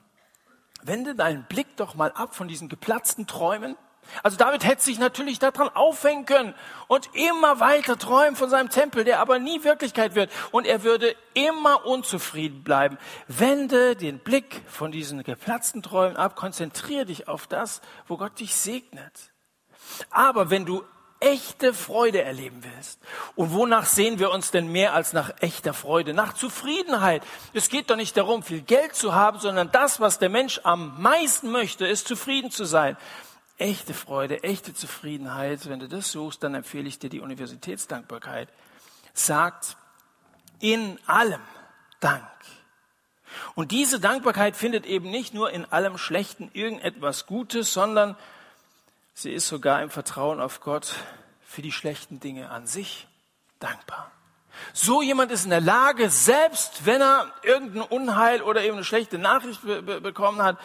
Wende 0.82 1.14
deinen 1.14 1.44
Blick 1.44 1.76
doch 1.76 1.94
mal 1.94 2.12
ab 2.12 2.34
von 2.34 2.48
diesen 2.48 2.68
geplatzten 2.68 3.26
Träumen 3.26 3.76
also 4.22 4.36
David 4.36 4.64
hätte 4.64 4.82
sich 4.82 4.98
natürlich 4.98 5.38
daran 5.38 5.68
aufhängen 5.70 6.26
können 6.26 6.54
und 6.86 7.08
immer 7.14 7.60
weiter 7.60 7.98
träumen 7.98 8.36
von 8.36 8.50
seinem 8.50 8.68
Tempel, 8.68 9.04
der 9.04 9.20
aber 9.20 9.38
nie 9.38 9.64
Wirklichkeit 9.64 10.14
wird. 10.14 10.30
Und 10.50 10.66
er 10.66 10.82
würde 10.82 11.16
immer 11.34 11.86
unzufrieden 11.86 12.62
bleiben. 12.62 12.98
Wende 13.28 13.96
den 13.96 14.18
Blick 14.18 14.62
von 14.68 14.92
diesen 14.92 15.22
geplatzten 15.22 15.82
Träumen 15.82 16.16
ab, 16.16 16.36
konzentriere 16.36 17.06
dich 17.06 17.28
auf 17.28 17.46
das, 17.46 17.80
wo 18.06 18.16
Gott 18.16 18.38
dich 18.38 18.54
segnet. 18.54 19.32
Aber 20.10 20.50
wenn 20.50 20.66
du 20.66 20.84
echte 21.20 21.72
Freude 21.72 22.20
erleben 22.22 22.64
willst. 22.64 22.98
Und 23.36 23.52
wonach 23.52 23.86
sehen 23.86 24.18
wir 24.18 24.32
uns 24.32 24.50
denn 24.50 24.72
mehr 24.72 24.92
als 24.92 25.12
nach 25.12 25.30
echter 25.40 25.72
Freude? 25.72 26.14
Nach 26.14 26.32
Zufriedenheit. 26.32 27.22
Es 27.54 27.68
geht 27.68 27.90
doch 27.90 27.96
nicht 27.96 28.16
darum, 28.16 28.42
viel 28.42 28.60
Geld 28.60 28.96
zu 28.96 29.14
haben, 29.14 29.38
sondern 29.38 29.70
das, 29.70 30.00
was 30.00 30.18
der 30.18 30.30
Mensch 30.30 30.60
am 30.64 31.00
meisten 31.00 31.52
möchte, 31.52 31.86
ist 31.86 32.08
zufrieden 32.08 32.50
zu 32.50 32.64
sein 32.64 32.96
echte 33.58 33.94
Freude, 33.94 34.42
echte 34.42 34.74
Zufriedenheit, 34.74 35.68
wenn 35.68 35.78
du 35.78 35.88
das 35.88 36.10
suchst, 36.12 36.42
dann 36.42 36.54
empfehle 36.54 36.88
ich 36.88 36.98
dir 36.98 37.10
die 37.10 37.20
Universitätsdankbarkeit. 37.20 38.48
Sagt 39.14 39.76
in 40.60 40.98
allem 41.06 41.40
Dank. 42.00 42.26
Und 43.54 43.70
diese 43.70 44.00
Dankbarkeit 44.00 44.56
findet 44.56 44.86
eben 44.86 45.10
nicht 45.10 45.34
nur 45.34 45.50
in 45.50 45.64
allem 45.66 45.98
Schlechten 45.98 46.50
irgendetwas 46.52 47.26
Gutes, 47.26 47.72
sondern 47.72 48.16
sie 49.14 49.32
ist 49.32 49.48
sogar 49.48 49.82
im 49.82 49.90
Vertrauen 49.90 50.40
auf 50.40 50.60
Gott 50.60 50.94
für 51.44 51.62
die 51.62 51.72
schlechten 51.72 52.20
Dinge 52.20 52.50
an 52.50 52.66
sich 52.66 53.06
dankbar. 53.58 54.10
So 54.72 55.02
jemand 55.02 55.32
ist 55.32 55.44
in 55.44 55.50
der 55.50 55.60
Lage, 55.60 56.10
selbst 56.10 56.84
wenn 56.84 57.00
er 57.00 57.32
irgendein 57.42 57.82
Unheil 57.82 58.42
oder 58.42 58.62
eben 58.62 58.76
eine 58.76 58.84
schlechte 58.84 59.18
Nachricht 59.18 59.62
be 59.62 59.82
bekommen 60.00 60.42
hat, 60.42 60.58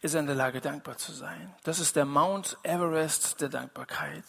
ist 0.00 0.14
er 0.14 0.20
in 0.20 0.26
der 0.26 0.36
Lage, 0.36 0.60
dankbar 0.60 0.96
zu 0.96 1.12
sein. 1.12 1.54
Das 1.62 1.78
ist 1.78 1.96
der 1.96 2.06
Mount 2.06 2.58
Everest 2.62 3.40
der 3.40 3.48
Dankbarkeit. 3.48 4.24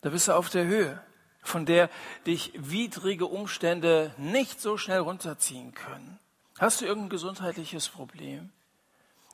Da 0.00 0.10
bist 0.10 0.28
du 0.28 0.32
auf 0.32 0.48
der 0.48 0.64
Höhe, 0.64 1.00
von 1.42 1.66
der 1.66 1.90
dich 2.26 2.52
widrige 2.56 3.26
Umstände 3.26 4.14
nicht 4.16 4.60
so 4.60 4.76
schnell 4.76 5.00
runterziehen 5.00 5.74
können. 5.74 6.18
Hast 6.58 6.80
du 6.80 6.86
irgendein 6.86 7.10
gesundheitliches 7.10 7.88
Problem? 7.88 8.50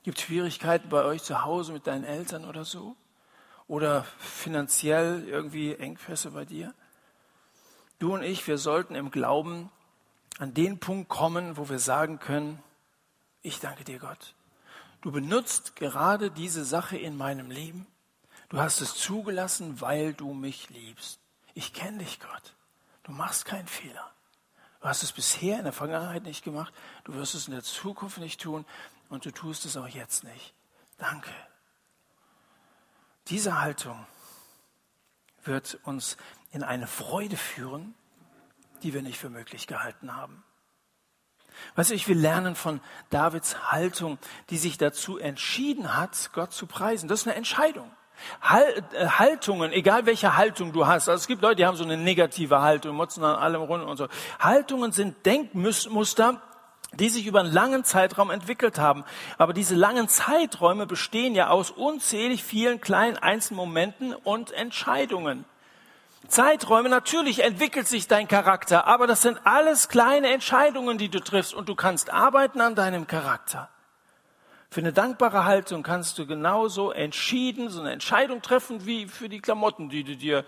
Gibt 0.03 0.19
Schwierigkeiten 0.19 0.89
bei 0.89 1.03
euch 1.03 1.23
zu 1.23 1.43
Hause 1.43 1.71
mit 1.71 1.87
deinen 1.87 2.03
Eltern 2.03 2.45
oder 2.45 2.65
so? 2.65 2.95
Oder 3.67 4.03
finanziell 4.19 5.25
irgendwie 5.27 5.75
Engpässe 5.75 6.31
bei 6.31 6.43
dir? 6.43 6.73
Du 7.99 8.13
und 8.13 8.23
ich, 8.23 8.45
wir 8.47 8.57
sollten 8.57 8.95
im 8.95 9.11
Glauben 9.11 9.71
an 10.39 10.53
den 10.53 10.79
Punkt 10.79 11.07
kommen, 11.07 11.55
wo 11.55 11.69
wir 11.69 11.79
sagen 11.79 12.19
können, 12.19 12.61
ich 13.43 13.59
danke 13.59 13.83
dir 13.83 13.99
Gott 13.99 14.33
du 15.01 15.11
benutzt 15.11 15.75
gerade 15.75 16.31
diese 16.31 16.65
Sache 16.65 16.97
in 16.97 17.17
meinem 17.17 17.51
Leben. 17.51 17.87
Du 18.49 18.59
hast 18.59 18.81
es 18.81 18.95
zugelassen, 18.95 19.81
weil 19.81 20.13
du 20.13 20.33
mich 20.33 20.69
liebst. 20.69 21.19
Ich 21.53 21.73
kenne 21.73 21.99
dich, 21.99 22.19
Gott. 22.19 22.55
Du 23.03 23.11
machst 23.11 23.45
keinen 23.45 23.67
Fehler. 23.67 24.11
Du 24.81 24.87
hast 24.87 25.03
es 25.03 25.11
bisher 25.11 25.57
in 25.57 25.63
der 25.63 25.73
Vergangenheit 25.73 26.23
nicht 26.23 26.43
gemacht. 26.43 26.73
Du 27.03 27.13
wirst 27.13 27.35
es 27.35 27.47
in 27.47 27.53
der 27.53 27.63
Zukunft 27.63 28.17
nicht 28.17 28.41
tun. 28.41 28.65
Und 29.09 29.25
du 29.25 29.31
tust 29.31 29.65
es 29.65 29.77
auch 29.77 29.87
jetzt 29.87 30.23
nicht. 30.23 30.53
Danke. 30.97 31.31
Diese 33.27 33.61
Haltung 33.61 34.05
wird 35.43 35.79
uns 35.83 36.17
in 36.51 36.63
eine 36.63 36.87
Freude 36.87 37.37
führen, 37.37 37.93
die 38.83 38.93
wir 38.93 39.01
nicht 39.01 39.19
für 39.19 39.29
möglich 39.29 39.67
gehalten 39.67 40.15
haben. 40.15 40.43
Weißt 41.75 41.91
du, 41.91 41.95
ich 41.95 42.07
will 42.07 42.17
lernen 42.17 42.55
von 42.55 42.79
Davids 43.09 43.71
Haltung, 43.71 44.17
die 44.49 44.57
sich 44.57 44.77
dazu 44.77 45.17
entschieden 45.17 45.95
hat, 45.95 46.31
Gott 46.33 46.53
zu 46.53 46.67
preisen. 46.67 47.07
Das 47.07 47.21
ist 47.21 47.27
eine 47.27 47.35
Entscheidung. 47.35 47.91
Äh, 48.41 49.07
Haltungen, 49.07 49.71
egal 49.71 50.05
welche 50.05 50.37
Haltung 50.37 50.73
du 50.73 50.87
hast. 50.87 51.09
Also 51.09 51.21
es 51.21 51.27
gibt 51.27 51.41
Leute, 51.41 51.57
die 51.57 51.65
haben 51.65 51.77
so 51.77 51.83
eine 51.83 51.97
negative 51.97 52.61
Haltung, 52.61 52.95
motzen 52.95 53.23
an 53.23 53.35
allem 53.35 53.61
rum 53.61 53.83
und 53.83 53.97
so. 53.97 54.07
Haltungen 54.39 54.91
sind 54.91 55.25
Denkmuster, 55.25 56.41
die 56.93 57.09
sich 57.09 57.25
über 57.25 57.39
einen 57.39 57.51
langen 57.51 57.83
Zeitraum 57.83 58.29
entwickelt 58.31 58.79
haben. 58.79 59.05
Aber 59.37 59.53
diese 59.53 59.75
langen 59.75 60.07
Zeiträume 60.07 60.85
bestehen 60.85 61.35
ja 61.35 61.49
aus 61.49 61.71
unzählig 61.71 62.43
vielen 62.43 62.81
kleinen 62.81 63.17
Einzelmomenten 63.17 64.13
und 64.13 64.51
Entscheidungen. 64.51 65.45
Zeiträume, 66.27 66.89
natürlich 66.89 67.43
entwickelt 67.43 67.87
sich 67.87 68.07
dein 68.07 68.27
Charakter, 68.27 68.87
aber 68.87 69.07
das 69.07 69.21
sind 69.21 69.39
alles 69.43 69.89
kleine 69.89 70.29
Entscheidungen, 70.29 70.97
die 70.97 71.09
du 71.09 71.19
triffst 71.19 71.53
und 71.53 71.67
du 71.67 71.75
kannst 71.75 72.13
arbeiten 72.13 72.61
an 72.61 72.75
deinem 72.75 73.07
Charakter. 73.07 73.69
Für 74.69 74.79
eine 74.79 74.93
dankbare 74.93 75.43
Haltung 75.43 75.83
kannst 75.83 76.17
du 76.17 76.25
genauso 76.25 76.91
entschieden 76.91 77.69
so 77.69 77.81
eine 77.81 77.91
Entscheidung 77.91 78.41
treffen 78.41 78.85
wie 78.85 79.07
für 79.07 79.27
die 79.27 79.41
Klamotten, 79.41 79.89
die 79.89 80.05
du 80.05 80.15
dir 80.15 80.45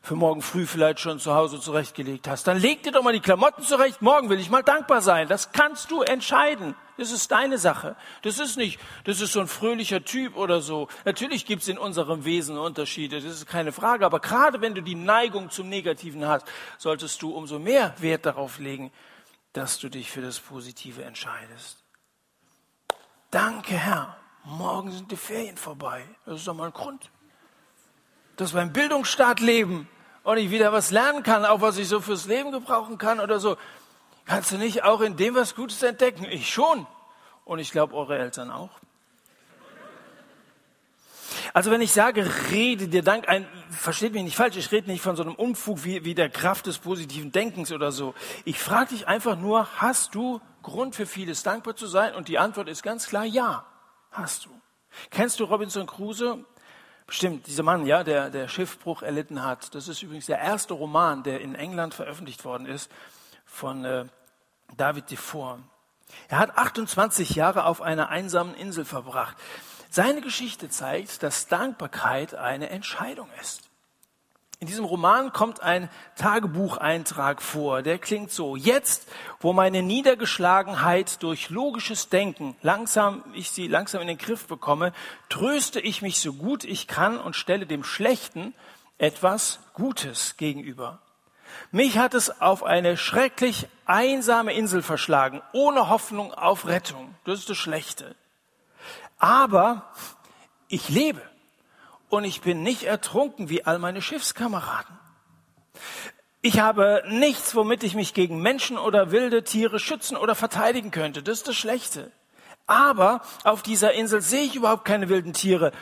für 0.00 0.14
morgen 0.14 0.40
früh 0.40 0.64
vielleicht 0.64 1.00
schon 1.00 1.18
zu 1.18 1.34
Hause 1.34 1.60
zurechtgelegt 1.60 2.28
hast. 2.28 2.46
Dann 2.46 2.58
leg 2.58 2.82
dir 2.84 2.92
doch 2.92 3.02
mal 3.02 3.12
die 3.12 3.20
Klamotten 3.20 3.62
zurecht. 3.62 4.00
Morgen 4.00 4.30
will 4.30 4.38
ich 4.40 4.48
mal 4.48 4.62
dankbar 4.62 5.02
sein. 5.02 5.28
Das 5.28 5.52
kannst 5.52 5.90
du 5.90 6.00
entscheiden. 6.02 6.74
Das 6.96 7.10
ist 7.10 7.30
deine 7.30 7.58
Sache. 7.58 7.94
Das 8.22 8.38
ist 8.38 8.56
nicht, 8.56 8.80
das 9.04 9.20
ist 9.20 9.32
so 9.32 9.40
ein 9.40 9.48
fröhlicher 9.48 10.04
Typ 10.04 10.36
oder 10.36 10.60
so. 10.60 10.88
Natürlich 11.04 11.44
gibt 11.44 11.62
es 11.62 11.68
in 11.68 11.76
unserem 11.76 12.24
Wesen 12.24 12.56
Unterschiede. 12.56 13.20
Das 13.20 13.32
ist 13.32 13.46
keine 13.46 13.72
Frage. 13.72 14.06
Aber 14.06 14.20
gerade 14.20 14.60
wenn 14.62 14.74
du 14.74 14.82
die 14.82 14.94
Neigung 14.94 15.50
zum 15.50 15.68
Negativen 15.68 16.26
hast, 16.26 16.46
solltest 16.78 17.20
du 17.20 17.34
umso 17.34 17.58
mehr 17.58 17.94
Wert 17.98 18.24
darauf 18.24 18.58
legen, 18.58 18.92
dass 19.52 19.78
du 19.78 19.88
dich 19.88 20.10
für 20.10 20.22
das 20.22 20.40
Positive 20.40 21.04
entscheidest. 21.04 21.82
Danke, 23.30 23.74
Herr. 23.74 24.16
Morgen 24.44 24.92
sind 24.92 25.10
die 25.10 25.16
Ferien 25.16 25.56
vorbei. 25.56 26.04
Das 26.24 26.36
ist 26.36 26.46
doch 26.46 26.54
mal 26.54 26.66
ein 26.66 26.72
Grund. 26.72 27.10
Dass 28.36 28.54
wir 28.54 28.62
im 28.62 28.72
Bildungsstaat 28.72 29.40
leben 29.40 29.88
und 30.22 30.38
ich 30.38 30.50
wieder 30.50 30.72
was 30.72 30.90
lernen 30.90 31.22
kann, 31.22 31.44
auch 31.44 31.60
was 31.60 31.78
ich 31.78 31.88
so 31.88 32.00
fürs 32.00 32.26
Leben 32.26 32.52
gebrauchen 32.52 32.96
kann 32.96 33.20
oder 33.20 33.40
so. 33.40 33.56
Kannst 34.26 34.50
du 34.50 34.58
nicht 34.58 34.82
auch 34.82 35.00
in 35.00 35.16
dem 35.16 35.36
was 35.36 35.54
Gutes 35.54 35.82
entdecken? 35.82 36.24
Ich 36.24 36.50
schon. 36.52 36.86
Und 37.44 37.60
ich 37.60 37.70
glaube, 37.70 37.94
eure 37.94 38.18
Eltern 38.18 38.50
auch. 38.50 38.70
Also 41.54 41.70
wenn 41.70 41.80
ich 41.80 41.92
sage, 41.92 42.28
rede 42.50 42.88
dir 42.88 43.02
Dank 43.02 43.28
ein, 43.28 43.46
versteht 43.70 44.12
mich 44.12 44.24
nicht 44.24 44.36
falsch, 44.36 44.56
ich 44.56 44.70
rede 44.72 44.90
nicht 44.90 45.00
von 45.00 45.16
so 45.16 45.22
einem 45.22 45.34
Unfug 45.34 45.84
wie, 45.84 46.04
wie 46.04 46.14
der 46.14 46.28
Kraft 46.28 46.66
des 46.66 46.78
positiven 46.78 47.30
Denkens 47.30 47.72
oder 47.72 47.92
so. 47.92 48.14
Ich 48.44 48.58
frage 48.58 48.90
dich 48.90 49.06
einfach 49.06 49.38
nur, 49.38 49.80
hast 49.80 50.14
du 50.14 50.40
Grund 50.62 50.96
für 50.96 51.06
vieles 51.06 51.44
dankbar 51.44 51.76
zu 51.76 51.86
sein? 51.86 52.14
Und 52.14 52.28
die 52.28 52.38
Antwort 52.38 52.68
ist 52.68 52.82
ganz 52.82 53.06
klar, 53.06 53.24
ja, 53.24 53.64
hast 54.10 54.46
du. 54.46 54.50
Kennst 55.10 55.38
du 55.38 55.44
Robinson 55.44 55.86
Crusoe? 55.86 56.44
Bestimmt, 57.06 57.46
dieser 57.46 57.62
Mann, 57.62 57.86
ja, 57.86 58.02
der, 58.02 58.30
der 58.30 58.48
Schiffbruch 58.48 59.02
erlitten 59.02 59.44
hat. 59.44 59.74
Das 59.76 59.86
ist 59.86 60.02
übrigens 60.02 60.26
der 60.26 60.40
erste 60.40 60.74
Roman, 60.74 61.22
der 61.22 61.40
in 61.40 61.54
England 61.54 61.94
veröffentlicht 61.94 62.44
worden 62.44 62.66
ist 62.66 62.90
von 63.56 63.84
äh, 63.84 64.04
David 64.76 65.10
Defoe. 65.10 65.58
Er 66.28 66.38
hat 66.38 66.56
28 66.56 67.30
Jahre 67.30 67.64
auf 67.64 67.80
einer 67.80 68.10
einsamen 68.10 68.54
Insel 68.54 68.84
verbracht. 68.84 69.36
Seine 69.90 70.20
Geschichte 70.20 70.68
zeigt, 70.68 71.22
dass 71.22 71.48
Dankbarkeit 71.48 72.34
eine 72.34 72.68
Entscheidung 72.70 73.28
ist. 73.40 73.62
In 74.58 74.66
diesem 74.66 74.84
Roman 74.86 75.32
kommt 75.32 75.62
ein 75.62 75.90
Tagebucheintrag 76.16 77.42
vor, 77.42 77.82
der 77.82 77.98
klingt 77.98 78.30
so. 78.30 78.56
Jetzt, 78.56 79.06
wo 79.40 79.52
meine 79.52 79.82
Niedergeschlagenheit 79.82 81.22
durch 81.22 81.50
logisches 81.50 82.08
Denken 82.08 82.56
langsam, 82.62 83.22
ich 83.34 83.50
sie 83.50 83.68
langsam 83.68 84.00
in 84.00 84.06
den 84.06 84.18
Griff 84.18 84.46
bekomme, 84.46 84.92
tröste 85.28 85.80
ich 85.80 86.00
mich 86.00 86.20
so 86.20 86.32
gut 86.32 86.64
ich 86.64 86.88
kann 86.88 87.18
und 87.18 87.36
stelle 87.36 87.66
dem 87.66 87.84
Schlechten 87.84 88.54
etwas 88.96 89.60
Gutes 89.74 90.38
gegenüber. 90.38 91.00
Mich 91.70 91.98
hat 91.98 92.14
es 92.14 92.40
auf 92.40 92.62
eine 92.62 92.96
schrecklich 92.96 93.68
einsame 93.84 94.52
Insel 94.52 94.82
verschlagen, 94.82 95.42
ohne 95.52 95.88
Hoffnung 95.88 96.32
auf 96.32 96.66
Rettung. 96.66 97.14
Das 97.24 97.40
ist 97.40 97.50
das 97.50 97.56
Schlechte. 97.56 98.14
Aber 99.18 99.90
ich 100.68 100.88
lebe 100.88 101.22
und 102.08 102.24
ich 102.24 102.40
bin 102.40 102.62
nicht 102.62 102.84
ertrunken 102.84 103.48
wie 103.48 103.64
all 103.64 103.78
meine 103.78 104.02
Schiffskameraden. 104.02 104.96
Ich 106.42 106.60
habe 106.60 107.02
nichts, 107.08 107.54
womit 107.54 107.82
ich 107.82 107.94
mich 107.94 108.14
gegen 108.14 108.40
Menschen 108.40 108.78
oder 108.78 109.10
wilde 109.10 109.42
Tiere 109.42 109.80
schützen 109.80 110.16
oder 110.16 110.34
verteidigen 110.34 110.90
könnte. 110.90 111.22
Das 111.22 111.38
ist 111.38 111.48
das 111.48 111.56
Schlechte. 111.56 112.12
Aber 112.66 113.22
auf 113.44 113.62
dieser 113.62 113.92
Insel 113.94 114.20
sehe 114.20 114.44
ich 114.44 114.54
überhaupt 114.54 114.84
keine 114.84 115.08
wilden 115.08 115.32
Tiere, 115.32 115.72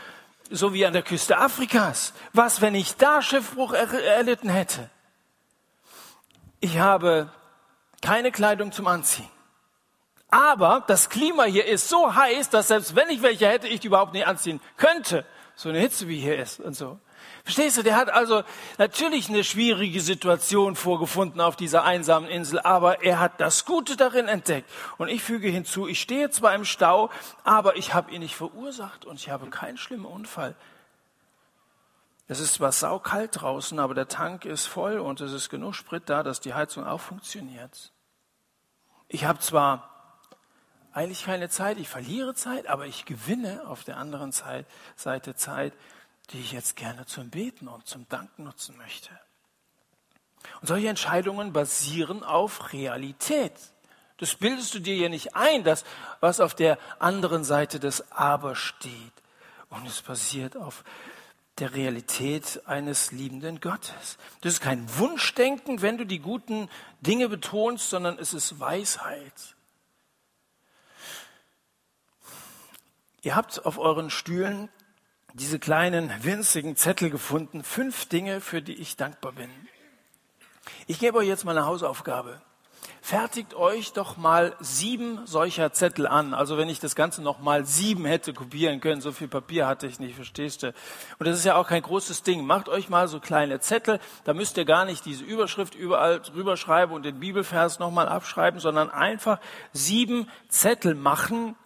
so 0.50 0.72
wie 0.72 0.86
an 0.86 0.92
der 0.92 1.02
Küste 1.02 1.38
Afrikas. 1.38 2.12
Was, 2.32 2.60
wenn 2.60 2.74
ich 2.74 2.96
da 2.96 3.22
Schiffbruch 3.22 3.72
erlitten 3.72 4.48
hätte? 4.48 4.90
Ich 6.64 6.78
habe 6.78 7.28
keine 8.00 8.32
Kleidung 8.32 8.72
zum 8.72 8.86
Anziehen. 8.86 9.28
Aber 10.30 10.82
das 10.86 11.10
Klima 11.10 11.44
hier 11.44 11.66
ist 11.66 11.90
so 11.90 12.14
heiß, 12.14 12.48
dass 12.48 12.68
selbst 12.68 12.96
wenn 12.96 13.10
ich 13.10 13.20
welche 13.20 13.46
hätte, 13.46 13.68
ich 13.68 13.80
die 13.80 13.88
überhaupt 13.88 14.14
nicht 14.14 14.26
anziehen 14.26 14.62
könnte. 14.78 15.26
So 15.56 15.68
eine 15.68 15.78
Hitze 15.78 16.08
wie 16.08 16.18
hier 16.18 16.38
ist 16.38 16.60
und 16.60 16.72
so. 16.72 16.98
Verstehst 17.42 17.76
du, 17.76 17.82
der 17.82 17.96
hat 17.96 18.08
also 18.08 18.44
natürlich 18.78 19.28
eine 19.28 19.44
schwierige 19.44 20.00
Situation 20.00 20.74
vorgefunden 20.74 21.38
auf 21.42 21.54
dieser 21.54 21.84
einsamen 21.84 22.30
Insel, 22.30 22.60
aber 22.60 23.04
er 23.04 23.20
hat 23.20 23.42
das 23.42 23.66
Gute 23.66 23.94
darin 23.94 24.26
entdeckt. 24.26 24.70
Und 24.96 25.08
ich 25.08 25.22
füge 25.22 25.48
hinzu, 25.48 25.86
ich 25.86 26.00
stehe 26.00 26.30
zwar 26.30 26.54
im 26.54 26.64
Stau, 26.64 27.10
aber 27.44 27.76
ich 27.76 27.92
habe 27.92 28.10
ihn 28.10 28.20
nicht 28.20 28.36
verursacht 28.36 29.04
und 29.04 29.16
ich 29.16 29.28
habe 29.28 29.50
keinen 29.50 29.76
schlimmen 29.76 30.06
Unfall. 30.06 30.56
Es 32.26 32.40
ist 32.40 32.54
zwar 32.54 32.72
saukalt 32.72 33.40
draußen, 33.40 33.78
aber 33.78 33.94
der 33.94 34.08
Tank 34.08 34.44
ist 34.44 34.66
voll 34.66 34.98
und 34.98 35.20
es 35.20 35.32
ist 35.32 35.50
genug 35.50 35.74
Sprit 35.74 36.04
da, 36.06 36.22
dass 36.22 36.40
die 36.40 36.54
Heizung 36.54 36.86
auch 36.86 37.00
funktioniert. 37.00 37.92
Ich 39.08 39.26
habe 39.26 39.40
zwar 39.40 39.90
eigentlich 40.92 41.24
keine 41.24 41.50
Zeit, 41.50 41.78
ich 41.78 41.88
verliere 41.88 42.34
Zeit, 42.34 42.68
aber 42.68 42.86
ich 42.86 43.04
gewinne 43.04 43.66
auf 43.66 43.84
der 43.84 43.98
anderen 43.98 44.32
Seite 44.32 45.34
Zeit, 45.34 45.74
die 46.30 46.40
ich 46.40 46.52
jetzt 46.52 46.76
gerne 46.76 47.04
zum 47.04 47.28
Beten 47.28 47.68
und 47.68 47.86
zum 47.86 48.08
Danken 48.08 48.44
nutzen 48.44 48.76
möchte. 48.78 49.10
Und 50.60 50.68
solche 50.68 50.88
Entscheidungen 50.88 51.52
basieren 51.52 52.22
auf 52.22 52.72
Realität. 52.72 53.52
Das 54.18 54.36
bildest 54.36 54.74
du 54.74 54.78
dir 54.78 54.96
ja 54.96 55.08
nicht 55.08 55.34
ein, 55.34 55.64
das, 55.64 55.84
was 56.20 56.40
auf 56.40 56.54
der 56.54 56.78
anderen 56.98 57.44
Seite 57.44 57.80
des 57.80 58.12
Aber 58.12 58.54
steht. 58.54 59.12
Und 59.68 59.86
es 59.86 60.00
basiert 60.00 60.56
auf 60.56 60.84
der 61.58 61.74
Realität 61.74 62.62
eines 62.66 63.12
liebenden 63.12 63.60
Gottes. 63.60 64.18
Das 64.40 64.54
ist 64.54 64.60
kein 64.60 64.86
Wunschdenken, 64.98 65.82
wenn 65.82 65.98
du 65.98 66.04
die 66.04 66.18
guten 66.18 66.68
Dinge 67.00 67.28
betonst, 67.28 67.90
sondern 67.90 68.18
es 68.18 68.34
ist 68.34 68.58
Weisheit. 68.58 69.54
Ihr 73.22 73.36
habt 73.36 73.64
auf 73.64 73.78
euren 73.78 74.10
Stühlen 74.10 74.68
diese 75.32 75.58
kleinen 75.58 76.12
winzigen 76.22 76.76
Zettel 76.76 77.10
gefunden. 77.10 77.64
Fünf 77.64 78.06
Dinge, 78.06 78.40
für 78.40 78.60
die 78.60 78.74
ich 78.74 78.96
dankbar 78.96 79.32
bin. 79.32 79.50
Ich 80.86 80.98
gebe 80.98 81.18
euch 81.18 81.28
jetzt 81.28 81.44
mal 81.44 81.56
eine 81.56 81.66
Hausaufgabe. 81.66 82.42
Fertigt 83.00 83.54
euch 83.54 83.92
doch 83.92 84.16
mal 84.16 84.56
sieben 84.60 85.26
solcher 85.26 85.72
Zettel 85.72 86.06
an. 86.06 86.32
Also 86.32 86.56
wenn 86.56 86.68
ich 86.68 86.80
das 86.80 86.94
Ganze 86.94 87.22
noch 87.22 87.38
mal 87.38 87.64
sieben 87.66 88.06
hätte 88.06 88.32
kopieren 88.32 88.80
können, 88.80 89.00
so 89.00 89.12
viel 89.12 89.28
Papier 89.28 89.66
hatte 89.66 89.86
ich 89.86 90.00
nicht, 90.00 90.14
verstehst 90.14 90.62
du? 90.62 90.68
Und 91.18 91.26
das 91.26 91.38
ist 91.38 91.44
ja 91.44 91.56
auch 91.56 91.68
kein 91.68 91.82
großes 91.82 92.22
Ding. 92.22 92.46
Macht 92.46 92.68
euch 92.68 92.88
mal 92.88 93.06
so 93.08 93.20
kleine 93.20 93.60
Zettel. 93.60 94.00
Da 94.24 94.32
müsst 94.32 94.56
ihr 94.56 94.64
gar 94.64 94.84
nicht 94.86 95.04
diese 95.04 95.22
Überschrift 95.22 95.74
überall 95.74 96.20
drüber 96.20 96.56
schreiben 96.56 96.92
und 96.94 97.04
den 97.04 97.20
Bibelvers 97.20 97.78
noch 97.78 97.90
mal 97.90 98.08
abschreiben, 98.08 98.58
sondern 98.58 98.90
einfach 98.90 99.38
sieben 99.72 100.28
Zettel 100.48 100.94
machen, 100.94 101.56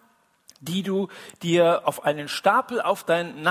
die 0.59 0.83
du 0.83 1.07
dir 1.41 1.83
auf 1.85 2.03
einen 2.03 2.27
Stapel 2.27 2.81
auf 2.81 3.03
deinen 3.03 3.41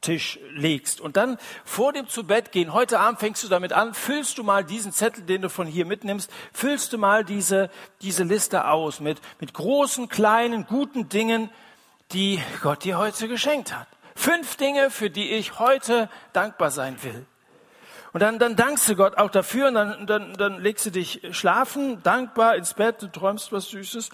Nachttisch 0.00 0.38
legst. 0.52 1.02
Und 1.02 1.18
dann 1.18 1.36
vor 1.62 1.92
dem 1.92 2.08
Zubettgehen, 2.08 2.72
heute 2.72 3.00
Abend 3.00 3.20
fängst 3.20 3.44
du 3.44 3.48
damit 3.48 3.74
an, 3.74 3.92
füllst 3.92 4.38
du 4.38 4.44
mal 4.44 4.64
diesen 4.64 4.92
Zettel, 4.92 5.24
den 5.24 5.42
du 5.42 5.50
von 5.50 5.66
hier 5.66 5.84
mitnimmst, 5.84 6.30
füllst 6.54 6.94
du 6.94 6.98
mal 6.98 7.22
diese, 7.22 7.68
diese 8.00 8.24
Liste 8.24 8.66
aus 8.66 9.00
mit, 9.00 9.20
mit 9.40 9.52
großen, 9.52 10.08
kleinen, 10.08 10.64
guten 10.66 11.10
Dingen, 11.10 11.50
die 12.12 12.40
Gott 12.62 12.84
dir 12.84 12.96
heute 12.96 13.28
geschenkt 13.28 13.76
hat. 13.76 13.88
Fünf 14.14 14.56
Dinge, 14.56 14.90
für 14.90 15.10
die 15.10 15.32
ich 15.32 15.58
heute 15.58 16.08
dankbar 16.32 16.70
sein 16.70 16.96
will. 17.02 17.26
Und 18.14 18.20
dann, 18.20 18.38
dann 18.38 18.56
dankst 18.56 18.88
du 18.88 18.96
Gott 18.96 19.18
auch 19.18 19.30
dafür 19.30 19.68
und 19.68 19.74
dann, 19.74 20.06
dann, 20.06 20.32
dann 20.32 20.62
legst 20.62 20.86
du 20.86 20.90
dich 20.90 21.20
schlafen, 21.32 22.02
dankbar 22.02 22.56
ins 22.56 22.72
Bett, 22.72 23.02
du 23.02 23.08
träumst 23.08 23.52
was 23.52 23.68
Süßes. 23.68 24.08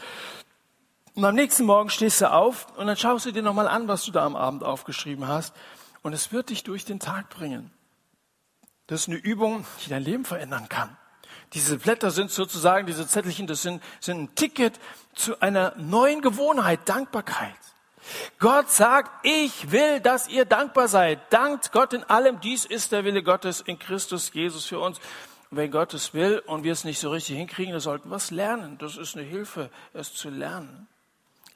Und 1.14 1.24
am 1.24 1.34
nächsten 1.34 1.64
Morgen 1.64 1.89
stehst 1.89 2.20
du 2.20 2.30
auf 2.30 2.66
und 2.76 2.89
dann 2.89 2.97
schaust 2.97 3.24
du 3.24 3.32
dir 3.32 3.43
nochmal 3.43 3.68
an, 3.68 3.89
was 3.89 4.05
du 4.05 4.11
da 4.11 4.26
am 4.26 4.37
Abend 4.37 4.62
aufgeschrieben 4.62 5.26
hast. 5.26 5.55
Und 6.07 6.12
es 6.12 6.30
wird 6.30 6.50
dich 6.50 6.62
durch 6.62 6.84
den 6.84 7.00
Tag 7.00 7.30
bringen. 7.30 7.72
Das 8.86 9.00
ist 9.00 9.09
eine 9.09 9.16
Übung, 9.16 9.66
die 9.84 9.90
dein 9.90 10.04
Leben 10.04 10.24
verändern 10.24 10.68
kann. 10.68 10.96
Diese 11.52 11.78
Blätter 11.78 12.12
sind 12.12 12.30
sozusagen, 12.30 12.86
diese 12.86 13.09
Zettelchen, 13.09 13.48
das 13.48 13.62
sind, 13.62 13.82
sind 13.98 14.20
ein 14.20 14.34
Ticket 14.36 14.78
zu 15.16 15.40
einer 15.40 15.74
neuen 15.76 16.20
Gewohnheit, 16.20 16.88
Dankbarkeit. 16.88 17.57
Gott 18.38 18.70
sagt, 18.70 19.26
ich 19.26 19.72
will, 19.72 19.98
dass 19.98 20.28
ihr 20.28 20.44
dankbar 20.44 20.86
seid. 20.86 21.18
Dankt 21.30 21.72
Gott 21.72 21.92
in 21.92 22.04
allem. 22.04 22.38
Dies 22.38 22.66
ist 22.66 22.92
der 22.92 23.04
Wille 23.04 23.24
Gottes 23.24 23.61
in 23.61 23.80
Christus 23.80 24.30
Jesus 24.32 24.64
für 24.64 24.78
uns. 24.78 25.00
Und 25.50 25.57
wenn 25.57 25.72
Gott 25.72 25.92
es 25.92 26.14
will 26.14 26.38
und 26.46 26.62
wir 26.62 26.70
es 26.70 26.84
nicht 26.84 27.00
so 27.00 27.11
richtig 27.11 27.36
hinkriegen, 27.36 27.72
dann 27.72 27.80
sollten 27.80 28.11
wir 28.11 28.16
es 28.16 28.30
lernen. 28.30 28.78
Das 28.78 28.96
ist 28.96 29.16
eine 29.16 29.26
Hilfe, 29.26 29.70
es 29.92 30.14
zu 30.14 30.30
lernen. 30.30 30.86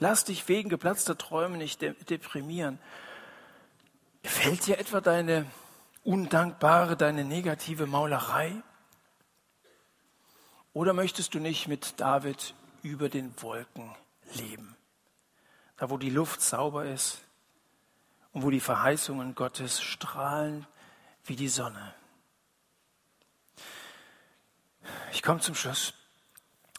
Lass 0.01 0.25
dich 0.25 0.49
wegen 0.49 0.71
geplatzter 0.71 1.17
Träume 1.17 1.57
nicht 1.57 1.81
deprimieren. 1.83 2.81
Gefällt 4.23 4.67
dir 4.67 4.79
etwa 4.79 5.01
deine 5.01 5.47
undankbare, 6.05 6.97
deine 6.97 7.25
negative 7.25 7.87
Maulerei? 7.87 8.63
Oder 10.73 10.93
möchtest 10.93 11.35
du 11.35 11.41
nicht 11.41 11.69
mit 11.69 11.99
David 11.99 12.55
über 12.83 13.09
den 13.09 13.35
Wolken 13.43 13.95
leben? 14.35 14.77
Da, 15.77 15.91
wo 15.91 15.99
die 15.99 16.11
Luft 16.11 16.43
sauber 16.43 16.85
ist 16.85 17.23
und 18.33 18.43
wo 18.43 18.51
die 18.51 18.61
Verheißungen 18.61 19.35
Gottes 19.35 19.81
strahlen 19.81 20.67
wie 21.25 21.37
die 21.37 21.49
Sonne. 21.49 21.95
Ich 25.13 25.23
komme 25.23 25.41
zum 25.41 25.55
Schluss. 25.55 25.95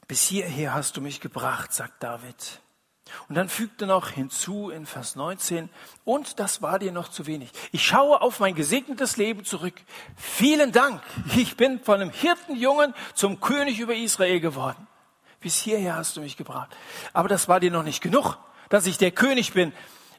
Bis 0.07 0.23
hierher 0.23 0.73
hast 0.73 0.97
du 0.97 1.01
mich 1.01 1.21
gebracht, 1.21 1.73
sagt 1.73 2.03
David. 2.03 2.61
Und 3.29 3.35
dann 3.35 3.49
fügt 3.49 3.81
er 3.81 3.87
noch 3.87 4.09
hinzu 4.09 4.69
in 4.69 4.85
Vers 4.85 5.15
19, 5.15 5.69
und 6.05 6.39
das 6.39 6.61
war 6.61 6.79
dir 6.79 6.91
noch 6.91 7.09
zu 7.09 7.25
wenig. 7.25 7.51
Ich 7.71 7.85
schaue 7.85 8.21
auf 8.21 8.39
mein 8.39 8.55
gesegnetes 8.55 9.17
Leben 9.17 9.45
zurück. 9.45 9.75
Vielen 10.15 10.71
Dank. 10.71 11.01
Ich 11.35 11.57
bin 11.57 11.79
von 11.79 12.01
einem 12.01 12.11
Hirtenjungen 12.11 12.93
zum 13.13 13.39
König 13.39 13.79
über 13.79 13.95
Israel 13.95 14.39
geworden. 14.39 14.87
Bis 15.39 15.55
hierher 15.55 15.95
hast 15.95 16.17
du 16.17 16.21
mich 16.21 16.37
gebracht. 16.37 16.75
Aber 17.13 17.27
das 17.27 17.47
war 17.47 17.59
dir 17.59 17.71
noch 17.71 17.83
nicht 17.83 18.01
genug, 18.01 18.37
dass 18.69 18.85
ich 18.85 18.97
der 18.97 19.11
König 19.11 19.53
bin, 19.53 19.73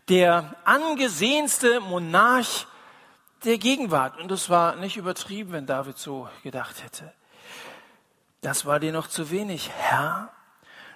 der 0.08 0.56
angesehenste 0.64 1.80
Monarch 1.80 2.66
der 3.44 3.58
Gegenwart. 3.58 4.18
Und 4.18 4.30
das 4.30 4.50
war 4.50 4.76
nicht 4.76 4.96
übertrieben, 4.96 5.52
wenn 5.52 5.66
David 5.66 5.98
so 5.98 6.28
gedacht 6.42 6.82
hätte. 6.82 7.12
Das 8.40 8.66
war 8.66 8.80
dir 8.80 8.92
noch 8.92 9.06
zu 9.06 9.30
wenig, 9.30 9.70
Herr. 9.70 10.30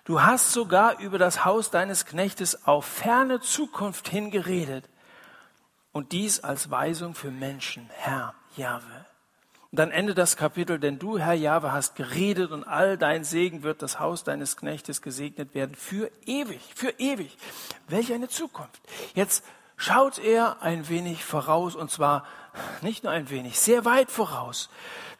Du 0.07 0.23
hast 0.23 0.53
sogar 0.53 1.01
über 1.01 1.19
das 1.19 1.45
Haus 1.45 1.73
deines 1.73 2.07
Knechtes 2.07 2.65
auf 2.65 2.85
ferne 2.85 3.41
Zukunft 3.41 4.09
hingeredet. 4.09 4.89
Und 5.91 6.13
dies 6.13 6.41
als 6.41 6.71
Weisung 6.71 7.17
für 7.17 7.33
Menschen, 7.33 7.91
Herr 7.93 8.33
Jahwe. 8.57 9.07
Und 9.73 9.81
dann 9.81 9.91
endet 9.91 10.17
das 10.17 10.37
Kapitel, 10.37 10.79
denn 10.79 11.01
du, 11.01 11.19
Herr 11.19 11.33
Jahwe, 11.35 11.73
hast 11.73 11.97
geredet 11.97 12.53
und 12.53 12.63
all 12.63 12.97
dein 12.97 13.25
Segen 13.25 13.65
wird 13.65 13.83
das 13.83 13.99
Haus 13.99 14.23
deines 14.23 14.57
Knechtes 14.57 15.03
gesegnet 15.03 15.55
werden 15.55 15.75
für 15.75 16.13
ewig, 16.25 16.61
für 16.77 16.91
ewig. 16.99 17.37
Welch 17.89 18.13
eine 18.13 18.29
Zukunft. 18.29 18.81
Jetzt 19.15 19.45
schaut 19.77 20.19
er 20.19 20.63
ein 20.63 20.89
wenig 20.89 21.25
voraus 21.25 21.75
und 21.75 21.91
zwar 21.91 22.25
nicht 22.81 23.03
nur 23.03 23.13
ein 23.13 23.29
wenig, 23.29 23.59
sehr 23.59 23.85
weit 23.85 24.13
voraus. 24.13 24.71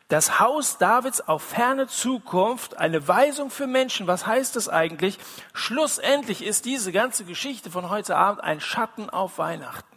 Das 0.09 0.39
Haus 0.39 0.79
Davids 0.79 1.21
auf 1.21 1.43
ferne 1.43 1.89
Zukunft, 1.89 2.79
eine 2.79 3.09
Weisung 3.09 3.51
für 3.51 3.67
Menschen. 3.67 4.07
Was 4.07 4.25
heißt 4.25 4.55
das 4.55 4.69
eigentlich? 4.69 5.19
Schlussendlich 5.53 6.45
ist 6.45 6.65
diese 6.65 6.93
ganze 6.93 7.25
Geschichte 7.25 7.73
von 7.73 7.91
heute 7.91 8.17
Abend 8.17 8.43
ein 8.43 8.61
Schatten 8.61 9.11
auf 9.11 9.39
Weihnachten. 9.39 9.97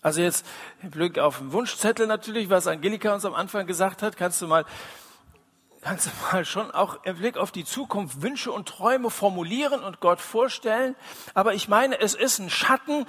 Also 0.00 0.22
jetzt 0.22 0.46
im 0.82 0.90
Blick 0.90 1.18
auf 1.18 1.38
den 1.38 1.52
Wunschzettel 1.52 2.06
natürlich, 2.06 2.48
was 2.48 2.66
Angelika 2.66 3.12
uns 3.12 3.26
am 3.26 3.34
Anfang 3.34 3.66
gesagt 3.66 4.02
hat, 4.02 4.16
kannst 4.16 4.40
du 4.40 4.46
mal, 4.46 4.64
kannst 5.82 6.06
du 6.06 6.10
mal 6.32 6.46
schon 6.46 6.70
auch 6.70 7.04
im 7.04 7.18
Blick 7.18 7.36
auf 7.36 7.50
die 7.50 7.66
Zukunft 7.66 8.22
Wünsche 8.22 8.50
und 8.50 8.66
Träume 8.66 9.10
formulieren 9.10 9.82
und 9.82 10.00
Gott 10.00 10.20
vorstellen. 10.20 10.96
Aber 11.34 11.52
ich 11.52 11.68
meine, 11.68 12.00
es 12.00 12.14
ist 12.14 12.38
ein 12.38 12.48
Schatten, 12.48 13.06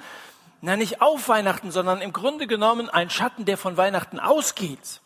na 0.60 0.76
nicht 0.76 1.00
auf 1.00 1.28
Weihnachten, 1.28 1.70
sondern 1.70 2.02
im 2.02 2.12
Grunde 2.12 2.46
genommen 2.46 2.90
ein 2.90 3.08
Schatten, 3.08 3.46
der 3.46 3.56
von 3.56 3.78
Weihnachten 3.78 4.20
ausgeht. 4.20 5.00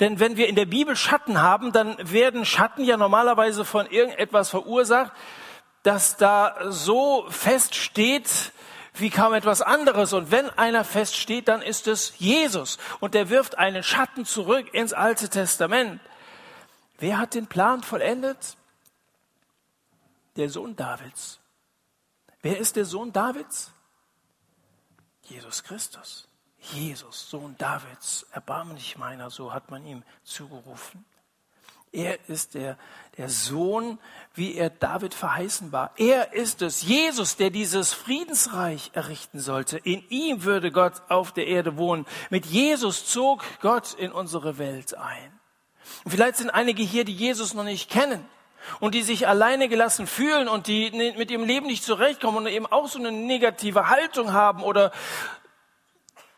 Denn 0.00 0.20
wenn 0.20 0.36
wir 0.36 0.48
in 0.48 0.56
der 0.56 0.66
Bibel 0.66 0.96
Schatten 0.96 1.40
haben, 1.40 1.72
dann 1.72 1.96
werden 2.10 2.44
Schatten 2.44 2.84
ja 2.84 2.96
normalerweise 2.96 3.64
von 3.64 3.86
irgendetwas 3.86 4.50
verursacht, 4.50 5.12
das 5.82 6.16
da 6.16 6.56
so 6.68 7.26
fest 7.28 7.74
steht, 7.74 8.52
wie 8.94 9.10
kaum 9.10 9.34
etwas 9.34 9.62
anderes. 9.62 10.12
Und 10.12 10.30
wenn 10.30 10.50
einer 10.50 10.84
feststeht, 10.84 11.48
dann 11.48 11.62
ist 11.62 11.86
es 11.88 12.18
Jesus. 12.18 12.78
Und 13.00 13.14
der 13.14 13.30
wirft 13.30 13.58
einen 13.58 13.82
Schatten 13.82 14.24
zurück 14.24 14.72
ins 14.74 14.92
Alte 14.92 15.28
Testament. 15.28 16.00
Wer 16.98 17.18
hat 17.18 17.34
den 17.34 17.46
Plan 17.46 17.82
vollendet? 17.82 18.56
Der 20.36 20.48
Sohn 20.48 20.76
Davids. 20.76 21.40
Wer 22.42 22.58
ist 22.58 22.76
der 22.76 22.84
Sohn 22.84 23.12
Davids? 23.12 23.72
Jesus 25.22 25.62
Christus. 25.62 26.28
Jesus, 26.62 27.28
Sohn 27.28 27.56
Davids, 27.58 28.26
erbarme 28.30 28.74
dich 28.74 28.96
meiner, 28.96 29.30
so 29.30 29.52
hat 29.52 29.70
man 29.70 29.84
ihm 29.84 30.02
zugerufen. 30.22 31.04
Er 31.94 32.26
ist 32.28 32.54
der, 32.54 32.78
der 33.18 33.28
Sohn, 33.28 33.98
wie 34.34 34.54
er 34.54 34.70
David 34.70 35.12
verheißen 35.12 35.72
war. 35.72 35.92
Er 35.98 36.32
ist 36.32 36.62
es, 36.62 36.82
Jesus, 36.82 37.36
der 37.36 37.50
dieses 37.50 37.92
Friedensreich 37.92 38.92
errichten 38.94 39.40
sollte. 39.40 39.76
In 39.76 40.02
ihm 40.08 40.44
würde 40.44 40.72
Gott 40.72 41.02
auf 41.08 41.32
der 41.32 41.46
Erde 41.48 41.76
wohnen. 41.76 42.06
Mit 42.30 42.46
Jesus 42.46 43.04
zog 43.04 43.44
Gott 43.60 43.92
in 43.92 44.10
unsere 44.10 44.56
Welt 44.56 44.96
ein. 44.96 45.38
Und 46.04 46.12
vielleicht 46.12 46.36
sind 46.36 46.48
einige 46.48 46.82
hier, 46.82 47.04
die 47.04 47.14
Jesus 47.14 47.52
noch 47.52 47.64
nicht 47.64 47.90
kennen 47.90 48.24
und 48.80 48.94
die 48.94 49.02
sich 49.02 49.28
alleine 49.28 49.68
gelassen 49.68 50.06
fühlen 50.06 50.48
und 50.48 50.68
die 50.68 50.90
mit 51.18 51.30
ihrem 51.30 51.44
Leben 51.44 51.66
nicht 51.66 51.84
zurechtkommen 51.84 52.38
und 52.38 52.46
eben 52.46 52.66
auch 52.66 52.88
so 52.88 52.98
eine 52.98 53.12
negative 53.12 53.90
Haltung 53.90 54.32
haben 54.32 54.62
oder 54.62 54.92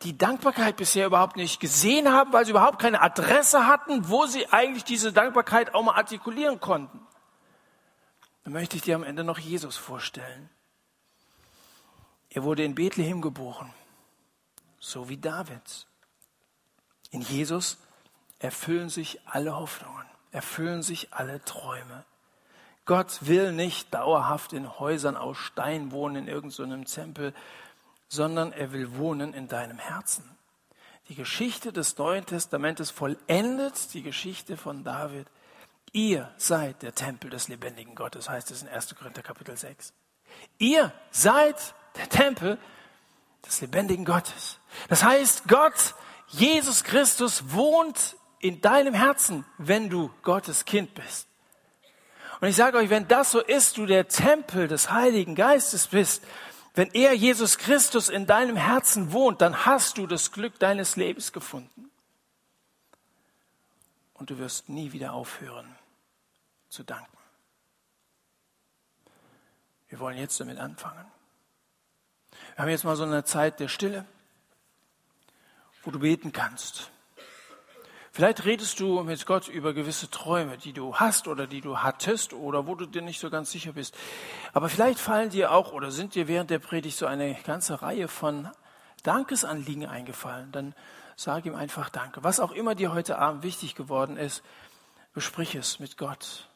die 0.03 0.17
Dankbarkeit 0.17 0.77
bisher 0.77 1.07
überhaupt 1.07 1.37
nicht 1.37 1.59
gesehen 1.59 2.11
haben, 2.11 2.33
weil 2.33 2.45
sie 2.45 2.51
überhaupt 2.51 2.79
keine 2.79 3.01
Adresse 3.01 3.65
hatten, 3.65 4.09
wo 4.09 4.25
sie 4.25 4.47
eigentlich 4.51 4.83
diese 4.83 5.13
Dankbarkeit 5.13 5.73
auch 5.73 5.83
mal 5.83 5.95
artikulieren 5.95 6.59
konnten. 6.59 6.99
Dann 8.43 8.53
möchte 8.53 8.75
ich 8.75 8.83
dir 8.83 8.95
am 8.95 9.03
Ende 9.03 9.23
noch 9.23 9.39
Jesus 9.39 9.77
vorstellen. 9.77 10.49
Er 12.29 12.43
wurde 12.43 12.63
in 12.63 12.75
Bethlehem 12.75 13.21
geboren, 13.21 13.73
so 14.79 15.09
wie 15.09 15.17
David. 15.17 15.87
In 17.11 17.21
Jesus 17.21 17.77
erfüllen 18.39 18.89
sich 18.89 19.21
alle 19.25 19.55
Hoffnungen, 19.55 20.05
erfüllen 20.31 20.83
sich 20.83 21.13
alle 21.13 21.43
Träume. 21.43 22.03
Gott 22.85 23.19
will 23.21 23.51
nicht 23.51 23.93
dauerhaft 23.93 24.53
in 24.53 24.79
Häusern 24.79 25.17
aus 25.17 25.37
Stein 25.37 25.91
wohnen, 25.91 26.17
in 26.17 26.27
irgendeinem 26.27 26.85
so 26.85 26.93
Tempel, 26.93 27.33
sondern 28.07 28.51
er 28.51 28.71
will 28.71 28.95
wohnen 28.97 29.33
in 29.33 29.47
deinem 29.47 29.79
Herzen. 29.79 30.29
Die 31.09 31.15
Geschichte 31.15 31.71
des 31.71 31.97
Neuen 31.97 32.25
Testamentes 32.25 32.89
vollendet 32.89 33.93
die 33.93 34.01
Geschichte 34.01 34.57
von 34.57 34.83
David. 34.83 35.27
Ihr 35.91 36.31
seid 36.37 36.81
der 36.81 36.95
Tempel 36.95 37.29
des 37.29 37.47
lebendigen 37.47 37.95
Gottes, 37.95 38.29
heißt 38.29 38.49
es 38.51 38.63
in 38.63 38.67
1. 38.67 38.95
Korinther 38.95 39.21
Kapitel 39.21 39.55
6. 39.55 39.93
Ihr 40.57 40.91
seid 41.11 41.75
der 41.95 42.09
Tempel 42.09 42.57
des 43.45 43.61
lebendigen 43.61 44.03
Gottes. 44.03 44.57
Das 44.89 45.03
heißt, 45.03 45.47
Gott, 45.47 45.95
Jesus 46.27 46.83
Christus 46.83 47.51
wohnt 47.51 48.17
in 48.39 48.61
deinem 48.61 48.93
Herzen, 48.93 49.45
wenn 49.57 49.89
du 49.89 50.11
Gottes 50.23 50.65
Kind 50.65 50.93
bist. 50.95 51.27
Und 52.41 52.49
ich 52.49 52.55
sage 52.55 52.77
euch, 52.77 52.89
wenn 52.89 53.07
das 53.07 53.31
so 53.31 53.39
ist, 53.39 53.77
du 53.77 53.85
der 53.85 54.07
Tempel 54.07 54.67
des 54.67 54.91
Heiligen 54.91 55.35
Geistes 55.35 55.87
bist, 55.87 56.23
wenn 56.75 56.91
er, 56.91 57.13
Jesus 57.13 57.57
Christus, 57.57 58.09
in 58.09 58.25
deinem 58.25 58.57
Herzen 58.57 59.11
wohnt, 59.11 59.41
dann 59.41 59.65
hast 59.65 59.97
du 59.97 60.07
das 60.07 60.31
Glück 60.31 60.59
deines 60.59 60.95
Lebens 60.95 61.31
gefunden. 61.31 61.89
Und 64.13 64.29
du 64.29 64.37
wirst 64.37 64.69
nie 64.69 64.91
wieder 64.91 65.13
aufhören 65.13 65.75
zu 66.69 66.83
danken. 66.83 67.17
Wir 69.87 69.99
wollen 69.99 70.17
jetzt 70.17 70.39
damit 70.39 70.57
anfangen. 70.57 71.05
Wir 72.55 72.63
haben 72.63 72.69
jetzt 72.69 72.83
mal 72.83 72.95
so 72.95 73.03
eine 73.03 73.23
Zeit 73.23 73.59
der 73.59 73.67
Stille, 73.67 74.05
wo 75.83 75.91
du 75.91 75.99
beten 75.99 76.31
kannst. 76.31 76.91
Vielleicht 78.15 78.45
redest 78.45 78.79
du 78.79 79.03
mit 79.03 79.25
Gott 79.25 79.49
über 79.49 79.73
gewisse 79.73 80.09
Träume, 80.09 80.57
die 80.57 80.71
du 80.71 80.95
hast 80.95 81.27
oder 81.27 81.47
die 81.47 81.59
du 81.59 81.79
hattest 81.79 82.31
oder 82.31 82.65
wo 82.65 82.73
du 82.73 82.85
dir 82.85 83.01
nicht 83.01 83.19
so 83.19 83.29
ganz 83.29 83.51
sicher 83.51 83.73
bist. 83.73 83.93
Aber 84.53 84.69
vielleicht 84.69 84.99
fallen 84.99 85.31
dir 85.31 85.51
auch 85.51 85.73
oder 85.73 85.91
sind 85.91 86.15
dir 86.15 86.29
während 86.29 86.49
der 86.49 86.59
Predigt 86.59 86.95
so 86.97 87.07
eine 87.07 87.35
ganze 87.43 87.81
Reihe 87.81 88.07
von 88.07 88.49
Dankesanliegen 89.03 89.85
eingefallen. 89.85 90.53
Dann 90.53 90.73
sag 91.17 91.45
ihm 91.45 91.55
einfach 91.55 91.89
Danke. 91.89 92.23
Was 92.23 92.39
auch 92.39 92.53
immer 92.53 92.73
dir 92.73 92.93
heute 92.93 93.19
Abend 93.19 93.43
wichtig 93.43 93.75
geworden 93.75 94.15
ist, 94.15 94.43
besprich 95.13 95.53
es 95.53 95.79
mit 95.79 95.97
Gott. 95.97 96.47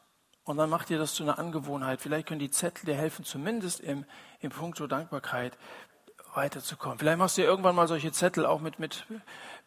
Und 0.46 0.56
dann 0.56 0.70
mach 0.70 0.86
dir 0.86 0.98
das 0.98 1.14
zu 1.14 1.24
einer 1.24 1.40
Angewohnheit. 1.40 2.00
Vielleicht 2.00 2.30
können 2.30 2.40
die 2.40 2.52
Zettel 2.52 2.86
dir 2.86 2.96
helfen, 2.96 3.26
zumindest 3.26 3.82
im, 3.82 4.06
im 4.40 4.52
Punkto 4.52 4.88
Dankbarkeit 4.88 5.58
weiterzukommen. 6.36 7.00
Vielleicht 7.00 7.18
machst 7.18 7.38
du 7.38 7.42
dir 7.42 7.48
irgendwann 7.48 7.76
mal 7.76 7.90
solche 7.90 8.12
Zettel 8.14 8.46
auch 8.46 8.62
mit, 8.62 8.80
mit 8.80 9.06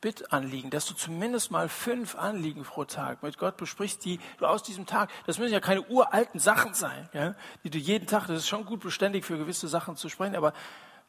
Bittanliegen, 0.03 0.71
dass 0.71 0.85
du 0.85 0.93
zumindest 0.93 1.51
mal 1.51 1.71
fünf 1.71 2.17
Anliegen 2.17 2.65
pro 2.65 2.85
Tag 2.85 3.23
mit 3.23 3.39
Gott 3.39 3.57
besprichst, 3.57 4.05
die 4.05 4.21
du 4.37 4.47
aus 4.47 4.63
diesem 4.63 4.85
Tag, 4.85 5.09
das 5.27 5.39
müssen 5.39 5.55
ja 5.55 5.61
keine 5.61 5.81
uralten 5.83 6.39
Sachen 6.39 6.75
sein, 6.75 7.09
ja, 7.15 7.35
die 7.65 7.71
du 7.71 7.79
jeden 7.79 8.07
Tag, 8.07 8.27
das 8.27 8.41
ist 8.41 8.49
schon 8.49 8.67
gut 8.67 8.81
beständig 8.81 9.25
für 9.25 9.39
gewisse 9.39 9.69
Sachen 9.69 9.97
zu 9.97 10.11
sprechen, 10.11 10.37
aber 10.37 10.53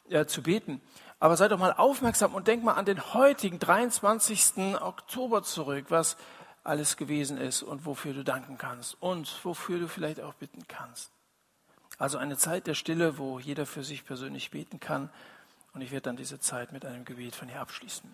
ja, 0.08 0.26
zu 0.28 0.44
beten. 0.44 0.80
Aber 1.20 1.36
sei 1.36 1.48
doch 1.48 1.60
mal 1.60 1.74
aufmerksam 1.74 2.36
und 2.36 2.48
denk 2.48 2.64
mal 2.64 2.74
an 2.74 2.86
den 2.86 3.14
heutigen 3.14 3.60
23. 3.60 4.80
Oktober 4.80 5.44
zurück, 5.44 5.88
was 5.90 6.16
alles 6.64 6.96
gewesen 6.96 7.38
ist 7.38 7.64
und 7.64 7.86
wofür 7.86 8.14
du 8.14 8.24
danken 8.24 8.58
kannst 8.58 9.02
und 9.02 9.44
wofür 9.44 9.80
du 9.80 9.88
vielleicht 9.88 10.22
auch 10.22 10.34
bitten 10.36 10.68
kannst. 10.68 11.12
Also 11.98 12.18
eine 12.18 12.38
Zeit 12.38 12.68
der 12.68 12.74
Stille, 12.74 13.18
wo 13.18 13.40
jeder 13.40 13.66
für 13.66 13.84
sich 13.84 14.06
persönlich 14.06 14.52
beten 14.52 14.80
kann 14.80 15.10
und 15.74 15.82
ich 15.82 15.92
werde 15.92 16.04
dann 16.04 16.18
diese 16.18 16.40
Zeit 16.40 16.72
mit 16.72 16.86
einem 16.86 17.06
Gebet 17.06 17.36
von 17.36 17.48
hier 17.48 17.62
abschließen. 17.62 18.14